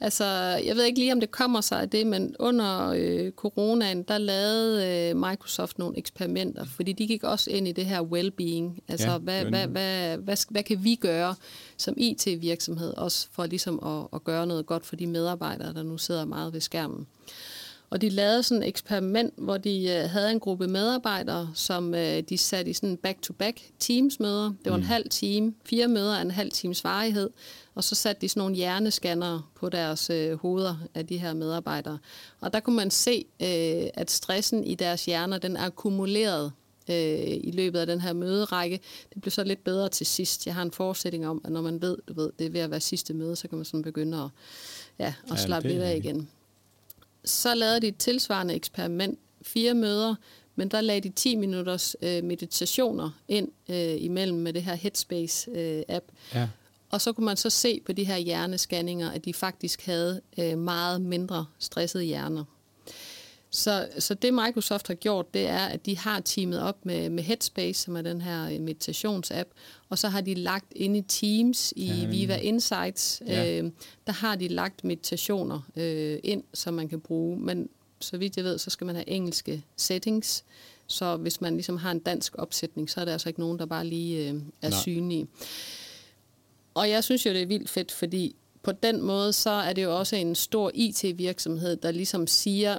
Altså, 0.00 0.24
jeg 0.64 0.76
ved 0.76 0.84
ikke 0.84 0.98
lige, 0.98 1.12
om 1.12 1.20
det 1.20 1.30
kommer 1.30 1.60
sig 1.60 1.80
af 1.80 1.90
det, 1.90 2.06
men 2.06 2.36
under 2.38 2.94
øh, 2.96 3.32
coronaen, 3.32 4.02
der 4.02 4.18
lavede 4.18 4.86
øh, 4.86 5.16
Microsoft 5.16 5.78
nogle 5.78 5.98
eksperimenter, 5.98 6.64
fordi 6.64 6.92
de 6.92 7.06
gik 7.06 7.22
også 7.24 7.50
ind 7.50 7.68
i 7.68 7.72
det 7.72 7.86
her 7.86 8.00
well-being. 8.02 8.82
Altså, 8.88 9.10
ja, 9.10 9.18
hvad, 9.18 9.44
hvad, 9.44 9.66
hvad, 9.66 10.16
hvad, 10.16 10.36
hvad 10.50 10.62
kan 10.62 10.84
vi 10.84 10.94
gøre 10.94 11.34
som 11.76 11.94
IT-virksomhed, 11.96 12.94
også 12.96 13.28
for 13.32 13.46
ligesom 13.46 13.78
at, 13.86 14.06
at 14.12 14.24
gøre 14.24 14.46
noget 14.46 14.66
godt 14.66 14.86
for 14.86 14.96
de 14.96 15.06
medarbejdere, 15.06 15.74
der 15.74 15.82
nu 15.82 15.98
sidder 15.98 16.24
meget 16.24 16.52
ved 16.52 16.60
skærmen. 16.60 17.06
Og 17.94 18.00
de 18.00 18.08
lavede 18.08 18.42
sådan 18.42 18.62
et 18.62 18.68
eksperiment, 18.68 19.34
hvor 19.36 19.56
de 19.56 19.88
øh, 19.90 20.10
havde 20.10 20.30
en 20.30 20.40
gruppe 20.40 20.68
medarbejdere, 20.68 21.50
som 21.54 21.94
øh, 21.94 22.22
de 22.28 22.38
satte 22.38 22.70
i 22.70 22.74
sådan 22.74 22.96
back-to-back 22.96 23.60
teams-møder. 23.78 24.44
Det 24.44 24.70
var 24.70 24.76
mm. 24.76 24.82
en 24.82 24.86
halv 24.86 25.08
time, 25.08 25.54
fire 25.64 25.88
møder 25.88 26.16
af 26.16 26.22
en 26.22 26.30
halv 26.30 26.50
times 26.50 26.84
varighed. 26.84 27.30
Og 27.74 27.84
så 27.84 27.94
satte 27.94 28.20
de 28.20 28.28
sådan 28.28 28.40
nogle 28.40 28.56
hjerneskanner 28.56 29.50
på 29.54 29.68
deres 29.68 30.10
øh, 30.10 30.38
hoveder 30.38 30.76
af 30.94 31.06
de 31.06 31.18
her 31.18 31.34
medarbejdere. 31.34 31.98
Og 32.40 32.52
der 32.52 32.60
kunne 32.60 32.76
man 32.76 32.90
se, 32.90 33.24
øh, 33.40 33.88
at 33.94 34.10
stressen 34.10 34.64
i 34.64 34.74
deres 34.74 35.04
hjerner, 35.04 35.38
den 35.38 35.56
er 35.56 35.60
akkumuleret 35.60 36.52
øh, 36.90 37.36
i 37.40 37.50
løbet 37.54 37.78
af 37.78 37.86
den 37.86 38.00
her 38.00 38.12
møderække. 38.12 38.80
Det 39.14 39.22
blev 39.22 39.30
så 39.30 39.44
lidt 39.44 39.64
bedre 39.64 39.88
til 39.88 40.06
sidst. 40.06 40.46
Jeg 40.46 40.54
har 40.54 40.62
en 40.62 40.72
forestilling 40.72 41.26
om, 41.26 41.40
at 41.44 41.52
når 41.52 41.62
man 41.62 41.82
ved, 41.82 41.98
du 42.08 42.14
ved, 42.14 42.30
det 42.38 42.46
er 42.46 42.50
ved 42.50 42.60
at 42.60 42.70
være 42.70 42.80
sidste 42.80 43.14
møde, 43.14 43.36
så 43.36 43.48
kan 43.48 43.58
man 43.58 43.64
sådan 43.64 43.82
begynde 43.82 44.16
at, 44.18 44.28
ja, 44.98 45.14
at 45.24 45.30
ja, 45.30 45.36
slappe 45.36 45.68
lidt 45.68 45.82
af 45.82 45.96
igen. 45.96 46.28
Så 47.24 47.54
lavede 47.54 47.80
de 47.80 47.88
et 47.88 47.96
tilsvarende 47.96 48.54
eksperiment, 48.54 49.18
fire 49.42 49.74
møder, 49.74 50.14
men 50.56 50.68
der 50.68 50.80
lagde 50.80 51.00
de 51.00 51.08
10 51.08 51.36
minutters 51.36 51.96
øh, 52.02 52.24
meditationer 52.24 53.10
ind 53.28 53.48
øh, 53.68 54.02
imellem 54.02 54.38
med 54.38 54.52
det 54.52 54.62
her 54.62 54.74
Headspace-app. 54.74 56.04
Øh, 56.30 56.34
ja. 56.34 56.48
Og 56.90 57.00
så 57.00 57.12
kunne 57.12 57.26
man 57.26 57.36
så 57.36 57.50
se 57.50 57.80
på 57.86 57.92
de 57.92 58.04
her 58.04 58.16
hjernescanninger, 58.16 59.10
at 59.10 59.24
de 59.24 59.34
faktisk 59.34 59.86
havde 59.86 60.20
øh, 60.38 60.58
meget 60.58 61.00
mindre 61.00 61.46
stressede 61.58 62.04
hjerner. 62.04 62.44
Så, 63.54 63.88
så 63.98 64.14
det 64.14 64.34
Microsoft 64.34 64.88
har 64.88 64.94
gjort, 64.94 65.34
det 65.34 65.46
er, 65.48 65.66
at 65.66 65.86
de 65.86 65.98
har 65.98 66.20
teamet 66.20 66.60
op 66.60 66.86
med, 66.86 67.10
med 67.10 67.22
Headspace, 67.22 67.82
som 67.82 67.96
er 67.96 68.02
den 68.02 68.20
her 68.20 68.44
øh, 68.44 68.60
meditationsapp, 68.60 69.50
og 69.88 69.98
så 69.98 70.08
har 70.08 70.20
de 70.20 70.34
lagt 70.34 70.72
ind 70.76 70.96
i 70.96 71.00
Teams, 71.00 71.72
i 71.76 71.86
ja, 71.86 72.06
Viva 72.06 72.36
Insights, 72.36 73.22
ja. 73.26 73.58
øh, 73.58 73.70
der 74.06 74.12
har 74.12 74.36
de 74.36 74.48
lagt 74.48 74.84
meditationer 74.84 75.60
øh, 75.76 76.18
ind, 76.24 76.44
som 76.54 76.74
man 76.74 76.88
kan 76.88 77.00
bruge. 77.00 77.38
Men 77.38 77.68
så 78.00 78.16
vidt 78.16 78.36
jeg 78.36 78.44
ved, 78.44 78.58
så 78.58 78.70
skal 78.70 78.84
man 78.84 78.94
have 78.94 79.08
engelske 79.08 79.64
settings, 79.76 80.44
så 80.86 81.16
hvis 81.16 81.40
man 81.40 81.54
ligesom 81.54 81.76
har 81.76 81.90
en 81.90 81.98
dansk 81.98 82.34
opsætning, 82.38 82.90
så 82.90 83.00
er 83.00 83.04
der 83.04 83.12
altså 83.12 83.28
ikke 83.28 83.40
nogen, 83.40 83.58
der 83.58 83.66
bare 83.66 83.86
lige 83.86 84.28
øh, 84.28 84.34
er 84.62 84.70
Nej. 84.70 84.78
synlige. 84.80 85.26
Og 86.74 86.90
jeg 86.90 87.04
synes 87.04 87.26
jo, 87.26 87.30
det 87.30 87.42
er 87.42 87.46
vildt 87.46 87.70
fedt, 87.70 87.92
fordi 87.92 88.36
på 88.62 88.72
den 88.72 89.02
måde, 89.02 89.32
så 89.32 89.50
er 89.50 89.72
det 89.72 89.82
jo 89.82 89.98
også 89.98 90.16
en 90.16 90.34
stor 90.34 90.70
IT-virksomhed, 90.74 91.76
der 91.76 91.90
ligesom 91.90 92.26
siger, 92.26 92.78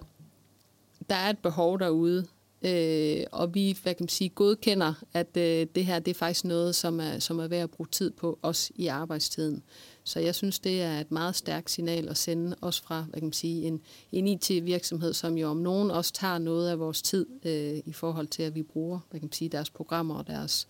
der 1.09 1.15
er 1.15 1.29
et 1.29 1.37
behov 1.37 1.79
derude, 1.79 2.25
øh, 2.61 3.23
og 3.31 3.53
vi 3.53 3.77
hvad 3.83 3.93
kan 3.93 4.03
man 4.03 4.09
sige, 4.09 4.29
godkender, 4.29 4.93
at 5.13 5.37
øh, 5.37 5.67
det 5.75 5.85
her 5.85 5.99
det 5.99 6.11
er 6.11 6.15
faktisk 6.15 6.45
noget, 6.45 6.75
som 6.75 6.99
er, 6.99 7.19
som 7.19 7.39
er 7.39 7.47
værd 7.47 7.63
at 7.63 7.71
bruge 7.71 7.87
tid 7.91 8.11
på, 8.11 8.39
også 8.41 8.71
i 8.75 8.87
arbejdstiden. 8.87 9.63
Så 10.03 10.19
jeg 10.19 10.35
synes, 10.35 10.59
det 10.59 10.81
er 10.81 10.99
et 10.99 11.11
meget 11.11 11.35
stærkt 11.35 11.71
signal 11.71 12.09
at 12.09 12.17
sende, 12.17 12.55
også 12.61 12.83
fra 12.83 13.01
hvad 13.09 13.19
kan 13.19 13.25
man 13.25 13.33
sige, 13.33 13.67
en, 13.67 13.81
en 14.11 14.27
IT-virksomhed, 14.27 15.13
som 15.13 15.37
jo 15.37 15.49
om 15.49 15.57
nogen 15.57 15.91
også 15.91 16.13
tager 16.13 16.37
noget 16.37 16.69
af 16.69 16.79
vores 16.79 17.01
tid 17.01 17.25
øh, 17.45 17.77
i 17.85 17.93
forhold 17.93 18.27
til, 18.27 18.43
at 18.43 18.55
vi 18.55 18.63
bruger 18.63 18.99
hvad 19.09 19.19
kan 19.19 19.25
man 19.25 19.33
sige, 19.33 19.49
deres 19.49 19.69
programmer 19.69 20.15
og 20.15 20.27
deres 20.27 20.67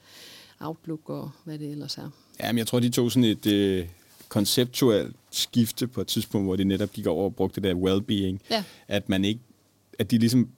Outlook 0.60 1.10
og 1.10 1.32
hvad 1.44 1.60
det 1.60 1.72
ellers 1.72 1.98
er. 1.98 2.10
Ja, 2.40 2.52
men 2.52 2.58
jeg 2.58 2.68
tror, 2.68 2.80
de 2.80 2.90
tog 2.90 3.12
sådan 3.12 3.24
et 3.24 3.46
øh, 3.46 3.88
konceptuelt 4.30 5.16
skifte 5.32 5.88
på 5.88 6.02
et 6.02 6.08
tidspunkt, 6.08 6.48
hvor 6.48 6.56
de 6.56 6.64
netop 6.64 6.92
gik 6.92 7.08
over 7.08 7.26
og 7.26 7.36
brugte 7.36 7.62
det 7.62 7.64
der 7.64 7.76
well-being. 7.76 8.40
Ja. 8.50 8.64
At 8.88 9.10
man 9.10 9.26
ikke, 9.26 9.42
at 10.00 10.12
de 10.12 10.18
ligesom 10.18 10.50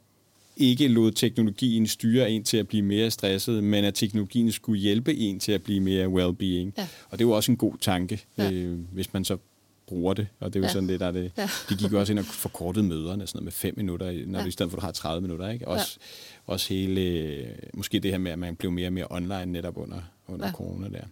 ikke 0.58 0.88
lod 0.88 1.12
teknologien 1.12 1.88
styre 1.88 2.32
en 2.32 2.43
til 2.43 2.58
at 2.58 2.67
blive 2.67 2.84
mere 2.84 3.12
stresset, 3.12 3.63
men 3.63 3.86
at 3.86 3.93
teknologien 3.93 4.52
skulle 4.52 4.82
hjælpe 4.82 5.15
en 5.15 5.39
til 5.39 5.52
at 5.52 5.63
blive 5.63 5.80
mere 5.80 6.08
well-being. 6.08 6.73
Ja. 6.78 6.88
Og 7.10 7.19
det 7.19 7.26
er 7.26 7.28
jo 7.28 7.32
også 7.32 7.52
en 7.52 7.58
god 7.58 7.73
tanke, 7.82 8.23
ja. 8.38 8.52
øh, 8.52 8.80
hvis 8.91 9.13
man 9.13 9.26
så 9.26 9.38
bruger 9.88 10.13
det, 10.13 10.28
og 10.39 10.54
det 10.54 10.60
er 10.60 10.62
jo 10.62 10.65
ja. 10.65 10.73
sådan 10.73 10.89
det, 10.89 11.00
der 11.00 11.12
det. 11.12 11.32
Ja. 11.38 11.50
De 11.69 11.76
gik 11.76 11.93
også 11.93 12.13
ind 12.13 12.19
og 12.19 12.26
forkortede 12.26 12.86
møderne 12.86 13.28
sådan 13.28 13.38
noget 13.38 13.43
med 13.43 13.52
fem 13.52 13.73
minutter, 13.78 14.26
når 14.26 14.39
ja. 14.39 14.43
du 14.43 14.47
i 14.47 14.52
stedet 14.52 14.71
for, 14.71 14.78
at 14.78 14.82
du 14.82 14.86
har 14.86 14.91
30 14.91 15.21
minutter. 15.21 15.50
Ikke? 15.50 15.67
Også, 15.67 15.97
ja. 16.02 16.54
også 16.54 16.73
hele, 16.73 17.45
måske 17.73 18.00
det 18.00 18.12
her 18.12 18.17
med, 18.17 18.32
at 18.32 18.39
man 18.39 18.56
blev 18.56 18.71
mere 18.71 18.88
og 18.88 18.93
mere 18.93 19.08
online 19.10 19.45
netop 19.45 19.78
under, 19.78 20.02
under 20.28 20.45
ja. 20.45 20.52
corona 20.52 20.89
der. 20.89 21.04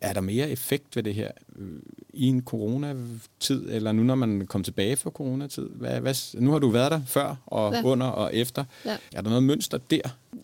Er 0.00 0.12
der 0.12 0.20
mere 0.20 0.50
effekt 0.50 0.96
ved 0.96 1.02
det 1.02 1.14
her 1.14 1.30
øh, 1.58 1.82
i 2.12 2.26
en 2.26 2.42
coronatid, 2.42 3.68
eller 3.68 3.92
nu 3.92 4.02
når 4.02 4.14
man 4.14 4.46
kommer 4.46 4.64
tilbage 4.64 4.96
fra 4.96 5.10
coronatid? 5.10 5.62
Hvad, 5.62 6.00
hvad, 6.00 6.40
nu 6.40 6.52
har 6.52 6.58
du 6.58 6.68
været 6.68 6.92
der 6.92 7.00
før, 7.06 7.36
og 7.46 7.72
ja. 7.72 7.82
under 7.84 8.06
og 8.06 8.34
efter. 8.34 8.64
Ja. 8.84 8.96
Er 9.12 9.20
der 9.20 9.28
noget 9.28 9.42
mønster 9.42 9.78
der? 9.78 10.00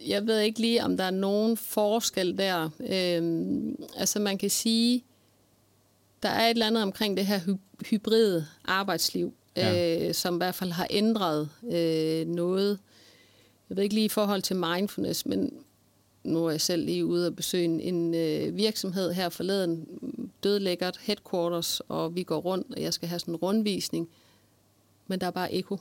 Jeg 0.06 0.26
ved 0.26 0.38
ikke 0.38 0.60
lige, 0.60 0.84
om 0.84 0.96
der 0.96 1.04
er 1.04 1.10
nogen 1.10 1.56
forskel 1.56 2.38
der. 2.38 2.70
Øhm, 2.80 3.76
altså 3.96 4.20
man 4.20 4.38
kan 4.38 4.50
sige, 4.50 5.04
der 6.22 6.28
er 6.28 6.46
et 6.46 6.50
eller 6.50 6.66
andet 6.66 6.82
omkring 6.82 7.16
det 7.16 7.26
her 7.26 7.38
hy- 7.38 7.86
hybride 7.90 8.46
arbejdsliv, 8.64 9.34
ja. 9.56 10.06
øh, 10.08 10.14
som 10.14 10.34
i 10.34 10.36
hvert 10.36 10.54
fald 10.54 10.70
har 10.70 10.86
ændret 10.90 11.48
øh, 11.72 12.26
noget. 12.26 12.78
Jeg 13.68 13.76
ved 13.76 13.82
ikke 13.82 13.94
lige 13.94 14.04
i 14.04 14.08
forhold 14.08 14.42
til 14.42 14.56
mindfulness, 14.56 15.26
men 15.26 15.52
nu 16.24 16.46
er 16.46 16.50
jeg 16.50 16.60
selv 16.60 16.84
lige 16.84 17.06
ude 17.06 17.26
og 17.26 17.36
besøge 17.36 17.64
en, 17.64 17.80
en 17.80 18.14
øh, 18.14 18.56
virksomhed 18.56 19.12
her 19.12 19.28
forleden, 19.28 19.86
dødlæggert 20.42 20.98
headquarters, 21.02 21.80
og 21.88 22.14
vi 22.14 22.22
går 22.22 22.38
rundt, 22.38 22.74
og 22.74 22.82
jeg 22.82 22.94
skal 22.94 23.08
have 23.08 23.18
sådan 23.18 23.34
en 23.34 23.36
rundvisning, 23.36 24.08
men 25.06 25.20
der 25.20 25.26
er 25.26 25.30
bare 25.30 25.54
eko, 25.54 25.78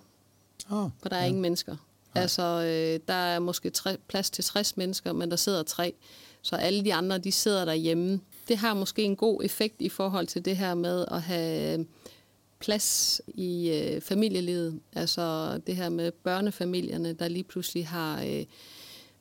oh, 0.69 0.89
for 1.01 1.09
der 1.09 1.15
er 1.15 1.21
ja. 1.21 1.27
ingen 1.27 1.41
mennesker. 1.41 1.75
Nej. 2.15 2.21
Altså, 2.21 2.43
øh, 2.43 2.99
der 3.07 3.13
er 3.13 3.39
måske 3.39 3.69
tre, 3.69 3.97
plads 4.07 4.29
til 4.29 4.43
60 4.43 4.77
mennesker, 4.77 5.13
men 5.13 5.31
der 5.31 5.37
sidder 5.37 5.63
tre, 5.63 5.93
så 6.41 6.55
alle 6.55 6.85
de 6.85 6.93
andre, 6.93 7.17
de 7.17 7.31
sidder 7.31 7.65
derhjemme. 7.65 8.19
Det 8.47 8.57
har 8.57 8.73
måske 8.73 9.03
en 9.03 9.15
god 9.15 9.43
effekt 9.43 9.75
i 9.79 9.89
forhold 9.89 10.27
til 10.27 10.45
det 10.45 10.57
her 10.57 10.73
med 10.73 11.05
at 11.11 11.21
have 11.21 11.85
plads 12.59 13.21
i 13.27 13.69
øh, 13.69 14.01
familielivet. 14.01 14.79
Altså 14.93 15.57
det 15.67 15.75
her 15.75 15.89
med 15.89 16.11
børnefamilierne, 16.11 17.13
der 17.13 17.27
lige 17.27 17.43
pludselig 17.43 17.87
har... 17.87 18.21
Øh, 18.21 18.45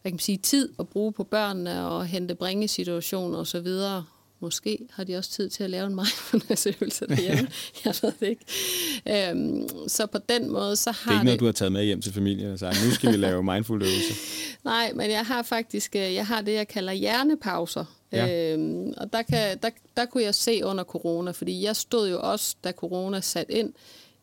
hvad 0.02 0.10
kan 0.10 0.14
man 0.14 0.18
sige, 0.18 0.38
tid 0.38 0.68
at 0.78 0.88
bruge 0.88 1.12
på 1.12 1.24
børnene 1.24 1.86
og 1.86 2.06
hente 2.06 2.34
bringesituationer 2.34 3.38
og 3.38 3.46
så 3.46 3.60
videre. 3.60 4.04
Måske 4.42 4.78
har 4.90 5.04
de 5.04 5.16
også 5.16 5.30
tid 5.30 5.50
til 5.50 5.64
at 5.64 5.70
lave 5.70 5.86
en 5.86 5.94
mindfulness-øvelse 5.94 7.06
derhjemme. 7.08 7.48
jeg 7.84 7.94
ved 8.02 8.12
det 8.20 8.28
ikke. 8.28 9.30
Øhm, 9.30 9.88
så 9.88 10.06
på 10.06 10.18
den 10.28 10.50
måde, 10.50 10.76
så 10.76 10.90
har 10.90 11.10
det... 11.10 11.16
er 11.16 11.20
ikke 11.20 11.24
noget, 11.24 11.40
du 11.40 11.44
har 11.44 11.52
taget 11.52 11.72
med 11.72 11.84
hjem 11.84 12.02
til 12.02 12.12
familien 12.12 12.52
og 12.52 12.58
sagt, 12.58 12.76
nu 12.84 12.90
skal 12.90 13.12
vi 13.12 13.16
lave 13.16 13.42
mindful 13.42 13.82
øvelser. 13.82 14.14
Nej, 14.64 14.92
men 14.94 15.10
jeg 15.10 15.26
har 15.26 15.42
faktisk 15.42 15.96
øh, 15.96 16.14
jeg 16.14 16.26
har 16.26 16.40
det, 16.40 16.52
jeg 16.52 16.68
kalder 16.68 16.92
hjernepauser. 16.92 17.84
Ja. 18.12 18.52
Øhm, 18.54 18.92
og 18.96 19.12
der, 19.12 19.22
kan, 19.22 19.58
der, 19.62 19.70
der 19.96 20.06
kunne 20.06 20.22
jeg 20.22 20.34
se 20.34 20.64
under 20.64 20.84
corona, 20.84 21.30
fordi 21.30 21.62
jeg 21.62 21.76
stod 21.76 22.10
jo 22.10 22.20
også, 22.20 22.56
da 22.64 22.72
corona 22.72 23.20
satte 23.20 23.52
ind, 23.52 23.72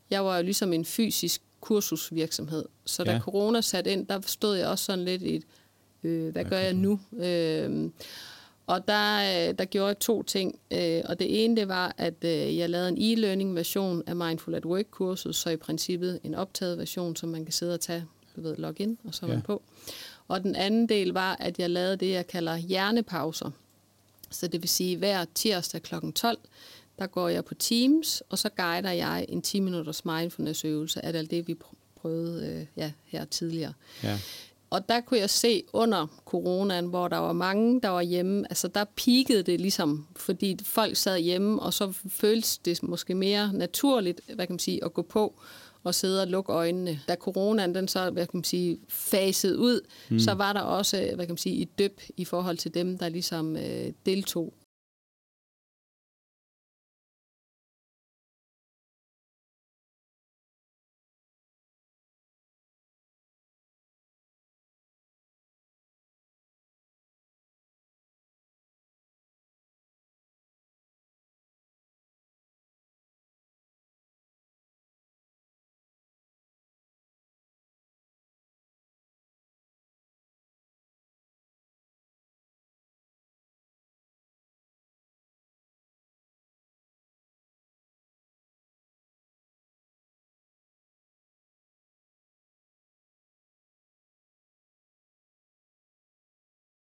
jeg 0.09 0.25
var 0.25 0.37
jo 0.37 0.43
ligesom 0.43 0.73
en 0.73 0.85
fysisk 0.85 1.41
kursusvirksomhed. 1.61 2.65
Så 2.85 3.03
da 3.03 3.11
ja. 3.11 3.19
corona 3.19 3.61
satte 3.61 3.91
ind, 3.91 4.07
der 4.07 4.21
stod 4.25 4.55
jeg 4.55 4.67
også 4.67 4.85
sådan 4.85 5.05
lidt 5.05 5.21
i 5.21 5.35
et, 5.35 5.43
øh, 6.03 6.31
hvad 6.31 6.45
gør 6.45 6.57
jeg 6.57 6.73
nu? 6.73 6.99
Øh, 7.19 7.89
og 8.67 8.87
der, 8.87 9.17
øh, 9.49 9.55
der 9.57 9.65
gjorde 9.65 9.87
jeg 9.87 9.99
to 9.99 10.23
ting. 10.23 10.59
Øh, 10.71 11.01
og 11.05 11.19
det 11.19 11.43
ene, 11.43 11.55
det 11.55 11.67
var, 11.67 11.95
at 11.97 12.23
øh, 12.23 12.57
jeg 12.57 12.69
lavede 12.69 12.89
en 12.89 12.97
e-learning 12.97 13.55
version 13.55 14.03
af 14.07 14.15
Mindful 14.15 14.55
at 14.55 14.65
Work-kurset, 14.65 15.35
så 15.35 15.49
i 15.49 15.57
princippet 15.57 16.19
en 16.23 16.35
optaget 16.35 16.77
version, 16.77 17.15
som 17.15 17.29
man 17.29 17.45
kan 17.45 17.51
sidde 17.51 17.73
og 17.73 17.79
tage, 17.79 18.05
du 18.35 18.41
ved, 18.41 18.55
login, 18.55 18.97
og 19.03 19.13
så 19.13 19.25
er 19.25 19.27
man 19.27 19.37
ja. 19.37 19.43
på. 19.43 19.61
Og 20.27 20.43
den 20.43 20.55
anden 20.55 20.89
del 20.89 21.09
var, 21.13 21.35
at 21.39 21.59
jeg 21.59 21.69
lavede 21.69 21.97
det, 21.97 22.11
jeg 22.11 22.27
kalder 22.27 22.57
hjernepauser. 22.57 23.51
Så 24.31 24.47
det 24.47 24.61
vil 24.61 24.69
sige, 24.69 24.97
hver 24.97 25.25
tirsdag 25.35 25.81
kl. 25.81 25.95
12, 26.15 26.37
der 26.99 27.07
går 27.07 27.29
jeg 27.29 27.45
på 27.45 27.53
Teams, 27.53 28.23
og 28.29 28.37
så 28.37 28.49
guider 28.49 28.91
jeg 28.91 29.25
en 29.29 29.41
10 29.41 29.59
minutters 29.59 30.05
mindfulness-øvelse 30.05 31.05
af 31.05 31.17
alt 31.17 31.31
det, 31.31 31.47
vi 31.47 31.55
prøvede 31.95 32.67
ja, 32.77 32.91
her 33.05 33.25
tidligere. 33.25 33.73
Ja. 34.03 34.19
Og 34.69 34.89
der 34.89 35.01
kunne 35.01 35.19
jeg 35.19 35.29
se 35.29 35.63
under 35.73 36.21
coronaen, 36.25 36.85
hvor 36.85 37.07
der 37.07 37.17
var 37.17 37.33
mange, 37.33 37.81
der 37.81 37.89
var 37.89 38.01
hjemme, 38.01 38.45
altså 38.49 38.67
der 38.67 38.83
peakede 38.95 39.43
det 39.43 39.61
ligesom, 39.61 40.07
fordi 40.15 40.57
folk 40.63 40.95
sad 40.95 41.19
hjemme, 41.19 41.61
og 41.61 41.73
så 41.73 41.93
føltes 42.09 42.57
det 42.57 42.83
måske 42.83 43.15
mere 43.15 43.53
naturligt, 43.53 44.21
hvad 44.35 44.47
kan 44.47 44.53
man 44.53 44.59
sige, 44.59 44.85
at 44.85 44.93
gå 44.93 45.01
på 45.01 45.39
og 45.83 45.95
sidde 45.95 46.21
og 46.21 46.27
lukke 46.27 46.51
øjnene. 46.53 46.99
Da 47.07 47.15
coronaen 47.15 47.75
den 47.75 47.87
så, 47.87 48.09
hvad 48.09 48.25
kan 48.25 48.37
man 48.37 48.43
sige, 48.43 48.79
faset 48.89 49.55
ud, 49.55 49.81
mm. 50.09 50.19
så 50.19 50.33
var 50.33 50.53
der 50.53 50.61
også, 50.61 51.11
hvad 51.15 51.25
kan 51.25 51.33
man 51.33 51.37
sige, 51.37 51.61
et 51.61 51.79
døb 51.79 52.01
i 52.17 52.25
forhold 52.25 52.57
til 52.57 52.73
dem, 52.73 52.97
der 52.97 53.09
ligesom 53.09 53.57
øh, 53.57 53.93
deltog 54.05 54.53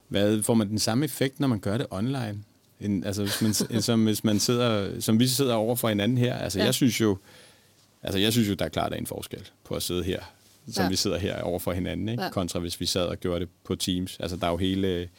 Hvad, 0.10 0.43
får 0.43 0.53
man 0.53 0.70
den 0.70 0.80
samme 0.80 1.05
effekt, 1.05 1.39
når 1.39 1.47
man 1.47 1.60
gør 1.60 1.78
det 1.78 1.88
online? 1.89 2.43
En, 2.80 3.03
altså, 3.03 3.22
hvis 3.22 3.41
man, 3.41 3.82
som, 3.82 4.03
hvis 4.03 4.24
man 4.24 4.39
sidder, 4.39 4.99
som 4.99 5.20
vi 5.20 5.28
sidder 5.28 5.53
over 5.53 5.76
for 5.76 5.89
hinanden 5.89 6.18
her. 6.18 6.36
Altså, 6.36 6.60
ja. 6.60 6.66
jeg 6.66 6.74
synes 6.74 7.01
jo, 7.01 7.18
altså, 8.03 8.20
jeg 8.20 8.32
synes 8.32 8.49
jo, 8.49 8.53
der 8.53 8.66
er 8.66 8.70
klart 8.70 8.91
der 8.91 8.95
er 8.97 8.99
en 8.99 9.07
forskel 9.07 9.49
på 9.64 9.76
at 9.76 9.84
sidde 9.84 10.03
her, 10.03 10.20
som 10.72 10.84
ja. 10.84 10.89
vi 10.89 10.95
sidder 10.95 11.18
her 11.18 11.41
over 11.41 11.60
for 11.60 11.74
hinanden, 11.74 12.10
ikke? 12.10 12.24
Ja. 12.24 12.30
kontra 12.30 12.60
hvis 12.60 12.80
vi 12.80 12.86
sad 12.86 13.05
og 13.05 13.18
gjorde 13.18 13.39
det 13.39 13.49
på 13.64 13.76
Teams. 13.76 14.18
Altså, 14.20 14.38
der 14.38 14.47
er 14.47 14.51
jo 14.51 14.57
hele 14.57 15.10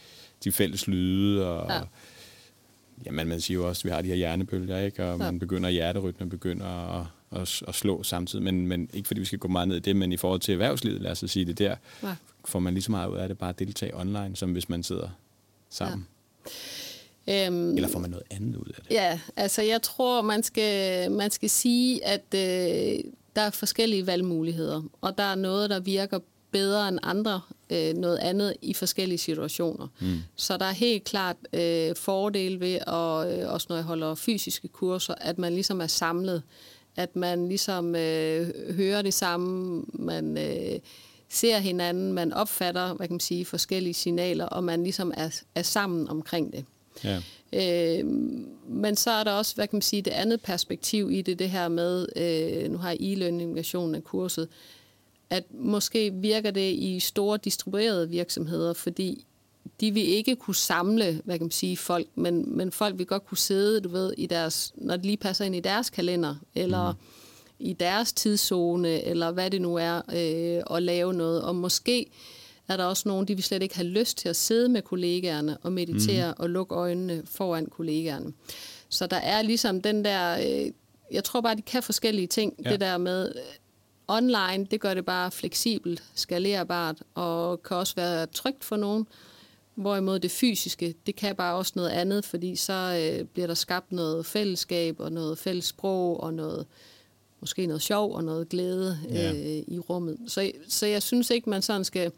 de 0.45 0.53
fælles 0.53 0.87
lyde, 0.87 1.47
og 1.47 1.71
ja. 1.71 1.81
jamen, 3.07 3.29
man 3.29 3.41
siger 3.41 3.59
jo 3.59 3.69
også, 3.69 3.81
at 3.81 3.85
vi 3.85 3.91
har 3.91 4.03
de 4.03 4.09
her 4.09 4.15
hjernebølger, 4.15 4.79
ikke? 4.79 5.05
og 5.05 5.19
ja. 5.19 5.25
man 5.25 5.39
begynder, 5.39 5.69
hjerterytmen 5.69 6.29
begynder 6.29 7.01
at, 7.01 7.07
at, 7.33 7.63
at 7.69 7.75
slå 7.75 8.03
samtidig, 8.03 8.43
men, 8.43 8.67
men 8.67 8.91
ikke 8.93 9.07
fordi 9.07 9.21
vi 9.21 9.27
skal 9.27 9.39
gå 9.39 9.49
meget 9.49 9.69
ned 9.69 9.77
i 9.77 9.81
det, 9.81 9.97
men 9.97 10.13
i 10.13 10.17
forhold 10.17 10.41
til 10.41 10.53
erhvervslivet, 10.53 11.01
lad 11.03 11.11
os 11.11 11.25
sige 11.27 11.45
det 11.45 11.59
der, 11.59 11.77
ja 12.03 12.15
får 12.45 12.59
man 12.59 12.75
lige 12.75 12.83
så 12.83 12.91
meget 12.91 13.09
ud 13.09 13.17
af 13.17 13.29
det 13.29 13.39
bare 13.39 13.51
at 13.51 13.59
deltage 13.59 13.97
online, 13.97 14.37
som 14.37 14.53
hvis 14.53 14.69
man 14.69 14.83
sidder 14.83 15.09
sammen? 15.71 16.07
Ja. 17.27 17.47
Øhm, 17.47 17.77
Eller 17.77 17.89
får 17.89 17.99
man 17.99 18.11
noget 18.11 18.25
andet 18.31 18.57
ud 18.57 18.73
af 18.77 18.83
det? 18.83 18.91
Ja, 18.91 19.21
altså 19.37 19.63
jeg 19.63 19.83
tror, 19.83 20.23
man 20.23 20.43
skal, 20.43 21.11
man 21.11 21.31
skal 21.31 21.51
sige, 21.51 22.05
at 22.05 22.25
øh, 22.35 23.05
der 23.37 23.43
er 23.43 23.51
forskellige 23.51 24.07
valgmuligheder, 24.07 24.83
og 25.01 25.19
der 25.19 25.25
er 25.25 25.35
noget, 25.35 25.71
der 25.71 25.81
virker 25.81 26.19
bedre 26.51 26.89
end 26.89 26.99
andre, 27.03 27.41
øh, 27.71 27.95
noget 27.95 28.19
andet 28.19 28.55
i 28.63 28.75
forskellige 28.75 29.19
situationer. 29.19 29.87
Mm. 30.01 30.19
Så 30.37 30.57
der 30.57 30.65
er 30.65 30.73
helt 30.73 31.05
klart 31.05 31.37
øh, 31.53 31.97
fordele 31.97 32.61
ved, 32.61 32.75
at, 32.75 33.41
øh, 33.41 33.53
også 33.53 33.67
når 33.69 33.77
jeg 33.77 33.85
holder 33.85 34.15
fysiske 34.15 34.69
kurser, 34.69 35.15
at 35.15 35.39
man 35.39 35.53
ligesom 35.53 35.81
er 35.81 35.87
samlet, 35.87 36.43
at 36.97 37.17
man 37.17 37.49
ligesom 37.49 37.97
øh, 37.97 38.75
hører 38.75 39.03
det 39.03 39.15
samme, 39.15 39.85
man... 39.93 40.39
Øh, 40.39 40.81
ser 41.33 41.59
hinanden, 41.59 42.13
man 42.13 42.33
opfatter, 42.33 42.95
hvad 42.95 43.07
kan 43.07 43.15
man 43.15 43.21
sige, 43.21 43.45
forskellige 43.45 43.95
signaler, 43.95 44.47
og 44.47 44.65
man 44.65 44.83
ligesom 44.83 45.13
er, 45.17 45.43
er 45.55 45.63
sammen 45.63 46.09
omkring 46.09 46.53
det. 46.53 46.65
Ja. 47.05 47.21
Øh, 47.53 48.07
men 48.69 48.97
så 48.97 49.11
er 49.11 49.25
der 49.25 49.31
også, 49.31 49.55
hvad 49.55 49.67
kan 49.67 49.77
man 49.77 49.83
sige, 49.83 50.03
det 50.03 50.11
andet 50.11 50.41
perspektiv 50.41 51.11
i 51.11 51.23
det, 51.23 51.39
det 51.39 51.51
her 51.51 51.69
med, 51.69 52.07
øh, 52.17 52.71
nu 52.71 52.79
har 52.79 52.97
e-learning-versionen 53.01 53.95
af 53.95 54.05
kurset, 54.05 54.49
at 55.31 55.45
måske 55.51 56.13
virker 56.15 56.51
det 56.51 56.73
i 56.73 57.01
store 57.01 57.39
distribuerede 57.45 58.09
virksomheder, 58.09 58.73
fordi 58.73 59.27
de 59.81 59.91
vil 59.91 60.09
ikke 60.09 60.37
kunne 60.37 60.55
samle, 60.55 61.21
hvad 61.25 61.39
kan 61.39 61.45
man 61.45 61.51
sige, 61.51 61.77
folk, 61.77 62.07
men, 62.15 62.57
men 62.57 62.73
folk 62.73 62.99
vil 62.99 63.07
godt 63.07 63.27
kunne 63.27 63.39
sidde, 63.39 63.81
du 63.81 63.89
ved, 63.89 64.15
i 64.19 64.27
deres, 64.27 64.73
når 64.75 64.97
det 64.97 65.07
lige 65.07 65.17
passer 65.17 65.45
ind 65.45 65.57
i 65.57 65.61
deres 65.61 65.91
kalender, 65.91 66.35
eller 66.55 66.93
mm 66.93 66.99
i 67.61 67.73
deres 67.73 68.13
tidszone, 68.13 69.05
eller 69.05 69.31
hvad 69.31 69.51
det 69.51 69.63
nu 69.63 69.75
er, 69.75 69.97
øh, 69.97 70.77
at 70.77 70.83
lave 70.83 71.15
noget. 71.15 71.43
Og 71.43 71.57
måske 71.57 72.07
er 72.69 72.77
der 72.77 72.85
også 72.85 73.09
nogen, 73.09 73.29
de 73.29 73.35
vil 73.35 73.45
slet 73.45 73.63
ikke 73.63 73.77
have 73.77 73.89
lyst 73.89 74.19
til 74.19 74.29
at 74.29 74.37
sidde 74.37 74.69
med 74.69 74.83
kollegaerne 74.83 75.57
og 75.63 75.73
meditere 75.73 76.31
mm. 76.31 76.43
og 76.43 76.51
lukke 76.51 76.75
øjnene 76.75 77.23
foran 77.25 77.67
kollegaerne. 77.67 78.33
Så 78.89 79.07
der 79.07 79.17
er 79.17 79.43
ligesom 79.43 79.83
den 79.83 80.05
der, 80.05 80.39
øh, 80.39 80.73
jeg 81.13 81.25
tror 81.25 81.41
bare, 81.41 81.55
de 81.55 81.63
kan 81.63 81.83
forskellige 81.83 82.27
ting. 82.27 82.55
Ja. 82.65 82.71
Det 82.71 82.81
der 82.81 82.99
med 82.99 83.33
øh, 83.37 83.43
online, 84.09 84.67
det 84.71 84.81
gør 84.81 84.95
det 84.95 85.05
bare 85.05 85.31
fleksibelt, 85.31 86.03
skalerbart, 86.15 87.03
og 87.15 87.63
kan 87.63 87.77
også 87.77 87.95
være 87.95 88.27
trygt 88.27 88.65
for 88.65 88.77
nogen. 88.77 89.07
Hvorimod 89.75 90.19
det 90.19 90.31
fysiske, 90.31 90.95
det 91.07 91.17
kan 91.17 91.37
bare 91.37 91.55
også 91.55 91.73
noget 91.77 91.91
andet, 91.91 92.25
fordi 92.25 92.57
så 92.57 92.73
øh, 92.73 93.27
bliver 93.27 93.47
der 93.47 93.55
skabt 93.55 93.93
noget 93.93 94.27
fællesskab 94.27 95.01
og 95.01 95.13
noget 95.13 95.39
fælles 95.39 95.65
sprog 95.65 96.21
og 96.21 96.35
noget 96.35 96.67
måske 97.41 97.67
noget 97.67 97.83
sjov 97.83 98.15
og 98.15 98.25
noget 98.25 98.49
glæde 98.49 98.99
ja. 99.11 99.33
øh, 99.33 99.65
i 99.69 99.79
rummet. 99.79 100.19
Så, 100.27 100.53
så 100.69 100.87
jeg 100.87 101.03
synes 101.03 101.31
ikke, 101.31 101.51
man 101.51 101.63
sådan 101.63 101.85
skal 101.85 102.13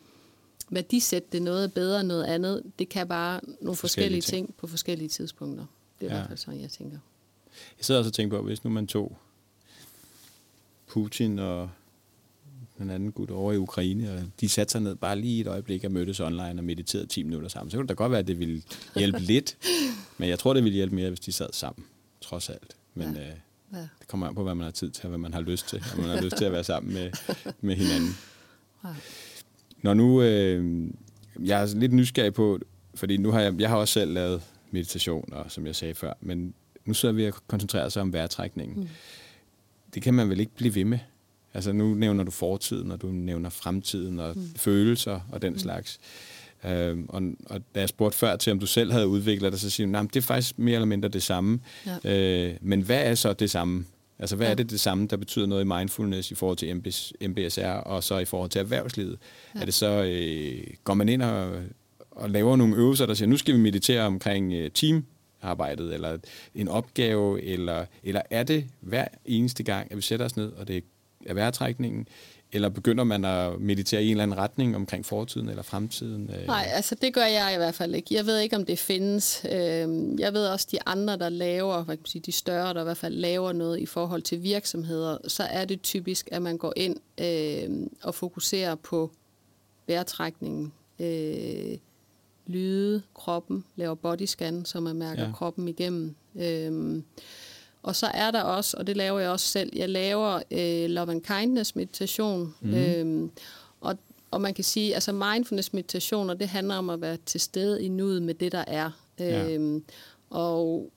værdisætte 0.70 1.28
det 1.32 1.42
noget 1.42 1.72
bedre 1.72 2.00
end 2.00 2.08
noget 2.08 2.24
andet. 2.24 2.62
Det 2.78 2.88
kan 2.88 3.08
bare 3.08 3.40
nogle 3.42 3.76
forskellige, 3.76 3.76
forskellige 3.76 4.20
ting. 4.20 4.46
ting 4.46 4.56
på 4.56 4.66
forskellige 4.66 5.08
tidspunkter. 5.08 5.64
Det 6.00 6.06
er 6.06 6.10
ja. 6.10 6.16
i 6.16 6.18
hvert 6.18 6.28
fald 6.28 6.38
sådan, 6.38 6.60
jeg 6.60 6.70
tænker. 6.70 6.98
Jeg 7.78 7.84
sidder 7.84 8.00
også 8.00 8.08
og 8.08 8.14
tænker 8.14 8.36
på, 8.38 8.42
hvis 8.42 8.64
nu 8.64 8.70
man 8.70 8.86
tog 8.86 9.16
Putin 10.86 11.38
og 11.38 11.70
den 12.82 12.90
anden 12.90 13.12
gut 13.12 13.30
over 13.30 13.52
i 13.52 13.56
Ukraine, 13.56 14.12
og 14.12 14.20
de 14.40 14.48
satte 14.48 14.72
sig 14.72 14.80
ned 14.80 14.94
bare 14.94 15.18
lige 15.20 15.40
et 15.40 15.46
øjeblik 15.46 15.84
og 15.84 15.92
mødtes 15.92 16.20
online 16.20 16.60
og 16.60 16.64
mediterede 16.64 17.06
10 17.06 17.22
minutter 17.22 17.48
sammen. 17.48 17.70
Så 17.70 17.76
kunne 17.76 17.82
det 17.82 17.88
da 17.88 17.94
godt 17.94 18.10
være, 18.10 18.20
at 18.20 18.26
det 18.26 18.38
ville 18.38 18.62
hjælpe 18.96 19.18
lidt, 19.32 19.56
men 20.18 20.28
jeg 20.28 20.38
tror, 20.38 20.54
det 20.54 20.64
ville 20.64 20.76
hjælpe 20.76 20.94
mere, 20.94 21.08
hvis 21.08 21.20
de 21.20 21.32
sad 21.32 21.48
sammen, 21.52 21.84
trods 22.20 22.48
alt. 22.48 22.76
Men 22.94 23.14
ja. 23.14 23.20
øh, 23.28 23.36
Ja. 23.72 23.78
Det 23.78 24.08
kommer 24.08 24.26
an 24.26 24.34
på, 24.34 24.42
hvad 24.42 24.54
man 24.54 24.64
har 24.64 24.70
tid 24.70 24.90
til, 24.90 25.04
og 25.04 25.08
hvad 25.08 25.18
man 25.18 25.32
har 25.34 25.40
lyst 25.40 25.68
til. 25.68 25.84
Og 25.92 25.98
man 26.00 26.08
har 26.08 26.20
lyst 26.22 26.36
til 26.36 26.44
at 26.44 26.52
være 26.52 26.64
sammen 26.64 26.94
med, 26.94 27.10
med 27.60 27.76
hinanden. 27.76 28.10
Ja. 28.84 28.88
Når 29.82 29.94
nu, 29.94 30.22
øh, 30.22 30.84
jeg 31.44 31.62
er 31.62 31.74
lidt 31.78 31.92
nysgerrig 31.92 32.34
på, 32.34 32.58
fordi 32.94 33.16
nu 33.16 33.30
har 33.30 33.40
jeg, 33.40 33.60
jeg 33.60 33.68
har 33.68 33.76
også 33.76 33.92
selv 33.92 34.12
lavet 34.12 34.42
meditation, 34.70 35.32
og 35.32 35.50
som 35.50 35.66
jeg 35.66 35.76
sagde 35.76 35.94
før, 35.94 36.12
men 36.20 36.54
nu 36.84 36.94
sidder 36.94 37.14
vi 37.14 37.26
og 37.26 37.34
koncentrerer 37.46 37.88
sig 37.88 38.02
om 38.02 38.12
vejrtrækningen. 38.12 38.80
Mm. 38.80 38.88
Det 39.94 40.02
kan 40.02 40.14
man 40.14 40.30
vel 40.30 40.40
ikke 40.40 40.52
blive 40.54 40.74
ved 40.74 40.84
med? 40.84 40.98
Altså 41.54 41.72
nu 41.72 41.94
nævner 41.94 42.24
du 42.24 42.30
fortiden, 42.30 42.90
og 42.90 43.02
du 43.02 43.06
nævner 43.06 43.50
fremtiden, 43.50 44.20
og 44.20 44.32
mm. 44.36 44.54
følelser 44.56 45.20
og 45.32 45.42
den 45.42 45.52
mm. 45.52 45.58
slags. 45.58 46.00
Øh, 46.64 46.98
og, 47.08 47.22
og 47.46 47.60
da 47.74 47.80
jeg 47.80 47.88
spurgte 47.88 48.18
før 48.18 48.36
til, 48.36 48.52
om 48.52 48.58
du 48.58 48.66
selv 48.66 48.92
havde 48.92 49.08
udviklet 49.08 49.52
det, 49.52 49.60
så 49.60 49.70
siger 49.70 49.86
du, 49.86 49.98
at 49.98 50.14
det 50.14 50.16
er 50.16 50.22
faktisk 50.22 50.58
mere 50.58 50.74
eller 50.74 50.86
mindre 50.86 51.08
det 51.08 51.22
samme. 51.22 51.60
Ja. 52.04 52.48
Øh, 52.50 52.56
men 52.60 52.80
hvad 52.80 53.02
er 53.04 53.14
så 53.14 53.32
det 53.32 53.50
samme? 53.50 53.84
Altså, 54.18 54.36
hvad 54.36 54.46
ja. 54.46 54.50
er 54.50 54.54
det 54.54 54.70
det 54.70 54.80
samme, 54.80 55.06
der 55.06 55.16
betyder 55.16 55.46
noget 55.46 55.62
i 55.62 55.66
mindfulness 55.66 56.30
i 56.30 56.34
forhold 56.34 56.56
til 56.56 56.76
MBSR, 57.28 57.66
og 57.66 58.04
så 58.04 58.18
i 58.18 58.24
forhold 58.24 58.50
til 58.50 58.58
erhvervslivet? 58.58 59.18
Ja. 59.54 59.60
Er 59.60 59.64
det 59.64 59.74
så, 59.74 60.02
øh, 60.02 60.74
går 60.84 60.94
man 60.94 61.08
ind 61.08 61.22
og, 61.22 61.62
og 62.10 62.30
laver 62.30 62.56
nogle 62.56 62.76
øvelser, 62.76 63.06
der 63.06 63.14
siger, 63.14 63.28
nu 63.28 63.36
skal 63.36 63.54
vi 63.54 63.60
meditere 63.60 64.02
omkring 64.02 64.52
øh, 64.52 64.70
teamarbejdet, 64.70 65.94
eller 65.94 66.18
en 66.54 66.68
opgave, 66.68 67.42
eller, 67.42 67.84
eller 68.02 68.22
er 68.30 68.42
det 68.42 68.64
hver 68.80 69.08
eneste 69.24 69.62
gang, 69.62 69.90
at 69.90 69.96
vi 69.96 70.02
sætter 70.02 70.26
os 70.26 70.36
ned, 70.36 70.52
og 70.52 70.68
det 70.68 70.76
er 70.76 70.80
vejrtrækningen, 71.26 72.06
eller 72.52 72.68
begynder 72.68 73.04
man 73.04 73.24
at 73.24 73.60
meditere 73.60 74.02
i 74.02 74.06
en 74.06 74.10
eller 74.10 74.22
anden 74.22 74.38
retning 74.38 74.76
omkring 74.76 75.06
fortiden 75.06 75.48
eller 75.48 75.62
fremtiden? 75.62 76.30
Øh? 76.40 76.46
Nej, 76.46 76.68
altså 76.72 76.94
det 76.94 77.14
gør 77.14 77.24
jeg 77.24 77.54
i 77.54 77.56
hvert 77.56 77.74
fald 77.74 77.94
ikke. 77.94 78.14
Jeg 78.14 78.26
ved 78.26 78.38
ikke, 78.38 78.56
om 78.56 78.64
det 78.64 78.78
findes. 78.78 79.46
Øhm, 79.52 80.18
jeg 80.18 80.32
ved 80.32 80.46
også, 80.46 80.68
de 80.72 80.78
andre, 80.86 81.16
der 81.16 81.28
laver, 81.28 81.82
hvad 81.82 81.96
kan 81.96 82.00
man 82.00 82.06
sige, 82.06 82.22
de 82.26 82.32
større, 82.32 82.74
der 82.74 82.80
i 82.80 82.84
hvert 82.84 82.96
fald 82.96 83.14
laver 83.14 83.52
noget 83.52 83.80
i 83.80 83.86
forhold 83.86 84.22
til 84.22 84.42
virksomheder, 84.42 85.18
så 85.28 85.42
er 85.42 85.64
det 85.64 85.82
typisk, 85.82 86.28
at 86.32 86.42
man 86.42 86.56
går 86.58 86.72
ind 86.76 86.96
øh, 87.20 87.88
og 88.02 88.14
fokuserer 88.14 88.74
på 88.74 89.10
vejrtrækningen, 89.86 90.72
øh, 91.00 91.78
lyde, 92.46 93.02
kroppen, 93.14 93.64
laver 93.76 93.94
bodyscan, 93.94 94.64
så 94.64 94.80
man 94.80 94.96
mærker 94.96 95.24
ja. 95.24 95.32
kroppen 95.32 95.68
igennem. 95.68 96.14
Øh, 96.36 97.02
og 97.82 97.96
så 97.96 98.06
er 98.06 98.30
der 98.30 98.42
også, 98.42 98.76
og 98.76 98.86
det 98.86 98.96
laver 98.96 99.20
jeg 99.20 99.30
også 99.30 99.46
selv, 99.46 99.70
jeg 99.76 99.88
laver 99.88 100.42
øh, 100.50 100.90
love 100.90 101.10
and 101.10 101.22
kindness 101.22 101.76
meditation. 101.76 102.54
Mm. 102.60 102.74
Øhm, 102.74 103.30
og, 103.80 103.98
og 104.30 104.40
man 104.40 104.54
kan 104.54 104.64
sige, 104.64 104.94
altså 104.94 105.12
mindfulness 105.12 105.72
meditationer, 105.72 106.34
det 106.34 106.48
handler 106.48 106.74
om 106.74 106.90
at 106.90 107.00
være 107.00 107.16
til 107.26 107.40
stede 107.40 107.84
i 107.84 107.88
nuet 107.88 108.22
med 108.22 108.34
det, 108.34 108.52
der 108.52 108.64
er. 108.66 108.90
Ja. 109.18 109.48
Øhm, 109.48 109.84
og 110.30 110.90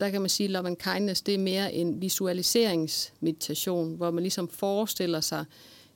der 0.00 0.10
kan 0.10 0.20
man 0.20 0.30
sige, 0.30 0.48
love 0.48 0.66
and 0.66 0.76
kindness, 0.76 1.22
det 1.22 1.34
er 1.34 1.38
mere 1.38 1.74
en 1.74 2.00
visualiseringsmeditation, 2.00 3.94
hvor 3.94 4.10
man 4.10 4.22
ligesom 4.22 4.48
forestiller 4.48 5.20
sig 5.20 5.44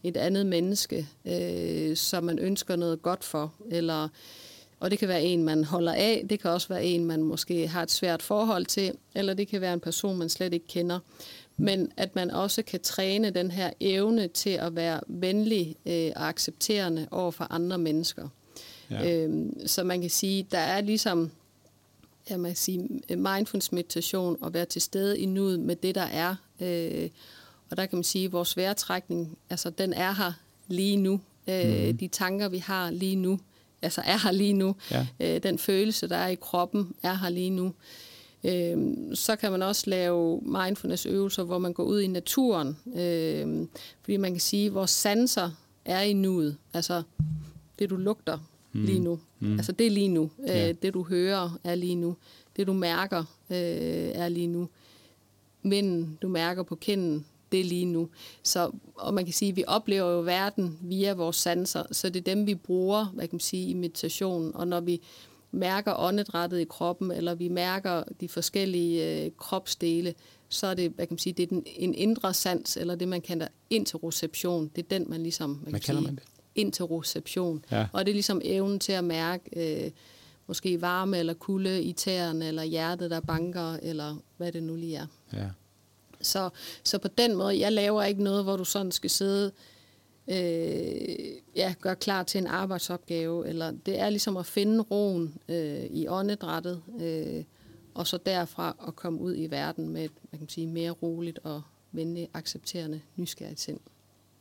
et 0.03 0.17
andet 0.17 0.47
menneske, 0.47 1.09
øh, 1.25 1.97
som 1.97 2.25
man 2.25 2.39
ønsker 2.39 2.77
noget 2.77 3.03
godt 3.03 3.25
for, 3.25 3.55
eller 3.71 4.09
og 4.83 4.91
det 4.91 4.99
kan 4.99 5.09
være 5.09 5.23
en, 5.23 5.45
man 5.45 5.65
holder 5.65 5.93
af, 5.93 6.27
det 6.31 6.41
kan 6.41 6.51
også 6.51 6.69
være 6.69 6.85
en, 6.85 7.05
man 7.05 7.23
måske 7.23 7.69
har 7.69 7.83
et 7.83 7.91
svært 7.91 8.23
forhold 8.23 8.67
til, 8.67 8.93
eller 9.15 9.35
det 9.35 9.49
kan 9.49 9.61
være 9.61 9.73
en 9.73 9.81
person, 9.81 10.19
man 10.19 10.29
slet 10.29 10.55
ikke 10.55 10.67
kender. 10.67 10.99
Men 11.57 11.93
at 11.97 12.15
man 12.15 12.31
også 12.31 12.63
kan 12.63 12.81
træne 12.81 13.31
den 13.31 13.51
her 13.51 13.71
evne 13.81 14.29
til 14.29 14.51
at 14.51 14.77
være 14.77 15.01
venlig 15.07 15.77
øh, 15.87 16.11
og 16.17 16.29
accepterende 16.29 17.09
over 17.11 17.31
for 17.31 17.47
andre 17.51 17.79
mennesker. 17.79 18.29
Ja. 18.91 19.11
Øhm, 19.11 19.67
så 19.67 19.85
man 19.85 20.01
kan 20.01 20.11
sige, 20.11 20.47
der 20.51 20.59
er 20.59 20.81
ligesom 20.81 21.31
jeg 22.31 22.41
man 22.41 22.55
sige, 22.55 22.89
mindfulness 23.09 23.73
meditation 23.73 24.37
og 24.41 24.55
være 24.55 24.65
til 24.65 24.83
stede 24.83 25.19
i 25.19 25.27
nuet 25.27 25.61
med 25.61 25.77
det, 25.77 25.95
der 25.95 26.03
er. 26.03 26.35
Øh, 26.61 27.09
og 27.71 27.77
der 27.77 27.87
kan 27.87 27.97
man 27.97 28.05
sige, 28.05 28.25
at 28.25 28.33
vores 28.33 28.57
vejrtrækning, 28.57 29.39
altså 29.51 29.71
den 29.71 29.93
er 29.93 30.13
her 30.13 30.33
lige 30.69 30.97
nu. 30.97 31.21
Øh, 31.49 31.89
mm. 31.89 31.99
De 31.99 32.09
tanker, 32.09 32.49
vi 32.49 32.59
har 32.59 32.91
lige 32.91 33.17
nu, 33.17 33.39
altså 33.83 34.03
er 34.05 34.19
her 34.19 34.31
lige 34.31 34.53
nu. 34.53 34.77
Ja. 34.91 35.07
Øh, 35.21 35.43
den 35.43 35.59
følelse, 35.59 36.09
der 36.09 36.17
er 36.17 36.29
i 36.29 36.35
kroppen, 36.35 36.95
er 37.03 37.15
her 37.15 37.29
lige 37.29 37.51
nu. 37.51 37.75
Øh, 38.45 38.77
så 39.15 39.37
kan 39.37 39.53
man 39.53 39.63
også 39.63 39.91
lave 39.91 40.41
mindfulness-øvelser, 40.43 41.43
hvor 41.43 41.59
man 41.59 41.73
går 41.73 41.85
ud 41.85 42.01
i 42.01 42.07
naturen. 42.07 42.77
Øh, 42.97 43.67
fordi 44.01 44.17
man 44.17 44.33
kan 44.33 44.41
sige, 44.41 44.67
at 44.67 44.75
vores 44.75 44.91
sanser 44.91 45.51
er 45.85 46.01
i 46.01 46.13
nuet. 46.13 46.57
Altså 46.75 47.03
det, 47.79 47.91
du 47.91 47.97
lugter 47.97 48.39
mm. 48.73 48.85
lige 48.85 48.99
nu. 48.99 49.19
Mm. 49.41 49.53
Altså 49.53 49.73
det 49.73 49.87
er 49.87 49.91
lige 49.91 50.09
nu. 50.09 50.31
Øh, 50.43 50.49
ja. 50.49 50.73
Det, 50.73 50.95
du 50.95 51.03
hører, 51.03 51.59
er 51.65 51.75
lige 51.75 51.95
nu. 51.95 52.17
Det, 52.57 52.67
du 52.67 52.73
mærker, 52.73 53.25
øh, 53.51 53.57
er 54.15 54.29
lige 54.29 54.47
nu. 54.47 54.69
Men 55.63 56.19
du 56.23 56.29
mærker 56.29 56.63
på 56.63 56.75
kinden, 56.75 57.27
det 57.53 57.67
lige 57.67 57.85
nu. 57.85 58.09
Så, 58.43 58.71
og 58.95 59.15
man 59.15 59.25
kan 59.25 59.35
sige, 59.35 59.49
at 59.49 59.57
vi 59.57 59.65
oplever 59.67 60.11
jo 60.11 60.21
verden 60.21 60.79
via 60.81 61.13
vores 61.13 61.37
sanser, 61.37 61.83
så 61.93 62.09
det 62.09 62.29
er 62.29 62.35
dem, 62.35 62.47
vi 62.47 62.55
bruger, 62.55 63.05
hvad 63.05 63.29
kan 63.29 63.35
man 63.35 63.41
sige, 63.41 63.69
i 63.69 63.75
meditationen. 63.75 64.57
Og 64.57 64.69
når 64.69 64.81
vi 64.81 65.01
mærker 65.53 65.95
åndedrættet 65.99 66.61
i 66.61 66.65
kroppen, 66.65 67.11
eller 67.11 67.35
vi 67.35 67.49
mærker 67.49 68.03
de 68.21 68.29
forskellige 68.29 69.25
øh, 69.25 69.31
kropsdele, 69.37 70.15
så 70.49 70.67
er 70.67 70.75
det, 70.75 70.91
hvad 70.91 71.07
kan 71.07 71.15
man 71.15 71.19
sige, 71.19 71.33
det 71.33 71.43
er 71.43 71.47
den, 71.47 71.63
en 71.67 71.95
indre 71.95 72.35
sans, 72.35 72.77
eller 72.77 72.95
det, 72.95 73.09
man 73.09 73.21
kalder 73.21 73.49
interoception. 73.71 74.71
Det 74.77 74.85
er 74.85 74.99
den, 74.99 75.11
man 75.11 75.23
ligesom... 75.23 75.55
Hvad, 75.55 75.71
hvad 75.73 75.81
kalder 75.81 76.01
man 76.01 76.15
det? 76.15 76.25
Interoception. 76.55 77.65
Ja. 77.71 77.87
Og 77.93 78.07
det 78.07 78.13
er 78.13 78.15
ligesom 78.15 78.41
evnen 78.45 78.79
til 78.79 78.93
at 78.93 79.05
mærke 79.05 79.85
øh, 79.85 79.91
måske 80.47 80.81
varme 80.81 81.19
eller 81.19 81.35
kulde 81.35 81.83
i 81.83 81.93
tæerne, 81.93 82.49
eller 82.49 82.63
hjertet, 82.63 83.11
der 83.11 83.21
banker, 83.21 83.73
eller 83.83 84.17
hvad 84.37 84.53
det 84.53 84.63
nu 84.63 84.75
lige 84.77 84.97
er. 84.97 85.07
Ja. 85.33 85.49
Så, 86.23 86.51
så 86.85 86.99
på 86.99 87.09
den 87.09 87.37
måde, 87.37 87.61
jeg 87.61 87.73
laver 87.73 88.03
ikke 88.03 88.23
noget, 88.23 88.45
hvor 88.45 88.57
du 88.57 88.65
sådan 88.65 88.93
skal 88.93 89.11
sidde 89.11 89.53
øh, 90.29 90.37
ja, 91.57 91.75
gør 91.81 91.95
klar 91.95 92.23
til 92.23 92.39
en 92.39 92.47
arbejdsopgave. 92.47 93.49
Eller 93.49 93.71
det 93.87 94.01
er 94.01 94.11
ligesom 94.11 94.37
at 94.37 94.47
finde 94.47 94.81
roen 94.81 95.35
øh, 95.49 95.85
i 95.85 96.09
åndedrættet, 96.09 96.83
øh, 97.01 97.45
og 97.95 98.07
så 98.07 98.19
derfra 98.27 98.77
at 98.89 98.97
komme 98.97 99.21
ud 99.21 99.37
i 99.37 99.47
verden 99.47 99.89
med 99.89 100.05
et 100.05 100.11
man 100.33 100.39
kan 100.39 100.49
sige, 100.49 100.67
mere 100.67 100.91
roligt 100.91 101.39
og 101.45 101.63
venligt 101.93 102.31
accepterende 102.35 103.01
nysgerrigt 103.17 103.61
sind. 103.61 103.81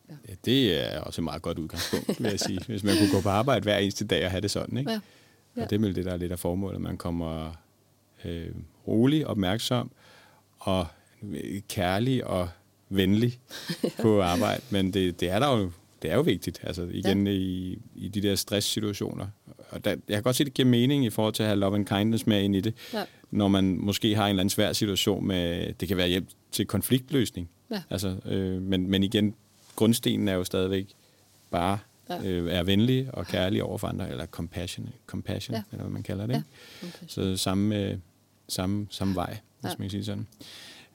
Ja. 0.10 0.16
ja, 0.30 0.34
det 0.46 0.80
er 0.80 1.02
også 1.02 1.22
et 1.22 1.24
meget 1.24 1.42
godt 1.42 1.60
udgangspunkt, 1.60 2.24
vil 2.24 2.30
jeg 2.30 2.40
sige. 2.40 2.60
Hvis 2.68 2.84
man 2.84 2.98
kunne 2.98 3.12
gå 3.12 3.22
på 3.22 3.30
arbejde 3.30 3.64
hver 3.64 3.78
eneste 3.78 4.06
dag 4.06 4.26
og 4.26 4.32
have 4.32 4.42
det 4.42 4.52
sådan, 4.52 4.78
ikke? 4.78 4.92
Ja. 4.92 5.00
Ja. 5.58 5.64
Og 5.64 5.70
det 5.70 5.76
er 5.76 5.80
vel 5.80 5.96
det, 5.96 6.06
der 6.06 6.12
er 6.12 6.18
lidt 6.18 6.32
af 6.32 6.40
formålet, 6.40 6.76
at 6.76 6.82
man 6.82 6.98
kommer 6.98 7.54
øh, 8.26 8.52
rolig, 8.88 9.28
opmærksom 9.28 9.92
og 10.60 10.88
kærlig 11.68 12.28
og 12.28 12.50
venlig 12.90 13.40
på 14.02 14.22
arbejde, 14.22 14.62
men 14.70 14.94
det, 14.94 15.20
det 15.20 15.30
er 15.30 15.40
der 15.40 15.58
jo 15.58 15.72
det 16.02 16.12
er 16.12 16.16
jo 16.16 16.22
vigtigt, 16.22 16.60
altså 16.64 16.88
igen 16.92 17.28
ja. 17.28 17.34
i, 17.34 17.80
i 17.96 18.08
de 18.08 18.22
der 18.22 18.36
stresssituationer. 18.36 19.28
Og 19.70 19.86
der, 19.86 19.90
jeg 19.90 20.16
kan 20.16 20.24
godt 20.24 20.36
se, 20.36 20.44
at 20.44 20.46
det 20.46 20.54
giver 20.54 20.68
mening 20.68 21.06
i 21.06 21.10
forhold 21.10 21.34
til 21.34 21.44
at 21.44 21.50
have 21.50 21.60
love 21.60 21.76
and 21.76 21.86
kindness 21.86 22.28
med 22.28 22.42
ind 22.42 22.56
i 22.56 22.62
det, 22.62 22.74
ja. 22.94 23.04
når 23.32 23.48
man 23.48 23.78
måske 23.80 24.16
har 24.16 24.26
en 24.26 24.30
eller 24.30 24.42
anden 24.42 24.50
svær 24.50 24.74
situation 24.74 25.28
med, 25.28 25.74
det 25.74 25.88
kan 25.88 25.98
være 25.98 26.08
hjælp 26.08 26.28
til 26.52 26.66
konfliktløsning. 26.66 27.50
Ja. 27.72 27.82
Altså, 27.90 28.16
øh, 28.26 28.62
men, 28.62 28.90
men 28.90 29.04
igen, 29.04 29.36
grundstenen 29.76 30.28
er 30.28 30.34
jo 30.34 30.44
stadigvæk 30.44 30.88
bare 31.52 31.80
ja. 32.10 32.24
øh, 32.24 32.54
er 32.54 32.64
venlig 32.64 33.16
og 33.16 33.28
kærlig 33.28 33.64
over 33.64 33.78
for 33.78 33.88
andre, 33.88 34.10
eller 34.10 34.26
compassion, 34.26 34.90
compassion 35.08 35.56
ja. 35.56 35.64
eller 35.72 35.84
hvad 35.84 35.94
man 35.94 36.04
kalder 36.04 36.26
det. 36.26 36.44
Ja. 36.84 36.88
Så 37.08 37.38
samme, 37.38 37.76
øh, 37.76 37.98
samme, 38.50 38.88
samme 38.90 39.16
vej, 39.16 39.38
hvis 39.60 39.70
ja. 39.70 39.76
man 39.78 39.86
kan 39.86 39.90
sige 39.90 40.06
sådan. 40.06 40.28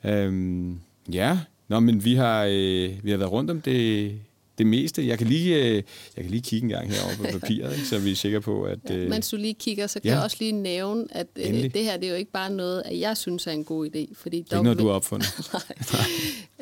Øhm, 0.07 0.81
ja, 1.13 1.39
Nå, 1.69 1.81
men 1.81 2.05
vi 2.05 2.15
har, 2.15 2.45
øh, 2.45 2.91
vi 3.03 3.11
har 3.11 3.17
været 3.17 3.33
rundt 3.33 3.51
om 3.51 3.61
det, 3.61 4.13
det 4.59 4.67
meste. 4.67 5.07
Jeg 5.07 5.19
kan 5.19 5.27
lige, 5.27 5.57
øh, 5.57 5.75
jeg 6.17 6.25
kan 6.25 6.31
lige 6.31 6.43
kigge 6.43 6.65
en 6.65 6.69
gang 6.69 6.91
herovre 6.91 7.17
på 7.17 7.25
papiret, 7.39 7.73
ikke, 7.73 7.87
så 7.87 7.99
vi 7.99 8.11
er 8.11 8.15
sikre 8.15 8.41
på, 8.41 8.65
at... 8.65 8.79
Øh, 8.91 9.03
ja, 9.03 9.09
mens 9.09 9.31
du 9.31 9.37
lige 9.37 9.55
kigger, 9.55 9.87
så 9.87 10.01
kan 10.01 10.09
ja. 10.09 10.15
jeg 10.15 10.25
også 10.25 10.37
lige 10.41 10.53
nævne, 10.53 11.07
at 11.11 11.27
øh, 11.37 11.75
det 11.75 11.85
her 11.85 11.97
det 11.97 12.07
er 12.07 12.11
jo 12.11 12.17
ikke 12.17 12.31
bare 12.31 12.51
noget, 12.51 12.83
at 12.85 13.01
jeg 13.01 13.17
synes 13.17 13.47
er 13.47 13.51
en 13.51 13.65
god 13.65 13.87
idé. 13.87 14.15
Fordi 14.15 14.43
det 14.43 14.53
er 14.53 14.57
w... 14.57 14.59
ikke 14.59 14.65
noget, 14.65 14.79
du 14.79 14.87
har 14.87 14.95
opfundet. 14.95 15.29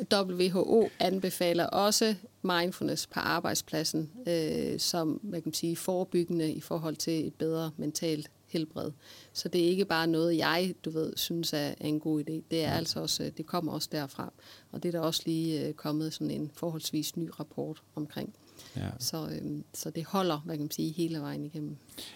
WHO 0.13 0.89
anbefaler 0.99 1.65
også 1.65 2.15
mindfulness 2.41 3.07
på 3.07 3.19
arbejdspladsen, 3.19 4.09
øh, 4.27 4.79
som 4.79 5.19
man 5.23 5.41
kan 5.41 5.53
sige, 5.53 5.75
forebyggende 5.75 6.51
i 6.51 6.61
forhold 6.61 6.95
til 6.95 7.27
et 7.27 7.33
bedre 7.33 7.71
mentalt 7.77 8.29
helbred. 8.47 8.91
Så 9.33 9.49
det 9.49 9.65
er 9.65 9.69
ikke 9.69 9.85
bare 9.85 10.07
noget, 10.07 10.37
jeg 10.37 10.73
du 10.85 10.89
ved, 10.89 11.13
synes 11.15 11.53
er 11.53 11.73
en 11.81 11.99
god 11.99 12.19
idé. 12.19 12.33
Det 12.51 12.63
er 12.63 12.71
ja. 12.71 12.77
altså 12.77 13.01
også, 13.01 13.23
øh, 13.23 13.31
det 13.37 13.45
kommer 13.45 13.71
også 13.71 13.89
derfra. 13.91 14.33
Og 14.71 14.83
det 14.83 14.95
er 14.95 14.99
der 14.99 15.05
også 15.05 15.23
lige 15.25 15.67
øh, 15.67 15.73
kommet 15.73 16.13
sådan 16.13 16.31
en 16.31 16.51
forholdsvis 16.53 17.17
ny 17.17 17.29
rapport 17.39 17.81
omkring. 17.95 18.33
Ja. 18.75 18.89
Så, 18.99 19.29
øhm, 19.41 19.63
så 19.73 19.89
det 19.89 20.05
holder, 20.05 20.41
hvad 20.45 20.55
kan 20.55 20.63
man 20.63 20.71
sige, 20.71 20.91
hele 20.91 21.19
vejen 21.19 21.45
igennem. 21.45 21.75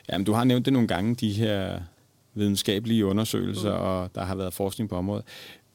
Ja, 0.09 0.17
men 0.17 0.25
du 0.25 0.31
har 0.31 0.43
nævnt 0.43 0.65
det 0.65 0.73
nogle 0.73 0.87
gange, 0.87 1.15
de 1.15 1.31
her 1.31 1.81
videnskabelige 2.33 3.05
undersøgelser, 3.05 3.77
mm. 3.77 3.83
og 3.83 4.15
der 4.15 4.23
har 4.23 4.35
været 4.35 4.53
forskning 4.53 4.89
på 4.89 4.95
området. 4.95 5.25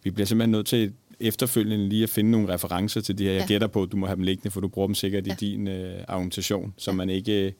Vi 0.02 0.10
bliver 0.10 0.26
simpelthen 0.26 0.50
nødt 0.50 0.66
til 0.66 0.92
efterfølgende 1.20 1.88
lige 1.88 2.02
at 2.02 2.10
finde 2.10 2.30
nogle 2.30 2.54
referencer 2.54 3.00
til 3.00 3.18
de 3.18 3.24
her. 3.24 3.32
Jeg 3.32 3.40
ja. 3.40 3.46
gætter 3.46 3.66
på, 3.66 3.82
at 3.82 3.92
du 3.92 3.96
må 3.96 4.06
have 4.06 4.16
dem 4.16 4.22
liggende, 4.22 4.50
for 4.50 4.60
du 4.60 4.68
bruger 4.68 4.88
dem 4.88 4.94
sikkert 4.94 5.26
ja. 5.26 5.32
i 5.32 5.36
din 5.40 5.68
øh, 5.68 6.04
argumentation, 6.08 6.74
så 6.76 6.90
ja. 6.90 6.96
man 6.96 7.10
ikke 7.10 7.54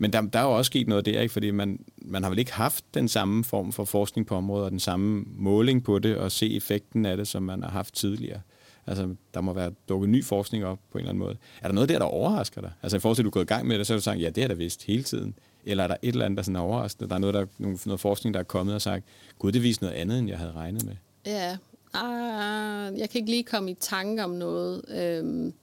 men 0.00 0.12
der, 0.12 0.20
der 0.20 0.38
er 0.38 0.42
jo 0.42 0.56
også 0.56 0.66
sket 0.68 0.88
noget 0.88 1.06
der, 1.06 1.20
ikke? 1.20 1.32
fordi 1.32 1.50
man, 1.50 1.84
man 2.02 2.22
har 2.22 2.30
vel 2.30 2.38
ikke 2.38 2.52
haft 2.52 2.84
den 2.94 3.08
samme 3.08 3.44
form 3.44 3.72
for 3.72 3.84
forskning 3.84 4.26
på 4.26 4.34
området, 4.34 4.64
og 4.64 4.70
den 4.70 4.80
samme 4.80 5.24
måling 5.26 5.84
på 5.84 5.98
det, 5.98 6.16
og 6.16 6.32
se 6.32 6.56
effekten 6.56 7.06
af 7.06 7.16
det, 7.16 7.28
som 7.28 7.42
man 7.42 7.62
har 7.62 7.70
haft 7.70 7.94
tidligere. 7.94 8.40
Altså, 8.86 9.14
der 9.34 9.40
må 9.40 9.52
være 9.52 9.72
dukket 9.88 10.10
ny 10.10 10.24
forskning 10.24 10.64
op 10.64 10.78
på 10.92 10.98
en 10.98 11.00
eller 11.00 11.10
anden 11.10 11.18
måde. 11.18 11.36
Er 11.62 11.68
der 11.68 11.74
noget 11.74 11.88
der, 11.88 11.98
der 11.98 12.06
overrasker 12.06 12.60
dig? 12.60 12.72
Altså, 12.82 12.96
i 12.96 13.00
forhold 13.00 13.16
til, 13.16 13.22
at 13.22 13.24
du 13.24 13.28
er 13.28 13.32
gået 13.32 13.44
i 13.44 13.46
gang 13.46 13.66
med 13.66 13.78
det, 13.78 13.86
så 13.86 13.92
har 13.92 13.98
du 13.98 14.02
sagt, 14.02 14.20
ja, 14.20 14.30
det 14.30 14.44
er 14.44 14.48
der 14.48 14.54
vist 14.54 14.82
hele 14.82 15.02
tiden. 15.02 15.34
Eller 15.64 15.84
er 15.84 15.88
der 15.88 15.96
et 16.02 16.12
eller 16.12 16.24
andet, 16.24 16.36
der 16.36 16.42
sådan 16.42 16.56
er 16.56 16.60
overraskende? 16.60 17.08
Der 17.08 17.14
er 17.14 17.18
noget, 17.18 17.34
der, 17.34 17.46
noget 17.58 18.00
forskning, 18.00 18.34
der 18.34 18.40
er 18.40 18.44
kommet 18.44 18.74
og 18.74 18.82
sagt, 18.82 19.04
gud, 19.38 19.52
det 19.52 19.62
viser 19.62 19.82
noget 19.82 19.94
andet, 19.94 20.18
end 20.18 20.28
jeg 20.28 20.38
havde 20.38 20.52
regnet 20.52 20.84
med. 20.84 20.94
Ja, 21.26 21.56
uh, 21.94 22.98
jeg 22.98 23.10
kan 23.10 23.18
ikke 23.18 23.30
lige 23.30 23.44
komme 23.44 23.70
i 23.70 23.74
tanke 23.74 24.24
om 24.24 24.30
noget. 24.30 24.84
Øhm, 24.88 25.54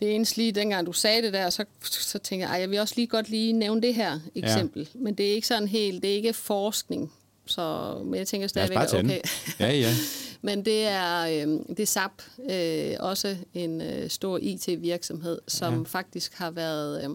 det 0.00 0.14
eneste 0.14 0.36
lige, 0.36 0.52
dengang 0.52 0.86
du 0.86 0.92
sagde 0.92 1.22
det 1.22 1.32
der, 1.32 1.50
så, 1.50 1.64
så 1.82 2.18
tænker 2.18 2.50
jeg, 2.50 2.60
jeg 2.60 2.70
vil 2.70 2.80
også 2.80 2.94
lige 2.96 3.06
godt 3.06 3.28
lige 3.28 3.52
nævne 3.52 3.82
det 3.82 3.94
her 3.94 4.20
eksempel. 4.34 4.88
Ja. 4.94 5.00
Men 5.00 5.14
det 5.14 5.28
er 5.28 5.34
ikke 5.34 5.46
sådan 5.46 5.68
helt, 5.68 6.02
det 6.02 6.10
er 6.10 6.14
ikke 6.14 6.32
forskning. 6.32 7.12
Så, 7.46 7.96
men 8.04 8.14
jeg 8.14 8.26
tænker 8.26 8.48
stadigvæk, 8.48 8.78
okay. 8.78 9.20
ja, 9.60 9.72
ja. 9.72 9.90
Men 10.42 10.64
det 10.64 10.86
er, 10.86 11.20
øh, 11.20 11.46
det 11.68 11.80
er 11.80 11.86
SAP, 11.86 12.22
øh, 12.50 12.94
også 13.00 13.36
en 13.54 13.80
øh, 13.80 14.10
stor 14.10 14.38
IT-virksomhed, 14.42 15.38
som 15.48 15.74
ja. 15.74 15.82
faktisk 15.86 16.34
har 16.34 16.50
været, 16.50 17.04
øh, 17.04 17.10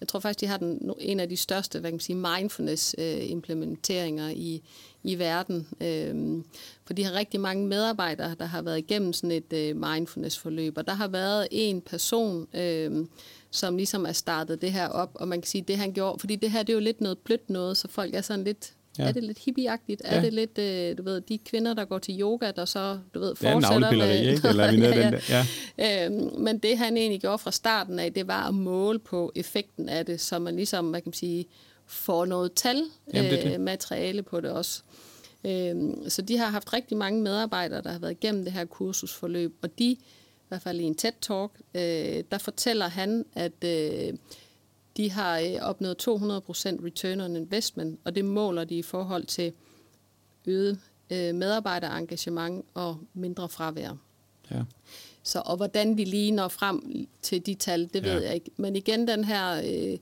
jeg 0.00 0.08
tror 0.08 0.20
faktisk, 0.20 0.40
de 0.40 0.46
har 0.46 0.56
den, 0.56 0.92
en 1.00 1.20
af 1.20 1.28
de 1.28 1.36
største 1.36 1.80
hvad 1.80 1.90
kan 1.90 1.94
man 1.94 2.00
sige, 2.00 2.16
mindfulness-implementeringer 2.16 4.26
øh, 4.26 4.32
i, 4.32 4.62
i 5.06 5.18
verden. 5.18 5.68
Øh, 5.80 6.42
for 6.84 6.94
de 6.94 7.04
har 7.04 7.12
rigtig 7.12 7.40
mange 7.40 7.66
medarbejdere, 7.66 8.34
der 8.38 8.44
har 8.44 8.62
været 8.62 8.78
igennem 8.78 9.12
sådan 9.12 9.30
et 9.30 9.52
øh, 9.52 9.76
mindfulness-forløb, 9.76 10.78
og 10.78 10.86
der 10.86 10.94
har 10.94 11.08
været 11.08 11.48
en 11.50 11.80
person, 11.80 12.46
øh, 12.54 13.06
som 13.50 13.76
ligesom 13.76 14.06
er 14.06 14.12
startet 14.12 14.62
det 14.62 14.72
her 14.72 14.88
op, 14.88 15.10
og 15.14 15.28
man 15.28 15.40
kan 15.40 15.46
sige, 15.46 15.64
det 15.68 15.76
han 15.76 15.92
gjorde, 15.92 16.18
fordi 16.18 16.36
det 16.36 16.50
her 16.50 16.62
det 16.62 16.72
er 16.72 16.74
jo 16.74 16.80
lidt 16.80 17.00
noget 17.00 17.18
blødt 17.18 17.50
noget, 17.50 17.76
så 17.76 17.88
folk 17.88 18.14
er 18.14 18.20
sådan 18.20 18.44
lidt 18.44 18.72
Ja. 18.98 19.08
Er 19.08 19.12
det 19.12 19.24
lidt 19.24 19.38
hippieagtigt? 19.38 20.02
Ja. 20.04 20.16
Er 20.16 20.20
det 20.20 20.32
lidt, 20.32 20.58
øh, 20.58 20.98
du 20.98 21.02
ved, 21.02 21.20
de 21.20 21.38
kvinder, 21.38 21.74
der 21.74 21.84
går 21.84 21.98
til 21.98 22.20
yoga, 22.20 22.50
der 22.50 22.64
så, 22.64 22.98
du 23.14 23.20
ved, 23.20 23.36
fortsætter 23.36 23.78
med... 23.78 23.90
Det 23.90 24.02
er 24.02 24.22
en 24.22 24.34
ikke? 24.34 24.48
Eller 24.48 24.70
vi 24.70 24.78
ja, 24.82 24.88
ja. 24.88 25.02
Den 25.02 25.12
der? 25.12 25.44
ja. 25.78 26.06
Øhm, 26.06 26.40
men 26.40 26.58
det, 26.58 26.78
han 26.78 26.96
egentlig 26.96 27.20
gjorde 27.20 27.38
fra 27.38 27.50
starten 27.50 27.98
af, 27.98 28.12
det 28.12 28.26
var 28.26 28.48
at 28.48 28.54
måle 28.54 28.98
på 28.98 29.32
effekten 29.34 29.88
af 29.88 30.06
det, 30.06 30.20
så 30.20 30.38
man 30.38 30.56
ligesom, 30.56 30.90
hvad 30.90 31.00
kan 31.00 31.08
man 31.08 31.14
sige, 31.14 31.46
får 31.86 32.24
noget 32.24 32.52
tal, 32.52 32.82
Jamen, 33.14 33.30
det 33.30 33.54
øh, 33.54 33.60
materiale 33.60 34.22
på 34.22 34.40
det 34.40 34.50
også. 34.50 34.82
Øhm, 35.44 36.10
så 36.10 36.22
de 36.22 36.36
har 36.36 36.46
haft 36.46 36.72
rigtig 36.72 36.96
mange 36.96 37.22
medarbejdere, 37.22 37.82
der 37.82 37.90
har 37.90 37.98
været 37.98 38.12
igennem 38.12 38.44
det 38.44 38.52
her 38.52 38.64
kursusforløb, 38.64 39.54
og 39.62 39.78
de, 39.78 39.84
i 39.84 39.98
hvert 40.48 40.62
fald 40.62 40.80
i 40.80 40.84
en 40.84 40.96
TED-talk, 41.02 41.60
øh, 41.74 42.24
der 42.30 42.38
fortæller 42.38 42.88
han, 42.88 43.24
at... 43.34 43.64
Øh, 43.64 44.14
de 44.96 45.10
har 45.10 45.58
opnået 45.60 46.08
200% 46.08 46.08
return 46.84 47.20
on 47.20 47.36
investment, 47.36 48.00
og 48.04 48.14
det 48.14 48.24
måler 48.24 48.64
de 48.64 48.78
i 48.78 48.82
forhold 48.82 49.24
til 49.24 49.52
øget 50.46 50.78
medarbejderengagement 51.10 52.64
og 52.74 52.98
mindre 53.14 53.48
fravær. 53.48 53.96
Ja. 54.50 54.62
Så, 55.22 55.42
og 55.44 55.56
hvordan 55.56 55.96
vi 55.96 56.04
lige 56.04 56.30
når 56.30 56.48
frem 56.48 57.06
til 57.22 57.46
de 57.46 57.54
tal, 57.54 57.90
det 57.94 58.04
ved 58.04 58.20
ja. 58.20 58.26
jeg 58.26 58.34
ikke. 58.34 58.50
Men 58.56 58.76
igen, 58.76 59.08
den 59.08 59.24
her, 59.24 59.52
øh, 59.52 59.98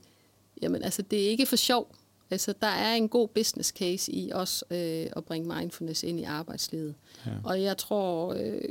jamen 0.61 0.83
altså, 0.83 1.01
det 1.01 1.25
er 1.25 1.29
ikke 1.29 1.45
for 1.45 1.55
sjov. 1.55 1.95
Altså, 2.31 2.53
der 2.61 2.67
er 2.67 2.95
en 2.95 3.09
god 3.09 3.27
business 3.27 3.69
case 3.69 4.11
i 4.11 4.31
os 4.33 4.63
øh, 4.71 5.07
at 5.15 5.25
bringe 5.25 5.55
mindfulness 5.55 6.03
ind 6.03 6.19
i 6.19 6.23
arbejdslivet. 6.23 6.95
Ja. 7.25 7.31
Og 7.43 7.61
jeg 7.61 7.77
tror, 7.77 8.33
øh, 8.33 8.61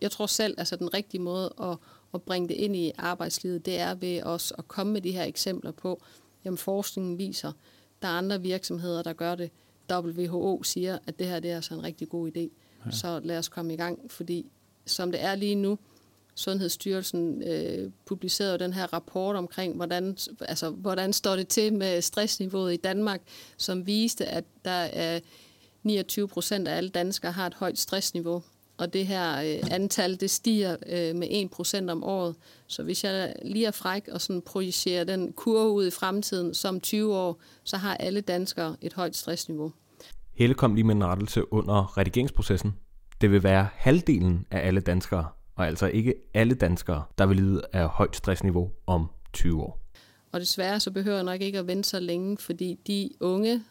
jeg 0.00 0.10
tror 0.10 0.26
selv, 0.26 0.54
altså 0.58 0.76
den 0.76 0.94
rigtige 0.94 1.20
måde 1.20 1.54
at 1.62 1.76
at 2.14 2.22
bringe 2.22 2.48
det 2.48 2.54
ind 2.54 2.76
i 2.76 2.92
arbejdslivet, 2.98 3.66
det 3.66 3.78
er 3.78 3.94
ved 3.94 4.22
os 4.22 4.52
at 4.58 4.68
komme 4.68 4.92
med 4.92 5.00
de 5.00 5.12
her 5.12 5.24
eksempler 5.24 5.70
på, 5.70 6.02
jamen 6.44 6.58
forskningen 6.58 7.18
viser, 7.18 7.52
der 8.02 8.08
er 8.08 8.12
andre 8.12 8.42
virksomheder, 8.42 9.02
der 9.02 9.12
gør 9.12 9.34
det. 9.34 9.50
WHO 9.92 10.62
siger, 10.62 10.98
at 11.06 11.18
det 11.18 11.26
her 11.26 11.40
det 11.40 11.50
er 11.50 11.56
altså 11.56 11.74
en 11.74 11.82
rigtig 11.82 12.08
god 12.08 12.30
idé. 12.36 12.40
Ja. 12.86 12.90
Så 12.90 13.20
lad 13.24 13.38
os 13.38 13.48
komme 13.48 13.74
i 13.74 13.76
gang, 13.76 14.10
fordi 14.10 14.50
som 14.86 15.12
det 15.12 15.24
er 15.24 15.34
lige 15.34 15.54
nu, 15.54 15.78
Sundhedsstyrelsen 16.38 17.42
øh, 17.42 17.90
publicerede 18.06 18.58
den 18.58 18.72
her 18.72 18.92
rapport 18.92 19.36
omkring, 19.36 19.76
hvordan, 19.76 20.16
altså, 20.40 20.70
hvordan 20.70 21.12
står 21.12 21.36
det 21.36 21.48
til 21.48 21.72
med 21.72 22.02
stressniveauet 22.02 22.74
i 22.74 22.76
Danmark, 22.76 23.20
som 23.56 23.86
viste, 23.86 24.26
at 24.26 24.44
der 24.64 24.70
er 24.70 25.20
29 25.82 26.28
procent 26.28 26.68
af 26.68 26.76
alle 26.76 26.90
danskere 26.90 27.32
har 27.32 27.46
et 27.46 27.54
højt 27.54 27.78
stressniveau 27.78 28.42
og 28.78 28.92
det 28.92 29.06
her 29.06 29.40
øh, 29.40 29.70
antal, 29.70 30.20
det 30.20 30.30
stiger 30.30 30.76
øh, 30.86 31.16
med 31.16 31.48
1% 31.88 31.90
om 31.90 32.04
året. 32.04 32.34
Så 32.66 32.82
hvis 32.82 33.04
jeg 33.04 33.34
lige 33.42 33.66
er 33.66 33.70
fræk 33.70 34.08
og 34.12 34.20
sådan 34.20 34.42
projicerer 34.42 35.04
den 35.04 35.32
kurve 35.32 35.70
ud 35.70 35.86
i 35.86 35.90
fremtiden 35.90 36.54
som 36.54 36.80
20 36.80 37.16
år, 37.16 37.40
så 37.64 37.76
har 37.76 37.94
alle 37.96 38.20
danskere 38.20 38.76
et 38.80 38.92
højt 38.92 39.16
stressniveau. 39.16 39.72
Helle 40.34 40.54
kom 40.54 40.74
lige 40.74 40.84
med 40.84 40.94
en 40.94 41.04
rettelse 41.04 41.52
under 41.52 41.98
redigeringsprocessen. 41.98 42.74
Det 43.20 43.30
vil 43.30 43.42
være 43.42 43.68
halvdelen 43.72 44.46
af 44.50 44.66
alle 44.66 44.80
danskere, 44.80 45.26
og 45.58 45.66
altså 45.66 45.86
ikke 45.86 46.14
alle 46.34 46.54
danskere, 46.54 47.04
der 47.18 47.26
vil 47.26 47.36
lide 47.36 47.62
af 47.72 47.88
højt 47.88 48.16
stressniveau 48.16 48.70
om 48.86 49.06
20 49.32 49.62
år. 49.62 49.80
Og 50.32 50.40
desværre 50.40 50.80
så 50.80 50.90
behøver 50.90 51.16
jeg 51.16 51.24
nok 51.24 51.40
ikke 51.40 51.58
at 51.58 51.66
vente 51.66 51.88
så 51.88 52.00
længe, 52.00 52.38
fordi 52.38 52.78
de 52.86 53.10
unge, 53.20 53.62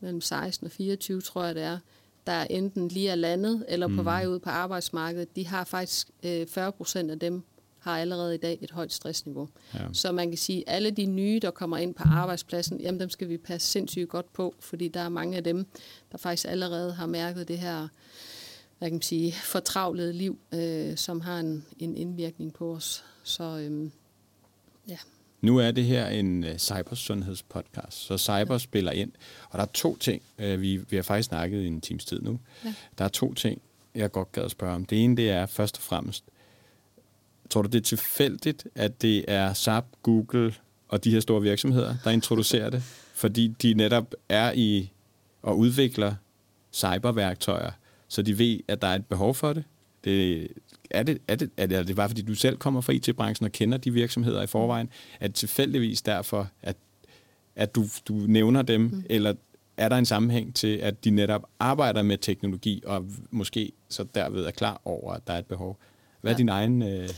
mellem 0.00 0.20
16 0.20 0.64
og 0.64 0.70
24 0.70 1.20
tror 1.20 1.44
jeg 1.44 1.54
det 1.54 1.62
er, 1.62 1.78
der 2.26 2.42
enten 2.42 2.88
lige 2.88 3.08
er 3.08 3.14
landet 3.14 3.64
eller 3.68 3.86
på 3.86 3.92
mm. 3.92 4.04
vej 4.04 4.26
ud 4.26 4.38
på 4.38 4.50
arbejdsmarkedet, 4.50 5.36
de 5.36 5.46
har 5.46 5.64
faktisk 5.64 6.10
øh, 6.22 6.46
40 6.46 6.72
procent 6.72 7.10
af 7.10 7.18
dem 7.18 7.42
har 7.78 7.98
allerede 7.98 8.34
i 8.34 8.38
dag 8.38 8.58
et 8.60 8.70
højt 8.70 8.92
stressniveau. 8.92 9.48
Ja. 9.74 9.78
Så 9.92 10.12
man 10.12 10.28
kan 10.28 10.38
sige, 10.38 10.68
at 10.68 10.74
alle 10.74 10.90
de 10.90 11.06
nye, 11.06 11.38
der 11.42 11.50
kommer 11.50 11.76
ind 11.76 11.94
på 11.94 12.02
arbejdspladsen, 12.06 12.80
jamen 12.80 13.00
dem 13.00 13.10
skal 13.10 13.28
vi 13.28 13.36
passe 13.36 13.68
sindssygt 13.68 14.08
godt 14.08 14.32
på, 14.32 14.54
fordi 14.60 14.88
der 14.88 15.00
er 15.00 15.08
mange 15.08 15.36
af 15.36 15.44
dem, 15.44 15.66
der 16.12 16.18
faktisk 16.18 16.48
allerede 16.48 16.92
har 16.92 17.06
mærket 17.06 17.48
det 17.48 17.58
her 17.58 17.88
hvad 18.78 18.88
kan 18.88 18.94
man 18.94 19.02
sige, 19.02 19.32
fortravlede 19.32 20.12
liv, 20.12 20.38
øh, 20.54 20.96
som 20.96 21.20
har 21.20 21.38
en, 21.38 21.64
en 21.78 21.96
indvirkning 21.96 22.54
på 22.54 22.74
os. 22.74 23.04
Så 23.22 23.58
øhm, 23.58 23.92
ja. 24.88 24.98
Nu 25.40 25.56
er 25.56 25.70
det 25.70 25.84
her 25.84 26.06
en 26.06 26.44
uh, 26.44 26.56
cybersundhedspodcast, 26.56 27.98
så 27.98 28.18
cyber 28.18 28.58
spiller 28.58 28.92
ind. 28.92 29.12
Og 29.50 29.58
der 29.58 29.64
er 29.64 29.68
to 29.74 29.96
ting, 29.96 30.22
uh, 30.38 30.60
vi, 30.60 30.76
vi 30.76 30.96
har 30.96 31.02
faktisk 31.02 31.28
snakket 31.28 31.62
i 31.62 31.66
en 31.66 31.80
times 31.80 32.04
tid 32.04 32.20
nu. 32.20 32.40
Ja. 32.64 32.74
Der 32.98 33.04
er 33.04 33.08
to 33.08 33.34
ting, 33.34 33.60
jeg 33.94 34.12
godt 34.12 34.32
gad 34.32 34.42
at 34.42 34.50
spørge 34.50 34.74
om. 34.74 34.84
Det 34.84 35.04
ene, 35.04 35.16
det 35.16 35.30
er 35.30 35.46
først 35.46 35.76
og 35.76 35.82
fremmest, 35.82 36.24
tror 37.50 37.62
du, 37.62 37.68
det 37.68 37.78
er 37.78 37.82
tilfældigt, 37.82 38.66
at 38.74 39.02
det 39.02 39.24
er 39.28 39.52
SAP, 39.52 39.84
Google 40.02 40.54
og 40.88 41.04
de 41.04 41.10
her 41.10 41.20
store 41.20 41.42
virksomheder, 41.42 41.94
der 42.04 42.10
introducerer 42.10 42.70
det? 42.70 42.82
Fordi 43.14 43.48
de 43.62 43.74
netop 43.74 44.14
er 44.28 44.52
i 44.54 44.92
og 45.42 45.58
udvikler 45.58 46.14
cyberværktøjer, 46.72 47.70
så 48.08 48.22
de 48.22 48.38
ved, 48.38 48.60
at 48.68 48.82
der 48.82 48.88
er 48.88 48.94
et 48.94 49.06
behov 49.06 49.34
for 49.34 49.52
det. 49.52 49.64
Det 50.04 50.48
er 50.90 51.02
det, 51.02 51.18
er, 51.28 51.34
det, 51.34 51.50
er, 51.56 51.66
det, 51.66 51.78
er 51.78 51.82
det 51.82 51.96
bare 51.96 52.08
fordi, 52.08 52.22
du 52.22 52.34
selv 52.34 52.56
kommer 52.56 52.80
fra 52.80 52.92
IT-branchen 52.92 53.44
og 53.44 53.52
kender 53.52 53.78
de 53.78 53.92
virksomheder 53.92 54.42
i 54.42 54.46
forvejen? 54.46 54.88
Er 55.20 55.26
det 55.26 55.36
tilfældigvis 55.36 56.02
derfor, 56.02 56.50
at, 56.62 56.76
at 57.56 57.74
du, 57.74 57.84
du 58.08 58.14
nævner 58.14 58.62
dem, 58.62 58.80
mm. 58.80 59.04
eller 59.10 59.34
er 59.76 59.88
der 59.88 59.96
en 59.96 60.06
sammenhæng 60.06 60.54
til, 60.54 60.76
at 60.76 61.04
de 61.04 61.10
netop 61.10 61.42
arbejder 61.58 62.02
med 62.02 62.18
teknologi, 62.18 62.82
og 62.86 63.06
måske 63.30 63.72
så 63.88 64.04
derved 64.14 64.44
er 64.44 64.50
klar 64.50 64.80
over, 64.84 65.12
at 65.12 65.26
der 65.26 65.32
er 65.32 65.38
et 65.38 65.46
behov? 65.46 65.78
Hvad 66.20 66.32
er 66.32 66.34
ja. 66.34 66.38
din 66.38 66.48
egen... 66.48 66.82
Øh, 66.82 67.08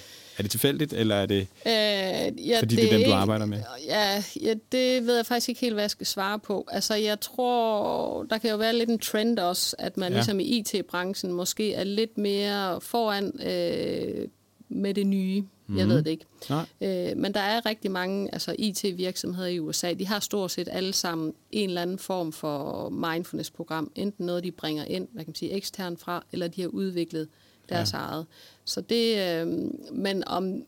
er 0.41 0.43
det 0.43 0.51
tilfældigt, 0.51 0.93
eller 0.93 1.15
er 1.15 1.27
det, 1.27 1.41
øh, 1.41 2.49
ja, 2.49 2.59
fordi 2.61 2.77
det, 2.77 2.85
det 2.85 2.93
er 2.93 2.99
dem, 2.99 3.07
du 3.07 3.13
arbejder 3.13 3.47
med? 3.47 3.63
Ja, 3.87 4.23
ja, 4.43 4.55
det 4.73 5.07
ved 5.07 5.17
jeg 5.17 5.27
faktisk 5.27 5.49
ikke 5.49 5.61
helt, 5.61 5.75
hvad 5.75 5.83
jeg 5.83 5.91
skal 5.91 6.07
svare 6.07 6.39
på. 6.39 6.67
Altså, 6.71 6.95
jeg 6.95 7.21
tror, 7.21 8.23
der 8.31 8.39
kan 8.39 8.51
jo 8.51 8.57
være 8.57 8.77
lidt 8.77 8.91
en 8.91 8.99
trend 8.99 9.39
også, 9.39 9.77
at 9.79 9.97
man 9.97 10.13
ja. 10.13 10.19
ligesom 10.19 10.41
i 10.41 10.43
IT-branchen 10.43 11.33
måske 11.33 11.75
er 11.75 11.85
lidt 11.85 12.19
mere 12.19 12.81
foran 12.81 13.41
øh, 13.47 14.29
med 14.69 14.95
det 14.95 15.07
nye. 15.07 15.41
Mm-hmm. 15.41 15.79
Jeg 15.79 15.89
ved 15.89 15.95
mhm. 15.95 16.05
det 16.05 16.11
ikke. 16.11 16.25
Nej. 16.51 16.67
Øh, 16.81 17.17
men 17.17 17.35
der 17.35 17.41
er 17.41 17.67
rigtig 17.67 17.91
mange 17.91 18.29
altså 18.33 18.55
IT-virksomheder 18.59 19.49
i 19.49 19.59
USA. 19.59 19.93
De 19.93 20.07
har 20.07 20.21
stort 20.21 20.51
set 20.51 20.69
alle 20.73 20.93
sammen 20.93 21.33
en 21.51 21.69
eller 21.69 21.83
anden 21.83 21.99
form 21.99 22.33
for 22.33 22.89
mindfulness-program. 22.89 23.93
Enten 23.95 24.27
noget, 24.27 24.45
de 24.45 24.51
bringer 24.53 24.85
ind, 24.85 25.09
hvad 25.13 25.25
kan 25.25 25.31
man 25.31 25.35
sige, 25.35 25.53
ekstern 25.53 25.97
fra, 25.97 26.25
eller 26.33 26.49
de 26.49 26.61
har 26.61 26.69
udviklet 26.69 27.29
deres 27.71 27.93
ja. 27.93 27.99
eget. 27.99 28.27
Så 28.65 28.81
det, 28.81 29.19
øh, 29.19 29.47
men 29.93 30.29
om, 30.29 30.63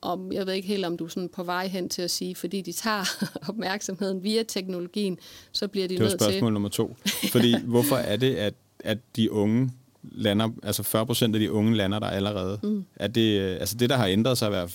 om, 0.00 0.32
jeg 0.32 0.46
ved 0.46 0.52
ikke 0.54 0.68
helt, 0.68 0.84
om 0.84 0.96
du 0.96 1.04
er 1.04 1.08
sådan 1.08 1.28
på 1.28 1.42
vej 1.42 1.66
hen 1.66 1.88
til 1.88 2.02
at 2.02 2.10
sige, 2.10 2.34
fordi 2.34 2.60
de 2.60 2.72
tager 2.72 3.24
opmærksomheden 3.48 4.22
via 4.22 4.42
teknologien, 4.42 5.18
så 5.52 5.68
bliver 5.68 5.88
de 5.88 5.94
nødt 5.98 6.10
til... 6.10 6.18
Det 6.18 6.24
var 6.26 6.30
spørgsmål 6.30 6.52
nummer 6.52 6.68
to. 6.68 6.96
Fordi 7.32 7.54
hvorfor 7.64 7.96
er 7.96 8.16
det, 8.16 8.34
at, 8.34 8.54
at 8.78 8.98
de 9.16 9.32
unge 9.32 9.70
lander, 10.02 10.48
altså 10.62 10.82
40 10.82 11.06
procent 11.06 11.34
af 11.34 11.40
de 11.40 11.52
unge 11.52 11.76
lander 11.76 11.98
der 11.98 12.06
allerede? 12.06 12.58
Mm. 12.62 12.84
Er 12.96 13.06
det, 13.06 13.40
øh, 13.40 13.56
altså 13.60 13.76
det, 13.76 13.90
der 13.90 13.96
har 13.96 14.06
ændret 14.06 14.38
sig 14.38 14.68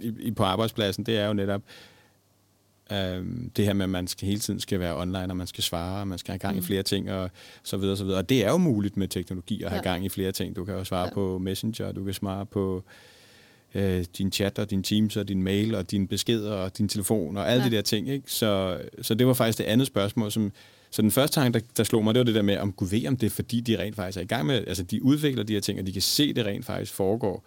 i, 0.00 0.12
i, 0.20 0.30
på 0.30 0.42
arbejdspladsen, 0.42 1.06
det 1.06 1.18
er 1.18 1.26
jo 1.26 1.32
netop, 1.32 1.62
Øhm, 2.92 3.50
det 3.56 3.64
her 3.64 3.72
med, 3.72 3.84
at 3.84 3.90
man 3.90 4.06
skal 4.06 4.28
hele 4.28 4.40
tiden 4.40 4.60
skal 4.60 4.80
være 4.80 4.96
online, 4.96 5.30
og 5.30 5.36
man 5.36 5.46
skal 5.46 5.64
svare, 5.64 6.00
og 6.00 6.08
man 6.08 6.18
skal 6.18 6.32
have 6.32 6.38
gang 6.38 6.56
i 6.56 6.60
mm. 6.60 6.66
flere 6.66 6.82
ting, 6.82 7.10
og 7.10 7.30
så 7.62 7.76
videre, 7.76 7.96
så 7.96 8.04
videre. 8.04 8.18
Og 8.18 8.28
det 8.28 8.44
er 8.44 8.50
jo 8.50 8.56
muligt 8.56 8.96
med 8.96 9.08
teknologi 9.08 9.62
at 9.62 9.70
have 9.70 9.82
ja. 9.84 9.90
gang 9.90 10.04
i 10.04 10.08
flere 10.08 10.32
ting. 10.32 10.56
Du 10.56 10.64
kan 10.64 10.74
jo 10.74 10.84
svare 10.84 11.04
ja. 11.04 11.14
på 11.14 11.38
Messenger, 11.38 11.92
du 11.92 12.04
kan 12.04 12.14
svare 12.14 12.46
på 12.46 12.84
øh, 13.74 14.04
din 14.18 14.32
chat, 14.32 14.58
og 14.58 14.70
din 14.70 14.82
Teams, 14.82 15.16
og 15.16 15.28
din 15.28 15.42
mail, 15.42 15.74
og 15.74 15.90
dine 15.90 16.08
beskeder, 16.08 16.52
og 16.52 16.78
din 16.78 16.88
telefon, 16.88 17.36
og 17.36 17.50
alle 17.50 17.64
ja. 17.64 17.70
de 17.70 17.76
der 17.76 17.82
ting. 17.82 18.08
Ikke? 18.08 18.32
Så, 18.32 18.80
så 19.02 19.14
det 19.14 19.26
var 19.26 19.34
faktisk 19.34 19.58
det 19.58 19.64
andet 19.64 19.86
spørgsmål, 19.86 20.32
som, 20.32 20.52
så 20.90 21.02
den 21.02 21.10
første 21.10 21.40
tanke, 21.40 21.58
der, 21.58 21.64
der 21.76 21.84
slog 21.84 22.04
mig, 22.04 22.14
det 22.14 22.18
var 22.18 22.24
det 22.24 22.34
der 22.34 22.42
med, 22.42 22.58
om 22.58 22.72
Gud 22.72 22.88
ved, 22.88 23.06
om 23.06 23.16
det 23.16 23.26
er 23.26 23.30
fordi, 23.30 23.60
de 23.60 23.78
rent 23.78 23.96
faktisk 23.96 24.18
er 24.18 24.22
i 24.22 24.26
gang 24.26 24.46
med, 24.46 24.64
altså 24.66 24.82
de 24.82 25.04
udvikler 25.04 25.42
de 25.42 25.52
her 25.52 25.60
ting, 25.60 25.80
og 25.80 25.86
de 25.86 25.92
kan 25.92 26.02
se, 26.02 26.32
det 26.32 26.46
rent 26.46 26.66
faktisk 26.66 26.92
foregår 26.92 27.44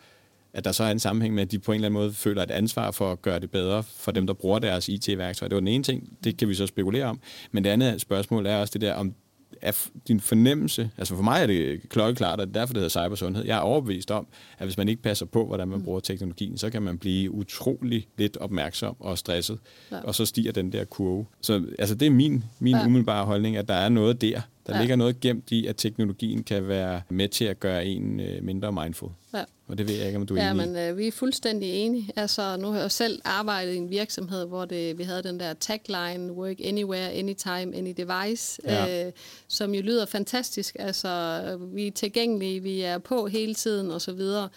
at 0.55 0.65
der 0.65 0.71
så 0.71 0.83
er 0.83 0.91
en 0.91 0.99
sammenhæng 0.99 1.33
med, 1.33 1.43
at 1.43 1.51
de 1.51 1.59
på 1.59 1.71
en 1.71 1.75
eller 1.75 1.87
anden 1.87 2.01
måde 2.01 2.13
føler 2.13 2.43
et 2.43 2.51
ansvar 2.51 2.91
for 2.91 3.11
at 3.11 3.21
gøre 3.21 3.39
det 3.39 3.51
bedre 3.51 3.83
for 3.83 4.11
dem, 4.11 4.27
der 4.27 4.33
bruger 4.33 4.59
deres 4.59 4.89
IT-værktøj. 4.89 5.47
Det 5.47 5.55
var 5.55 5.59
den 5.59 5.67
ene 5.67 5.83
ting, 5.83 6.17
det 6.23 6.37
kan 6.37 6.49
vi 6.49 6.53
så 6.53 6.67
spekulere 6.67 7.05
om. 7.05 7.19
Men 7.51 7.63
det 7.63 7.69
andet 7.69 8.01
spørgsmål 8.01 8.45
er 8.45 8.57
også 8.57 8.71
det 8.71 8.81
der, 8.81 8.93
om 8.93 9.13
er 9.61 9.87
din 10.07 10.19
fornemmelse, 10.19 10.89
altså 10.97 11.15
for 11.15 11.23
mig 11.23 11.41
er 11.41 11.47
det 11.47 11.89
klokkeklart, 11.89 12.41
at 12.41 12.53
derfor 12.53 12.73
det 12.73 12.81
hedder 12.81 13.07
cybersundhed. 13.07 13.45
Jeg 13.45 13.57
er 13.57 13.61
overbevist 13.61 14.11
om, 14.11 14.27
at 14.57 14.65
hvis 14.65 14.77
man 14.77 14.89
ikke 14.89 15.01
passer 15.01 15.25
på, 15.25 15.45
hvordan 15.45 15.67
man 15.67 15.77
mm. 15.77 15.83
bruger 15.83 15.99
teknologien, 15.99 16.57
så 16.57 16.69
kan 16.69 16.81
man 16.81 16.97
blive 16.97 17.31
utrolig 17.31 18.07
lidt 18.17 18.37
opmærksom 18.37 18.95
og 18.99 19.17
stresset, 19.17 19.59
ja. 19.91 20.01
og 20.01 20.15
så 20.15 20.25
stiger 20.25 20.51
den 20.51 20.71
der 20.71 20.83
kurve. 20.83 21.25
Så 21.41 21.65
altså, 21.79 21.95
det 21.95 22.05
er 22.05 22.09
min, 22.09 22.43
min 22.59 22.75
ja. 22.75 22.85
umiddelbare 22.85 23.25
holdning, 23.25 23.57
at 23.57 23.67
der 23.67 23.73
er 23.73 23.89
noget 23.89 24.21
der, 24.21 24.41
Der 24.67 24.75
ja. 24.75 24.79
ligger 24.79 24.95
noget 24.95 25.19
gemt 25.19 25.51
i, 25.51 25.67
at 25.67 25.75
teknologien 25.77 26.43
kan 26.43 26.67
være 26.67 27.01
med 27.09 27.29
til 27.29 27.45
at 27.45 27.59
gøre 27.59 27.85
en 27.85 28.19
øh, 28.19 28.43
mindre 28.43 28.71
mindful. 28.71 29.11
Ja. 29.33 29.43
Og 29.67 29.77
det 29.77 29.87
ved 29.87 29.95
jeg 29.95 30.05
ikke, 30.05 30.19
om 30.19 30.25
du 30.25 30.35
er 30.35 30.43
ja, 30.43 30.51
enig 30.51 30.67
men 30.67 30.77
øh, 30.77 30.97
vi 30.97 31.07
er 31.07 31.11
fuldstændig 31.11 31.73
enige. 31.73 32.09
Altså, 32.15 32.57
nu 32.57 32.71
har 32.71 32.79
jeg 32.79 32.91
selv 32.91 33.21
arbejdet 33.23 33.73
i 33.73 33.77
en 33.77 33.89
virksomhed, 33.89 34.45
hvor 34.45 34.65
det, 34.65 34.97
vi 34.97 35.03
havde 35.03 35.23
den 35.23 35.39
der 35.39 35.53
tagline, 35.53 36.31
work 36.31 36.55
anywhere, 36.63 37.11
anytime, 37.11 37.75
any 37.75 37.93
device, 37.97 38.61
ja. 38.63 39.05
øh, 39.05 39.11
som 39.47 39.73
jo 39.73 39.81
lyder 39.81 40.05
fantastisk. 40.05 40.75
Altså, 40.79 41.41
vi 41.73 41.87
er 41.87 41.91
tilgængelige, 41.91 42.59
vi 42.59 42.81
er 42.81 42.97
på 42.97 43.27
hele 43.27 43.53
tiden 43.53 43.91
og 43.91 44.01
så 44.01 44.13
videre. 44.13 44.49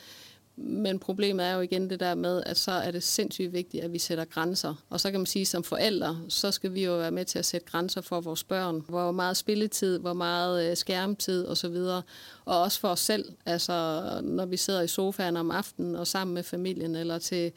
Men 0.60 0.98
problemet 0.98 1.46
er 1.46 1.54
jo 1.54 1.60
igen 1.60 1.90
det 1.90 2.00
der 2.00 2.14
med, 2.14 2.42
at 2.46 2.56
så 2.56 2.70
er 2.70 2.90
det 2.90 3.02
sindssygt 3.02 3.52
vigtigt, 3.52 3.84
at 3.84 3.92
vi 3.92 3.98
sætter 3.98 4.24
grænser. 4.24 4.74
Og 4.90 5.00
så 5.00 5.10
kan 5.10 5.20
man 5.20 5.26
sige, 5.26 5.46
som 5.46 5.64
forældre, 5.64 6.20
så 6.28 6.50
skal 6.50 6.74
vi 6.74 6.84
jo 6.84 6.96
være 6.96 7.10
med 7.10 7.24
til 7.24 7.38
at 7.38 7.44
sætte 7.44 7.66
grænser 7.66 8.00
for 8.00 8.20
vores 8.20 8.44
børn. 8.44 8.84
Hvor 8.88 9.12
meget 9.12 9.36
spilletid, 9.36 9.98
hvor 9.98 10.12
meget 10.12 10.70
øh, 10.70 10.76
skærmtid 10.76 11.48
osv. 11.48 11.76
Og 12.44 12.62
også 12.62 12.80
for 12.80 12.88
os 12.88 13.00
selv, 13.00 13.24
altså 13.46 14.02
når 14.22 14.46
vi 14.46 14.56
sidder 14.56 14.80
i 14.82 14.88
sofaen 14.88 15.36
om 15.36 15.50
aftenen 15.50 15.96
og 15.96 16.06
sammen 16.06 16.34
med 16.34 16.42
familien, 16.42 16.96
eller 16.96 17.18
til 17.18 17.52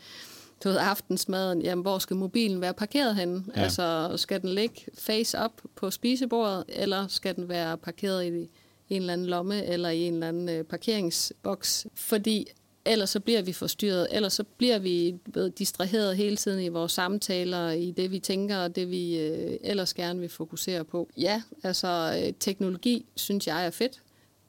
du 0.64 0.70
ved, 0.70 0.78
aftensmaden, 0.78 1.62
jamen 1.62 1.82
hvor 1.82 2.00
skal 2.00 2.16
mobilen 2.16 2.62
være 2.62 2.74
parkeret 2.74 3.16
henne? 3.16 3.44
Ja. 3.56 3.62
Altså 3.62 4.14
skal 4.16 4.42
den 4.42 4.50
ligge 4.50 4.82
face 4.98 5.38
up 5.46 5.52
på 5.76 5.92
spisebordet, 5.92 6.64
eller 6.68 7.08
skal 7.08 7.36
den 7.36 7.50
være 7.50 7.78
parkeret 7.78 8.26
i 8.26 8.50
en 8.90 9.02
eller 9.02 9.14
anden 9.14 9.28
lomme 9.28 9.66
eller 9.66 9.90
i 9.90 10.02
en 10.02 10.14
eller 10.14 10.28
anden 10.28 10.50
øh, 10.50 10.64
parkeringsboks? 10.64 11.88
Fordi 11.96 12.48
ellers 12.86 13.10
så 13.10 13.20
bliver 13.20 13.42
vi 13.42 13.54
forstyrret, 13.54 14.08
ellers 14.12 14.34
så 14.34 14.44
bliver 14.44 14.80
vi 14.80 15.16
distraheret 15.58 16.18
hele 16.18 16.36
tiden 16.38 16.64
i 16.64 16.68
vores 16.68 16.92
samtaler, 16.92 17.70
i 17.70 17.92
det 17.92 18.12
vi 18.12 18.20
tænker 18.20 18.58
og 18.58 18.76
det 18.76 18.90
vi 18.90 19.20
øh, 19.20 19.58
ellers 19.64 19.94
gerne 19.94 20.20
vil 20.20 20.30
fokusere 20.30 20.84
på. 20.84 21.10
Ja, 21.18 21.42
altså 21.64 22.22
øh, 22.24 22.34
teknologi 22.40 23.06
synes 23.16 23.48
jeg 23.48 23.66
er 23.66 23.70
fedt, 23.70 24.02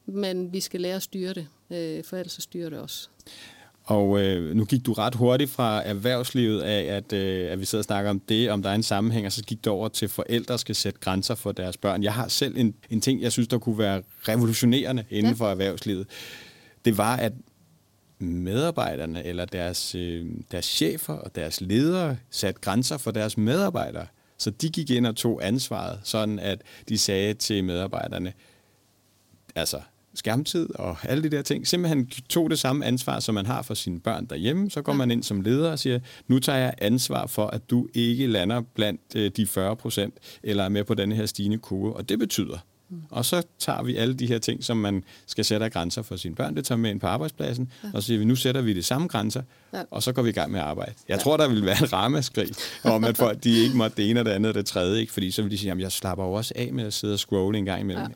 men 0.07 0.53
vi 0.53 0.61
skal 0.61 0.81
lære 0.81 0.97
at 0.97 1.03
styre 1.03 1.35
det, 1.35 1.47
øh, 1.71 2.05
for 2.05 2.17
ellers 2.17 2.33
så 2.33 2.41
styrer 2.41 2.71
det 2.71 2.79
også. 2.79 3.09
Og 3.85 4.21
øh, 4.21 4.57
nu 4.57 4.65
gik 4.65 4.87
du 4.87 4.93
ret 4.93 5.15
hurtigt 5.15 5.51
fra 5.51 5.83
erhvervslivet 5.83 6.61
af, 6.61 6.97
at, 6.97 7.13
øh, 7.13 7.53
at 7.53 7.61
vi 7.61 7.65
sidder 7.65 7.81
og 7.81 7.85
snakker 7.85 8.11
om 8.11 8.21
det, 8.21 8.51
om 8.51 8.63
der 8.63 8.71
er 8.71 8.75
en 8.75 8.83
sammenhæng, 8.83 9.27
og 9.27 9.33
så 9.33 9.43
gik 9.43 9.65
du 9.65 9.71
over 9.71 9.89
til, 9.89 10.09
forældre 10.09 10.59
skal 10.59 10.75
sætte 10.75 11.01
grænser 11.01 11.35
for 11.35 11.53
deres 11.53 11.77
børn. 11.77 12.03
Jeg 12.03 12.15
har 12.15 12.29
selv 12.29 12.57
en, 12.57 12.75
en 12.91 13.01
ting, 13.01 13.23
jeg 13.23 13.33
synes, 13.33 13.49
der 13.49 13.59
kunne 13.59 13.79
være 13.79 14.03
revolutionerende 14.29 15.05
inden 15.11 15.33
ja. 15.33 15.37
for 15.37 15.47
erhvervslivet. 15.47 16.07
Det 16.85 16.99
var, 16.99 17.17
at 17.17 17.33
medarbejderne 18.23 19.25
eller 19.25 19.45
deres, 19.45 19.95
øh, 19.95 20.27
deres 20.51 20.65
chefer 20.65 21.15
og 21.15 21.35
deres 21.35 21.61
ledere 21.61 22.17
sat 22.31 22.61
grænser 22.61 22.97
for 22.97 23.11
deres 23.11 23.39
medarbejdere. 23.39 24.07
Så 24.39 24.51
de 24.51 24.69
gik 24.69 24.91
ind 24.91 25.07
og 25.07 25.17
tog 25.17 25.47
ansvaret, 25.47 26.01
sådan 26.05 26.39
at 26.39 26.63
de 26.89 26.99
sagde 26.99 27.35
til 27.35 27.65
medarbejderne, 27.65 28.33
altså 29.55 29.81
skærmtid 30.15 30.75
og 30.75 30.97
alle 31.03 31.23
de 31.23 31.29
der 31.37 31.43
ting, 31.43 31.67
simpelthen 31.67 32.07
tog 32.07 32.51
det 32.51 32.59
samme 32.59 32.85
ansvar, 32.85 33.21
som 33.21 33.35
man 33.35 33.47
har 33.47 33.63
for 33.63 33.75
sine 33.75 34.01
børn 34.01 34.27
derhjemme. 34.27 34.71
Så 34.71 34.83
går 34.83 34.93
man 34.93 35.11
ind 35.11 35.23
som 35.23 35.41
leder 35.41 35.71
og 35.71 35.79
siger, 35.79 35.99
nu 36.29 36.39
tager 36.39 36.59
jeg 36.59 36.75
ansvar 36.79 37.27
for, 37.27 37.47
at 37.47 37.71
du 37.71 37.89
ikke 37.95 38.27
lander 38.27 38.63
blandt 38.75 39.01
øh, 39.17 39.31
de 39.37 39.47
40 39.47 39.77
procent, 39.77 40.15
eller 40.43 40.65
er 40.65 40.69
med 40.69 40.85
på 40.85 40.95
denne 40.95 41.15
her 41.15 41.27
stigende 41.27 41.59
kurve. 41.59 41.97
Og 41.97 42.09
det 42.09 42.19
betyder, 42.19 42.59
og 43.11 43.25
så 43.25 43.43
tager 43.59 43.83
vi 43.83 43.97
alle 43.97 44.15
de 44.15 44.27
her 44.27 44.39
ting, 44.39 44.65
som 44.65 44.77
man 44.77 45.05
skal 45.27 45.45
sætte 45.45 45.65
af 45.67 45.73
grænser 45.73 46.03
for 46.03 46.17
sine 46.17 46.35
børn, 46.35 46.57
det 46.57 46.65
tager 46.65 46.79
med 46.79 46.91
ind 46.91 47.01
på 47.01 47.07
arbejdspladsen, 47.07 47.73
ja. 47.85 47.89
og 47.95 48.03
så 48.03 48.07
siger 48.07 48.19
vi, 48.19 48.25
nu 48.25 48.37
sætter 48.37 48.61
vi 48.61 48.73
de 48.73 48.83
samme 48.83 49.09
grænser, 49.09 49.43
ja. 49.73 49.83
og 49.91 50.03
så 50.03 50.13
går 50.13 50.23
vi 50.23 50.29
i 50.29 50.33
gang 50.33 50.53
med 50.53 50.61
at 50.61 50.67
arbejde. 50.67 50.93
Jeg 51.09 51.17
ja. 51.17 51.23
tror, 51.23 51.37
der 51.37 51.49
vil 51.49 51.65
være 51.65 51.77
en 51.83 51.93
ramaskrig 51.93 52.49
om, 52.85 53.05
at 53.05 53.17
folk 53.17 53.45
de 53.45 53.59
ikke 53.59 53.77
måtte 53.77 53.97
det 53.97 54.11
ene 54.11 54.21
og 54.21 54.27
det 54.27 54.33
andet 54.33 54.49
og 54.49 54.55
det 54.55 54.67
tredje, 54.67 55.01
ikke? 55.01 55.13
fordi 55.13 55.31
så 55.31 55.43
vil 55.43 55.51
de 55.51 55.59
sige, 55.59 55.73
at 55.73 55.79
jeg 55.79 55.93
slapper 55.93 56.25
jo 56.25 56.33
også 56.33 56.53
af 56.57 56.73
med 56.73 56.85
at 56.85 56.93
sidde 56.93 57.15
og 57.15 57.19
scrolle 57.19 57.59
en 57.59 57.65
gang 57.65 57.81
imellem. 57.81 58.03
Ja. 58.03 58.09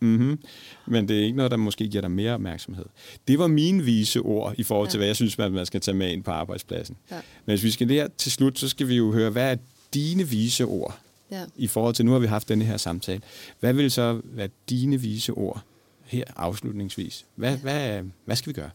Mm-hmm. 0.00 0.38
Men 0.86 1.08
det 1.08 1.18
er 1.18 1.24
ikke 1.24 1.36
noget, 1.36 1.50
der 1.50 1.56
måske 1.56 1.88
giver 1.88 2.00
dig 2.00 2.10
mere 2.10 2.34
opmærksomhed. 2.34 2.84
Det 3.28 3.38
var 3.38 3.46
mine 3.46 3.82
vise 3.84 4.20
ord 4.20 4.54
i 4.58 4.62
forhold 4.62 4.88
til, 4.88 4.98
ja. 4.98 5.00
hvad 5.00 5.06
jeg 5.06 5.16
synes, 5.16 5.38
man 5.38 5.66
skal 5.66 5.80
tage 5.80 5.96
med 5.96 6.12
ind 6.12 6.24
på 6.24 6.30
arbejdspladsen. 6.30 6.96
Ja. 7.10 7.16
Men 7.46 7.52
hvis 7.52 7.62
vi 7.62 7.70
skal 7.70 7.88
der 7.88 8.08
til 8.18 8.32
slut, 8.32 8.58
så 8.58 8.68
skal 8.68 8.88
vi 8.88 8.96
jo 8.96 9.12
høre, 9.12 9.30
hvad 9.30 9.52
er 9.52 9.56
dine 9.94 10.28
vise 10.28 10.64
ord 10.64 10.98
ja. 11.30 11.44
i 11.56 11.66
forhold 11.66 11.94
til, 11.94 12.04
nu 12.04 12.12
har 12.12 12.18
vi 12.18 12.26
haft 12.26 12.48
denne 12.48 12.64
her 12.64 12.76
samtale. 12.76 13.22
Hvad 13.60 13.72
vil 13.72 13.90
så 13.90 14.20
være 14.24 14.48
dine 14.70 15.00
vise 15.00 15.32
ord 15.32 15.62
her 16.04 16.24
afslutningsvis? 16.36 17.26
Hvad, 17.34 17.50
ja. 17.50 17.56
hvad, 17.56 18.02
hvad 18.24 18.36
skal 18.36 18.48
vi 18.48 18.52
gøre? 18.52 18.70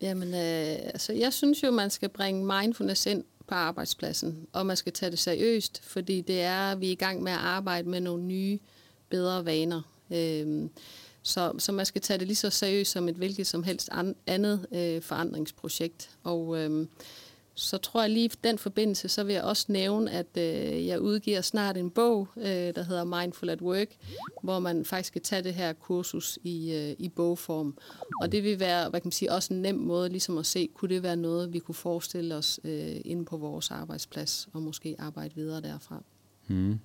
Jamen, 0.00 0.28
øh, 0.28 0.76
altså, 0.94 1.12
jeg 1.12 1.32
synes 1.32 1.62
jo, 1.62 1.70
man 1.70 1.90
skal 1.90 2.08
bringe 2.08 2.60
mindfulness 2.60 3.06
ind 3.06 3.24
på 3.46 3.54
arbejdspladsen, 3.54 4.46
og 4.52 4.66
man 4.66 4.76
skal 4.76 4.92
tage 4.92 5.10
det 5.10 5.18
seriøst, 5.18 5.82
fordi 5.84 6.20
det 6.20 6.40
er, 6.40 6.74
vi 6.74 6.88
er 6.88 6.92
i 6.92 6.94
gang 6.94 7.22
med 7.22 7.32
at 7.32 7.38
arbejde 7.38 7.88
med 7.88 8.00
nogle 8.00 8.22
nye, 8.22 8.58
bedre 9.10 9.44
vaner. 9.44 9.82
Øh, 10.10 10.68
så, 11.22 11.52
så 11.58 11.72
man 11.72 11.86
skal 11.86 12.00
tage 12.00 12.18
det 12.18 12.26
lige 12.26 12.36
så 12.36 12.50
seriøst 12.50 12.90
som 12.90 13.08
et 13.08 13.14
hvilket 13.14 13.46
som 13.46 13.62
helst 13.62 13.88
an, 13.92 14.14
andet 14.26 14.66
øh, 14.72 15.02
forandringsprojekt. 15.02 16.10
Og 16.24 16.58
øh, 16.58 16.86
så 17.60 17.78
tror 17.78 18.00
jeg 18.00 18.10
lige 18.10 18.24
i 18.24 18.32
den 18.44 18.58
forbindelse, 18.58 19.08
så 19.08 19.24
vil 19.24 19.32
jeg 19.32 19.42
også 19.42 19.66
nævne, 19.68 20.10
at 20.10 20.26
øh, 20.36 20.86
jeg 20.86 21.00
udgiver 21.00 21.40
snart 21.40 21.76
en 21.76 21.90
bog, 21.90 22.28
øh, 22.36 22.44
der 22.44 22.82
hedder 22.82 23.04
Mindful 23.04 23.50
at 23.50 23.62
Work, 23.62 23.88
hvor 24.42 24.58
man 24.58 24.84
faktisk 24.84 25.08
skal 25.08 25.22
tage 25.22 25.42
det 25.42 25.54
her 25.54 25.72
kursus 25.72 26.38
i, 26.44 26.72
øh, 26.72 26.96
i 26.98 27.08
bogform. 27.08 27.78
Og 28.22 28.32
det 28.32 28.44
vil 28.44 28.60
være, 28.60 28.90
hvad 28.90 29.00
kan 29.00 29.06
man 29.06 29.12
sige, 29.12 29.32
også 29.32 29.54
en 29.54 29.62
nem 29.62 29.74
måde 29.74 30.08
ligesom 30.08 30.38
at 30.38 30.46
se, 30.46 30.68
kunne 30.74 30.94
det 30.94 31.02
være 31.02 31.16
noget, 31.16 31.52
vi 31.52 31.58
kunne 31.58 31.74
forestille 31.74 32.34
os 32.34 32.60
øh, 32.64 32.96
inde 33.04 33.24
på 33.24 33.36
vores 33.36 33.70
arbejdsplads, 33.70 34.48
og 34.52 34.62
måske 34.62 34.96
arbejde 34.98 35.34
videre 35.34 35.60
derfra. 35.60 36.02
Hmm. 36.46 36.80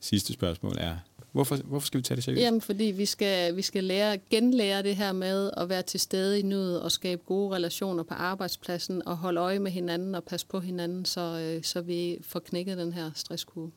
Sidste 0.00 0.32
spørgsmål 0.32 0.76
er, 0.78 0.96
Hvorfor, 1.32 1.56
hvorfor 1.56 1.86
skal 1.86 1.98
vi 1.98 2.02
tage 2.02 2.16
det 2.16 2.24
seriøst? 2.24 2.40
Jamen, 2.40 2.60
fordi 2.60 2.84
vi 2.84 3.06
skal, 3.06 3.56
vi 3.56 3.62
skal 3.62 3.84
lære, 3.84 4.18
genlære 4.18 4.82
det 4.82 4.96
her 4.96 5.12
med 5.12 5.50
at 5.56 5.68
være 5.68 5.82
til 5.82 6.00
stede 6.00 6.38
i 6.40 6.42
nuet 6.42 6.82
og 6.82 6.92
skabe 6.92 7.22
gode 7.26 7.54
relationer 7.54 8.02
på 8.02 8.14
arbejdspladsen 8.14 9.06
og 9.06 9.16
holde 9.16 9.40
øje 9.40 9.58
med 9.58 9.70
hinanden 9.70 10.14
og 10.14 10.24
passe 10.24 10.46
på 10.46 10.60
hinanden, 10.60 11.04
så, 11.04 11.20
øh, 11.20 11.62
så 11.62 11.80
vi 11.80 12.18
får 12.22 12.40
knækket 12.40 12.78
den 12.78 12.92
her 12.92 13.10
stresskurve. 13.14 13.70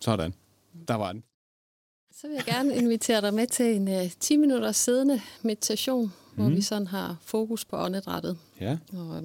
Sådan. 0.00 0.34
Der 0.88 0.94
var 0.94 1.12
den. 1.12 1.22
Så 2.16 2.28
vil 2.28 2.34
jeg 2.34 2.44
gerne 2.44 2.76
invitere 2.76 3.20
dig 3.20 3.34
med 3.34 3.46
til 3.46 3.66
en 3.66 3.88
uh, 3.88 4.10
10 4.20 4.36
minutter 4.36 4.72
siddende 4.72 5.20
meditation, 5.42 6.04
mm. 6.04 6.42
hvor 6.42 6.50
vi 6.50 6.62
sådan 6.62 6.86
har 6.86 7.16
fokus 7.22 7.64
på 7.64 7.76
åndedrættet. 7.76 8.38
Ja. 8.60 8.78
Og 8.92 9.06
um, 9.06 9.22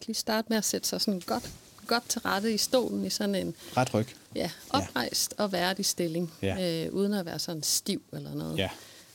kan 0.00 0.06
lige 0.06 0.14
starte 0.14 0.46
med 0.48 0.56
at 0.56 0.64
sætte 0.64 0.88
sig 0.88 1.00
sådan 1.00 1.20
godt 1.26 1.52
godt 1.86 2.08
til 2.08 2.20
rette 2.20 2.54
i 2.54 2.58
stolen 2.58 3.04
i 3.04 3.10
sådan 3.10 3.34
en... 3.34 3.54
Ret 3.76 3.94
ryg. 3.94 4.06
Ja, 4.34 4.50
oprejst 4.70 5.34
ja. 5.38 5.44
og 5.44 5.52
værdig 5.52 5.84
stilling, 5.84 6.32
ja. 6.42 6.86
øh, 6.86 6.92
uden 6.92 7.12
at 7.12 7.26
være 7.26 7.38
sådan 7.38 7.62
stiv 7.62 8.02
eller 8.12 8.34
noget. 8.34 8.58
Ja. 8.58 8.70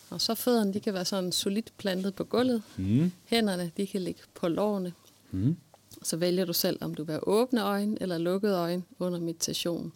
Og 0.09 0.21
så 0.21 0.35
fødderne, 0.35 0.73
de 0.73 0.79
kan 0.79 0.93
være 0.93 1.05
sådan 1.05 1.31
solidt 1.31 1.73
plantet 1.77 2.15
på 2.15 2.23
gulvet. 2.23 2.63
Mm. 2.77 3.11
Hænderne, 3.25 3.71
de 3.77 3.87
kan 3.87 4.01
ligge 4.01 4.21
på 4.33 4.47
lårene. 4.47 4.93
Mm. 5.31 5.57
Så 6.03 6.17
vælger 6.17 6.45
du 6.45 6.53
selv, 6.53 6.77
om 6.81 6.95
du 6.95 7.03
vil 7.03 7.13
have 7.13 7.27
åbne 7.27 7.63
øjne 7.63 7.97
eller 8.01 8.17
lukkede 8.17 8.55
øjne 8.55 8.83
under 8.99 9.19
meditation. 9.19 9.91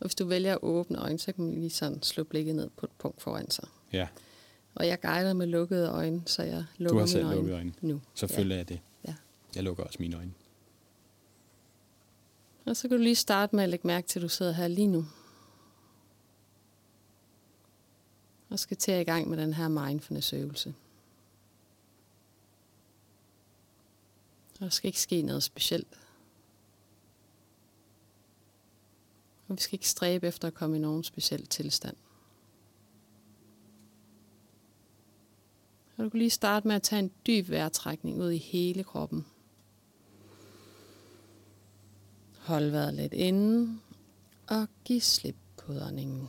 Og 0.00 0.06
hvis 0.06 0.14
du 0.14 0.24
vælger 0.24 0.64
åbne 0.64 0.98
øjne, 0.98 1.18
så 1.18 1.32
kan 1.32 1.44
man 1.44 1.54
lige 1.54 1.70
sådan 1.70 2.02
slå 2.02 2.24
blikket 2.24 2.54
ned 2.54 2.70
på 2.76 2.86
et 2.86 2.92
punkt 2.98 3.22
foran 3.22 3.50
sig. 3.50 3.68
Ja. 3.92 4.06
Og 4.74 4.86
jeg 4.86 5.00
guider 5.00 5.32
med 5.32 5.46
lukkede 5.46 5.88
øjne, 5.88 6.22
så 6.26 6.42
jeg 6.42 6.64
lukker 6.78 7.06
mine 7.06 7.18
øjne, 7.26 7.36
lukket 7.36 7.54
øjne 7.54 7.72
nu. 7.80 8.00
Selvfølgelig 8.14 8.54
ja. 8.54 8.60
er 8.60 8.64
det. 8.64 8.80
Ja. 9.08 9.14
Jeg 9.54 9.62
lukker 9.62 9.84
også 9.84 9.96
mine 10.00 10.16
øjne. 10.16 10.30
Og 12.64 12.76
så 12.76 12.88
kan 12.88 12.96
du 12.96 13.02
lige 13.02 13.14
starte 13.14 13.56
med 13.56 13.64
at 13.64 13.70
lægge 13.70 13.86
mærke 13.86 14.06
til, 14.06 14.18
at 14.18 14.22
du 14.22 14.28
sidder 14.28 14.52
her 14.52 14.68
lige 14.68 14.86
nu. 14.86 15.04
Og 18.50 18.58
skal 18.58 18.76
til 18.76 18.94
i 18.94 19.04
gang 19.04 19.28
med 19.28 19.38
den 19.38 19.54
her 19.54 19.68
mindfulness-øvelse. 19.68 20.74
Der 24.58 24.68
skal 24.68 24.88
ikke 24.88 25.00
ske 25.00 25.22
noget 25.22 25.42
specielt. 25.42 25.98
Og 29.48 29.56
vi 29.56 29.60
skal 29.60 29.74
ikke 29.74 29.88
stræbe 29.88 30.26
efter 30.26 30.48
at 30.48 30.54
komme 30.54 30.76
i 30.76 30.80
nogen 30.80 31.04
speciel 31.04 31.46
tilstand. 31.46 31.96
Og 35.96 36.04
du 36.04 36.10
kan 36.10 36.18
lige 36.18 36.30
starte 36.30 36.68
med 36.68 36.76
at 36.76 36.82
tage 36.82 37.00
en 37.00 37.10
dyb 37.26 37.48
vejrtrækning 37.50 38.20
ud 38.20 38.30
i 38.30 38.38
hele 38.38 38.84
kroppen. 38.84 39.26
Hold 42.44 42.70
vejret 42.70 42.94
lidt 42.94 43.12
inde 43.12 43.80
og 44.46 44.68
giv 44.84 45.00
slip 45.00 45.36
på 45.56 45.72
åndingen. 45.72 46.28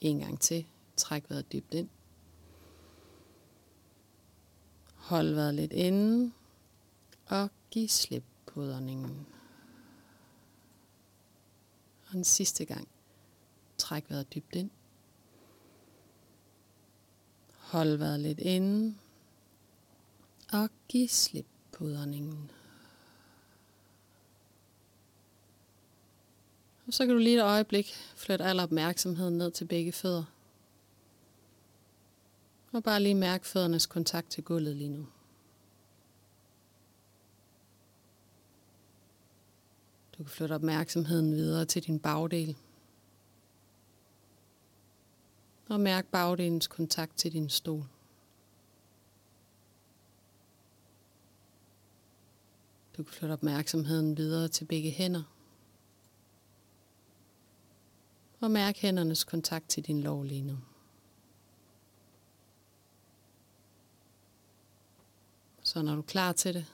En 0.00 0.18
gang 0.18 0.40
til. 0.40 0.66
Træk 0.96 1.30
vejret 1.30 1.52
dybt 1.52 1.74
ind. 1.74 1.88
Hold 4.94 5.34
vejret 5.34 5.54
lidt 5.54 5.72
inde 5.72 6.32
og 7.26 7.50
giv 7.70 7.88
slip 7.88 8.24
på 8.46 8.62
åndingen. 8.62 9.26
Og 12.08 12.16
en 12.16 12.24
sidste 12.24 12.64
gang. 12.64 12.88
Træk 13.78 14.10
vejret 14.10 14.34
dybt 14.34 14.54
ind. 14.54 14.70
Hold 17.56 17.96
vejret 17.96 18.20
lidt 18.20 18.38
inde 18.38 18.96
og 20.52 20.68
giv 20.88 21.08
slip 21.08 21.46
på 21.72 21.84
åndingen. 21.84 22.50
Og 26.86 26.94
så 26.94 27.06
kan 27.06 27.14
du 27.14 27.18
lige 27.18 27.36
et 27.36 27.42
øjeblik 27.42 27.94
flytte 28.16 28.44
al 28.44 28.60
opmærksomheden 28.60 29.38
ned 29.38 29.50
til 29.50 29.64
begge 29.64 29.92
fødder. 29.92 30.24
Og 32.72 32.82
bare 32.82 33.02
lige 33.02 33.14
mærke 33.14 33.46
føddernes 33.46 33.86
kontakt 33.86 34.30
til 34.30 34.44
gulvet 34.44 34.76
lige 34.76 34.88
nu. 34.88 35.06
Du 40.18 40.22
kan 40.22 40.26
flytte 40.26 40.52
opmærksomheden 40.52 41.32
videre 41.32 41.64
til 41.64 41.82
din 41.82 41.98
bagdel. 41.98 42.56
Og 45.68 45.80
mærk 45.80 46.06
bagdelens 46.06 46.66
kontakt 46.66 47.16
til 47.16 47.32
din 47.32 47.50
stol. 47.50 47.84
Du 52.96 53.02
kan 53.02 53.12
flytte 53.12 53.32
opmærksomheden 53.32 54.16
videre 54.16 54.48
til 54.48 54.64
begge 54.64 54.90
hænder. 54.90 55.35
Og 58.40 58.50
mærk 58.50 58.76
hændernes 58.76 59.24
kontakt 59.24 59.68
til 59.68 59.82
din 59.82 60.00
lov 60.00 60.24
lige 60.24 60.42
nu. 60.42 60.58
Så 65.62 65.82
når 65.82 65.94
du 65.94 66.00
er 66.00 66.06
klar 66.06 66.32
til 66.32 66.54
det, 66.54 66.66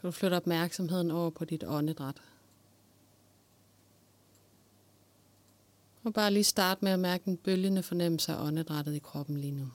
kan 0.00 0.08
du 0.08 0.10
flytte 0.10 0.34
opmærksomheden 0.34 1.10
over 1.10 1.30
på 1.30 1.44
dit 1.44 1.64
åndedræt. 1.64 2.22
Og 6.04 6.12
bare 6.12 6.32
lige 6.32 6.44
start 6.44 6.82
med 6.82 6.92
at 6.92 6.98
mærke 6.98 7.24
den 7.24 7.36
bølgende 7.36 7.82
fornemmelse 7.82 8.32
af 8.32 8.46
åndedrættet 8.46 8.94
i 8.94 8.98
kroppen 8.98 9.36
lige 9.36 9.52
nu. 9.52 9.68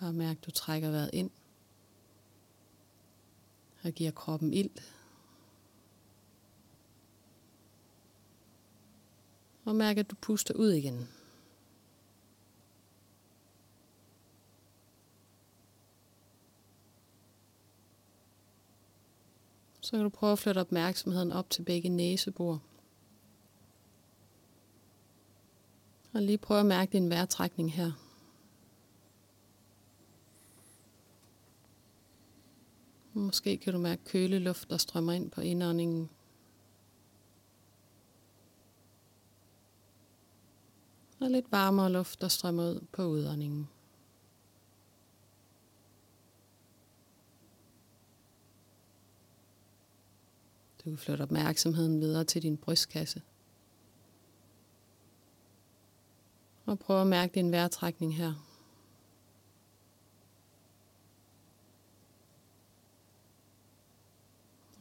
Bare 0.00 0.12
mærk, 0.12 0.36
du 0.46 0.50
trækker 0.50 0.90
vejret 0.90 1.10
ind 1.12 1.30
og 3.84 3.92
giver 3.92 4.10
kroppen 4.10 4.52
ild. 4.52 4.70
Og 9.64 9.76
mærk, 9.76 9.98
at 9.98 10.10
du 10.10 10.16
puster 10.16 10.54
ud 10.54 10.70
igen. 10.70 11.08
Så 19.80 19.90
kan 19.90 20.02
du 20.02 20.08
prøve 20.08 20.32
at 20.32 20.38
flytte 20.38 20.58
opmærksomheden 20.58 21.32
op 21.32 21.50
til 21.50 21.62
begge 21.62 21.88
næsebor. 21.88 22.62
Og 26.12 26.22
lige 26.22 26.38
prøve 26.38 26.60
at 26.60 26.66
mærke 26.66 26.92
din 26.92 27.10
vejrtrækning 27.10 27.72
her. 27.72 28.03
Måske 33.24 33.56
kan 33.56 33.72
du 33.72 33.78
mærke 33.78 34.04
køleluft, 34.04 34.70
der 34.70 34.76
strømmer 34.76 35.12
ind 35.12 35.30
på 35.30 35.40
indåndingen. 35.40 36.10
Og 41.20 41.30
lidt 41.30 41.52
varmere 41.52 41.92
luft, 41.92 42.20
der 42.20 42.28
strømmer 42.28 42.70
ud 42.70 42.84
på 42.92 43.04
udåndingen. 43.04 43.68
Du 50.78 50.90
kan 50.90 50.98
flytte 50.98 51.22
opmærksomheden 51.22 52.00
videre 52.00 52.24
til 52.24 52.42
din 52.42 52.56
brystkasse. 52.56 53.22
Og 56.66 56.78
prøv 56.78 57.00
at 57.00 57.06
mærke 57.06 57.34
din 57.34 57.52
vejrtrækning 57.52 58.16
her. 58.16 58.53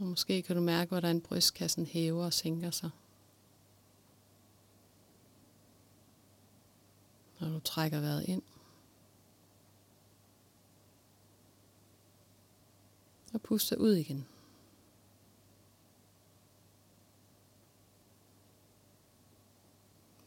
Og 0.04 0.10
måske 0.10 0.42
kan 0.42 0.56
du 0.56 0.62
mærke, 0.62 0.90
hvordan 0.90 1.22
brystkassen 1.22 1.86
hæver 1.86 2.26
og 2.26 2.34
sænker 2.34 2.72
sig. 2.72 2.90
Når 7.40 7.50
du 7.50 7.60
trækker 7.60 8.00
vejret 8.00 8.26
ind. 8.28 8.42
Og 13.34 13.42
puster 13.42 13.76
ud 13.76 13.96
igen. 13.96 14.28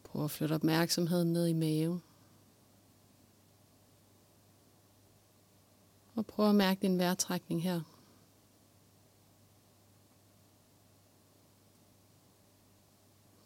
Prøv 0.05 0.25
at 0.25 0.31
flytte 0.31 0.55
opmærksomheden 0.55 1.33
ned 1.33 1.47
i 1.47 1.53
maven. 1.53 2.03
Og 6.15 6.27
prøv 6.27 6.49
at 6.49 6.55
mærke 6.55 6.83
din 6.83 6.99
vejrtrækning 6.99 7.63
her. 7.63 7.96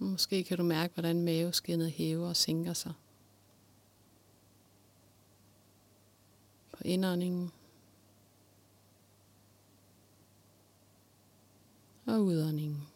Måske 0.01 0.45
kan 0.45 0.59
du 0.59 0.65
mærke, 0.65 0.95
hvordan 0.95 1.23
maveskinnet 1.23 1.91
hæver 1.91 2.29
og 2.29 2.37
sænker 2.37 2.73
sig. 2.73 2.93
På 6.73 6.79
indåndingen. 6.85 7.53
Og 12.07 12.25
udåndingen. 12.25 12.89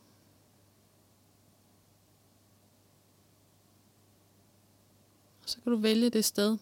Og 5.43 5.49
så 5.49 5.61
kan 5.61 5.73
du 5.73 5.79
vælge 5.79 6.11
det 6.11 6.25
sted, 6.25 6.59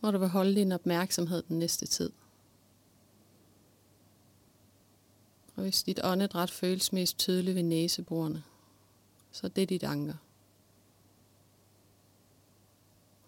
hvor 0.00 0.10
du 0.10 0.18
vil 0.18 0.28
holde 0.28 0.54
din 0.54 0.72
opmærksomhed 0.72 1.42
den 1.42 1.58
næste 1.58 1.86
tid. 1.86 2.10
Og 5.51 5.51
hvis 5.62 5.82
dit 5.82 6.00
åndedræt 6.04 6.50
føles 6.50 6.92
mest 6.92 7.18
tydeligt 7.18 7.54
ved 7.54 7.62
næseborene, 7.62 8.42
så 9.32 9.46
er 9.46 9.50
det 9.50 9.68
dit 9.68 9.82
anker. 9.82 10.14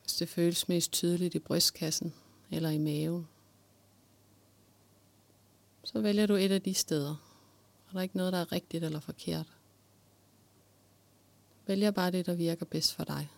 Hvis 0.02 0.16
det 0.16 0.28
føles 0.28 0.68
mest 0.68 0.92
tydeligt 0.92 1.34
i 1.34 1.38
brystkassen 1.38 2.14
eller 2.50 2.70
i 2.70 2.78
maven, 2.78 3.28
så 5.84 6.00
vælger 6.00 6.26
du 6.26 6.34
et 6.34 6.52
af 6.52 6.62
de 6.62 6.74
steder. 6.74 7.16
Og 7.86 7.92
der 7.92 7.98
er 7.98 8.02
ikke 8.02 8.16
noget, 8.16 8.32
der 8.32 8.38
er 8.38 8.52
rigtigt 8.52 8.84
eller 8.84 9.00
forkert. 9.00 9.52
Vælger 11.66 11.90
bare 11.90 12.10
det, 12.10 12.26
der 12.26 12.34
virker 12.34 12.66
bedst 12.66 12.94
for 12.94 13.04
dig. 13.04 13.30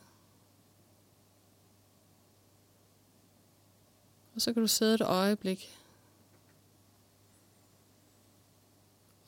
Og 4.35 4.41
så 4.41 4.53
kan 4.53 4.63
du 4.63 4.69
sidde 4.69 4.95
et 4.95 5.01
øjeblik 5.01 5.77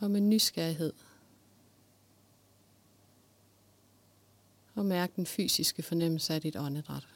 og 0.01 0.11
med 0.11 0.21
nysgerrighed. 0.21 0.93
Og 4.75 4.87
mærk 4.87 5.17
den 5.17 5.27
fysiske 5.27 5.83
fornemmelse 5.83 6.35
af 6.35 6.41
dit 6.41 6.57
åndedræt. 6.57 7.09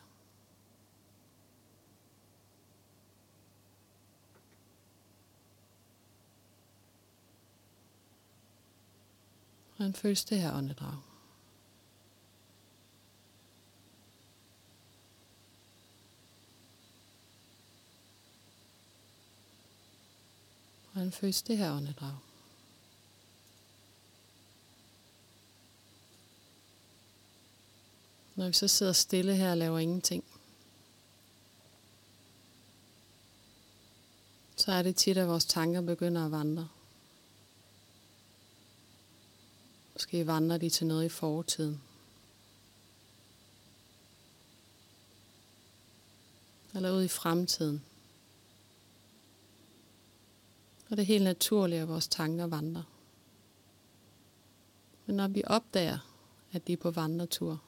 Hvordan 9.77 9.95
føles 9.95 10.25
det 10.25 10.41
her 10.41 10.57
åndedrag? 10.57 10.97
Hvordan 20.93 21.13
føles 21.13 21.43
det 21.43 21.59
her 21.59 21.73
åndedrag? 21.73 22.32
Når 28.35 28.47
vi 28.47 28.53
så 28.53 28.69
sidder 28.69 28.93
stille 28.93 29.37
her 29.37 29.51
og 29.51 29.57
laver 29.57 29.79
ingenting, 29.79 30.25
så 34.57 34.73
er 34.73 34.83
det 34.83 34.97
tit, 34.97 35.17
at 35.17 35.29
vores 35.29 35.45
tanker 35.45 35.81
begynder 35.81 36.25
at 36.25 36.31
vandre. 36.31 36.69
Måske 39.93 40.27
vandrer 40.27 40.59
de 40.59 40.71
til 40.71 40.87
noget 40.87 41.05
i 41.05 41.09
fortiden. 41.09 41.83
Eller 46.75 46.93
ud 46.93 47.03
i 47.03 47.09
fremtiden. 47.09 47.85
Og 50.91 50.97
det 50.97 51.03
er 51.03 51.07
helt 51.07 51.25
naturligt, 51.25 51.83
at 51.83 51.89
vores 51.89 52.09
tanker 52.09 52.47
vandrer. 52.47 52.83
Men 55.07 55.17
når 55.17 55.29
vi 55.29 55.43
opdager, 55.47 55.99
at 56.53 56.67
de 56.67 56.73
er 56.73 56.77
på 56.77 56.91
vandretur, 56.91 57.61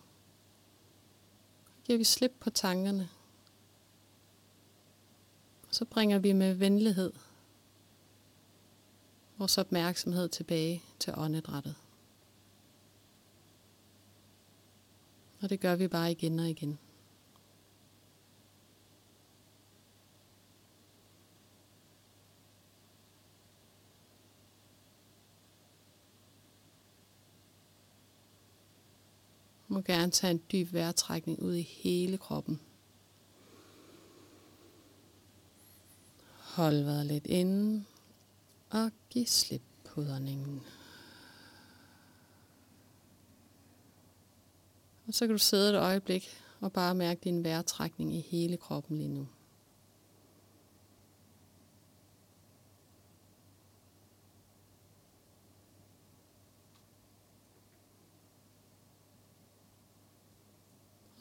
giver 1.84 1.98
vi 1.98 2.04
slip 2.04 2.32
på 2.40 2.50
tankerne. 2.50 3.08
Og 5.68 5.74
så 5.74 5.84
bringer 5.84 6.18
vi 6.18 6.32
med 6.32 6.54
venlighed 6.54 7.12
vores 9.38 9.58
opmærksomhed 9.58 10.28
tilbage 10.28 10.82
til 10.98 11.14
åndedrættet. 11.16 11.74
Og 15.42 15.50
det 15.50 15.60
gør 15.60 15.76
vi 15.76 15.88
bare 15.88 16.10
igen 16.10 16.38
og 16.38 16.50
igen. 16.50 16.78
Må 29.74 29.80
gerne 29.80 30.10
tage 30.10 30.30
en 30.30 30.42
dyb 30.52 30.72
vejrtrækning 30.72 31.42
ud 31.42 31.54
i 31.54 31.62
hele 31.62 32.18
kroppen. 32.18 32.60
Hold 36.38 36.82
vejret 36.82 37.06
lidt 37.06 37.26
inde 37.26 37.84
og 38.70 38.90
giv 39.10 39.26
slip 39.26 39.62
på 39.84 40.00
udåndingen. 40.00 40.60
Og 45.06 45.14
så 45.14 45.26
kan 45.26 45.34
du 45.34 45.38
sidde 45.38 45.70
et 45.70 45.76
øjeblik 45.76 46.28
og 46.60 46.72
bare 46.72 46.94
mærke 46.94 47.20
din 47.24 47.44
vejrtrækning 47.44 48.14
i 48.14 48.20
hele 48.20 48.56
kroppen 48.56 48.98
lige 48.98 49.08
nu. 49.08 49.26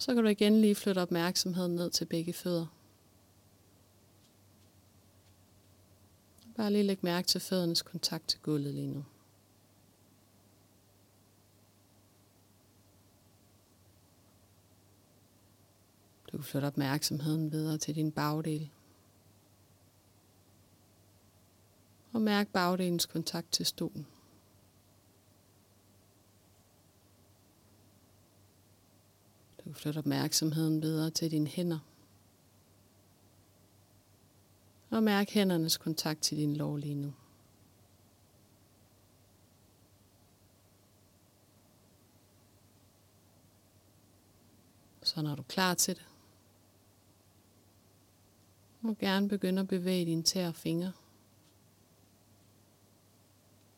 Så 0.03 0.13
kan 0.13 0.23
du 0.23 0.29
igen 0.29 0.61
lige 0.61 0.75
flytte 0.75 0.99
opmærksomheden 0.99 1.75
ned 1.75 1.89
til 1.89 2.05
begge 2.05 2.33
fødder. 2.33 2.65
Bare 6.55 6.71
lige 6.71 6.83
læg 6.83 6.97
mærke 7.01 7.27
til 7.27 7.41
føddernes 7.41 7.81
kontakt 7.81 8.27
til 8.27 8.39
gulvet 8.39 8.73
lige 8.73 8.87
nu. 8.87 9.05
Du 16.31 16.37
kan 16.37 16.43
flytte 16.43 16.65
opmærksomheden 16.65 17.51
videre 17.51 17.77
til 17.77 17.95
din 17.95 18.11
bagdel. 18.11 18.69
Og 22.13 22.21
mærk 22.21 22.47
bagdelens 22.47 23.05
kontakt 23.05 23.51
til 23.51 23.65
stolen. 23.65 24.07
Du 29.65 29.69
kan 29.69 29.75
flytte 29.75 29.97
opmærksomheden 29.97 30.81
videre 30.81 31.09
til 31.09 31.31
dine 31.31 31.47
hænder. 31.47 31.79
Og 34.89 35.03
mærk 35.03 35.29
hændernes 35.29 35.77
kontakt 35.77 36.21
til 36.21 36.37
din 36.37 36.55
lår 36.55 36.77
lige 36.77 36.95
nu. 36.95 37.13
Så 45.03 45.21
når 45.21 45.35
du 45.35 45.41
er 45.41 45.45
klar 45.47 45.73
til 45.73 45.95
det, 45.95 46.05
må 48.81 48.93
gerne 48.93 49.29
begynde 49.29 49.61
at 49.61 49.67
bevæge 49.67 50.05
dine 50.05 50.23
tæer 50.23 50.47
og 50.47 50.55
fingre. 50.55 50.91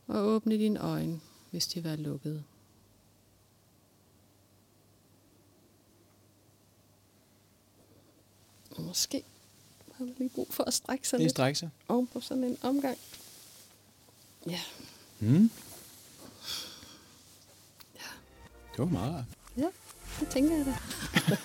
Og 0.08 0.16
åbne 0.16 0.58
dine 0.58 0.80
øjne, 0.80 1.22
hvis 1.52 1.68
de 1.68 1.84
var 1.84 1.96
lukkede. 1.96 2.44
Og 8.76 8.84
måske 8.84 9.24
har 9.98 10.06
vi 10.06 10.14
lige 10.18 10.30
brug 10.30 10.48
for 10.52 10.64
at 10.64 10.74
strække 10.74 11.08
sig 11.08 11.20
lige 11.20 11.26
lidt. 11.26 11.32
strække 11.36 11.60
sig. 11.60 11.70
Oven 11.88 12.08
på 12.08 12.20
sådan 12.20 12.44
en 12.44 12.58
omgang. 12.62 12.98
Ja. 14.50 14.60
Mm. 15.20 15.50
Ja. 17.96 18.00
Det 18.72 18.78
var 18.80 18.86
meget. 18.86 19.26
Ja, 19.58 19.68
det 20.20 20.28
tænker 20.30 20.56
jeg 20.58 20.66
da. 20.66 20.76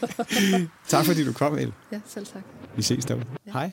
tak 0.88 1.06
fordi 1.06 1.24
du 1.24 1.32
kom, 1.32 1.58
El. 1.58 1.72
Ja, 1.92 2.00
selv 2.06 2.26
tak. 2.26 2.42
Vi 2.76 2.82
ses 2.82 3.04
derude. 3.04 3.26
Ja. 3.46 3.52
Hej. 3.52 3.62
Hej. 3.62 3.72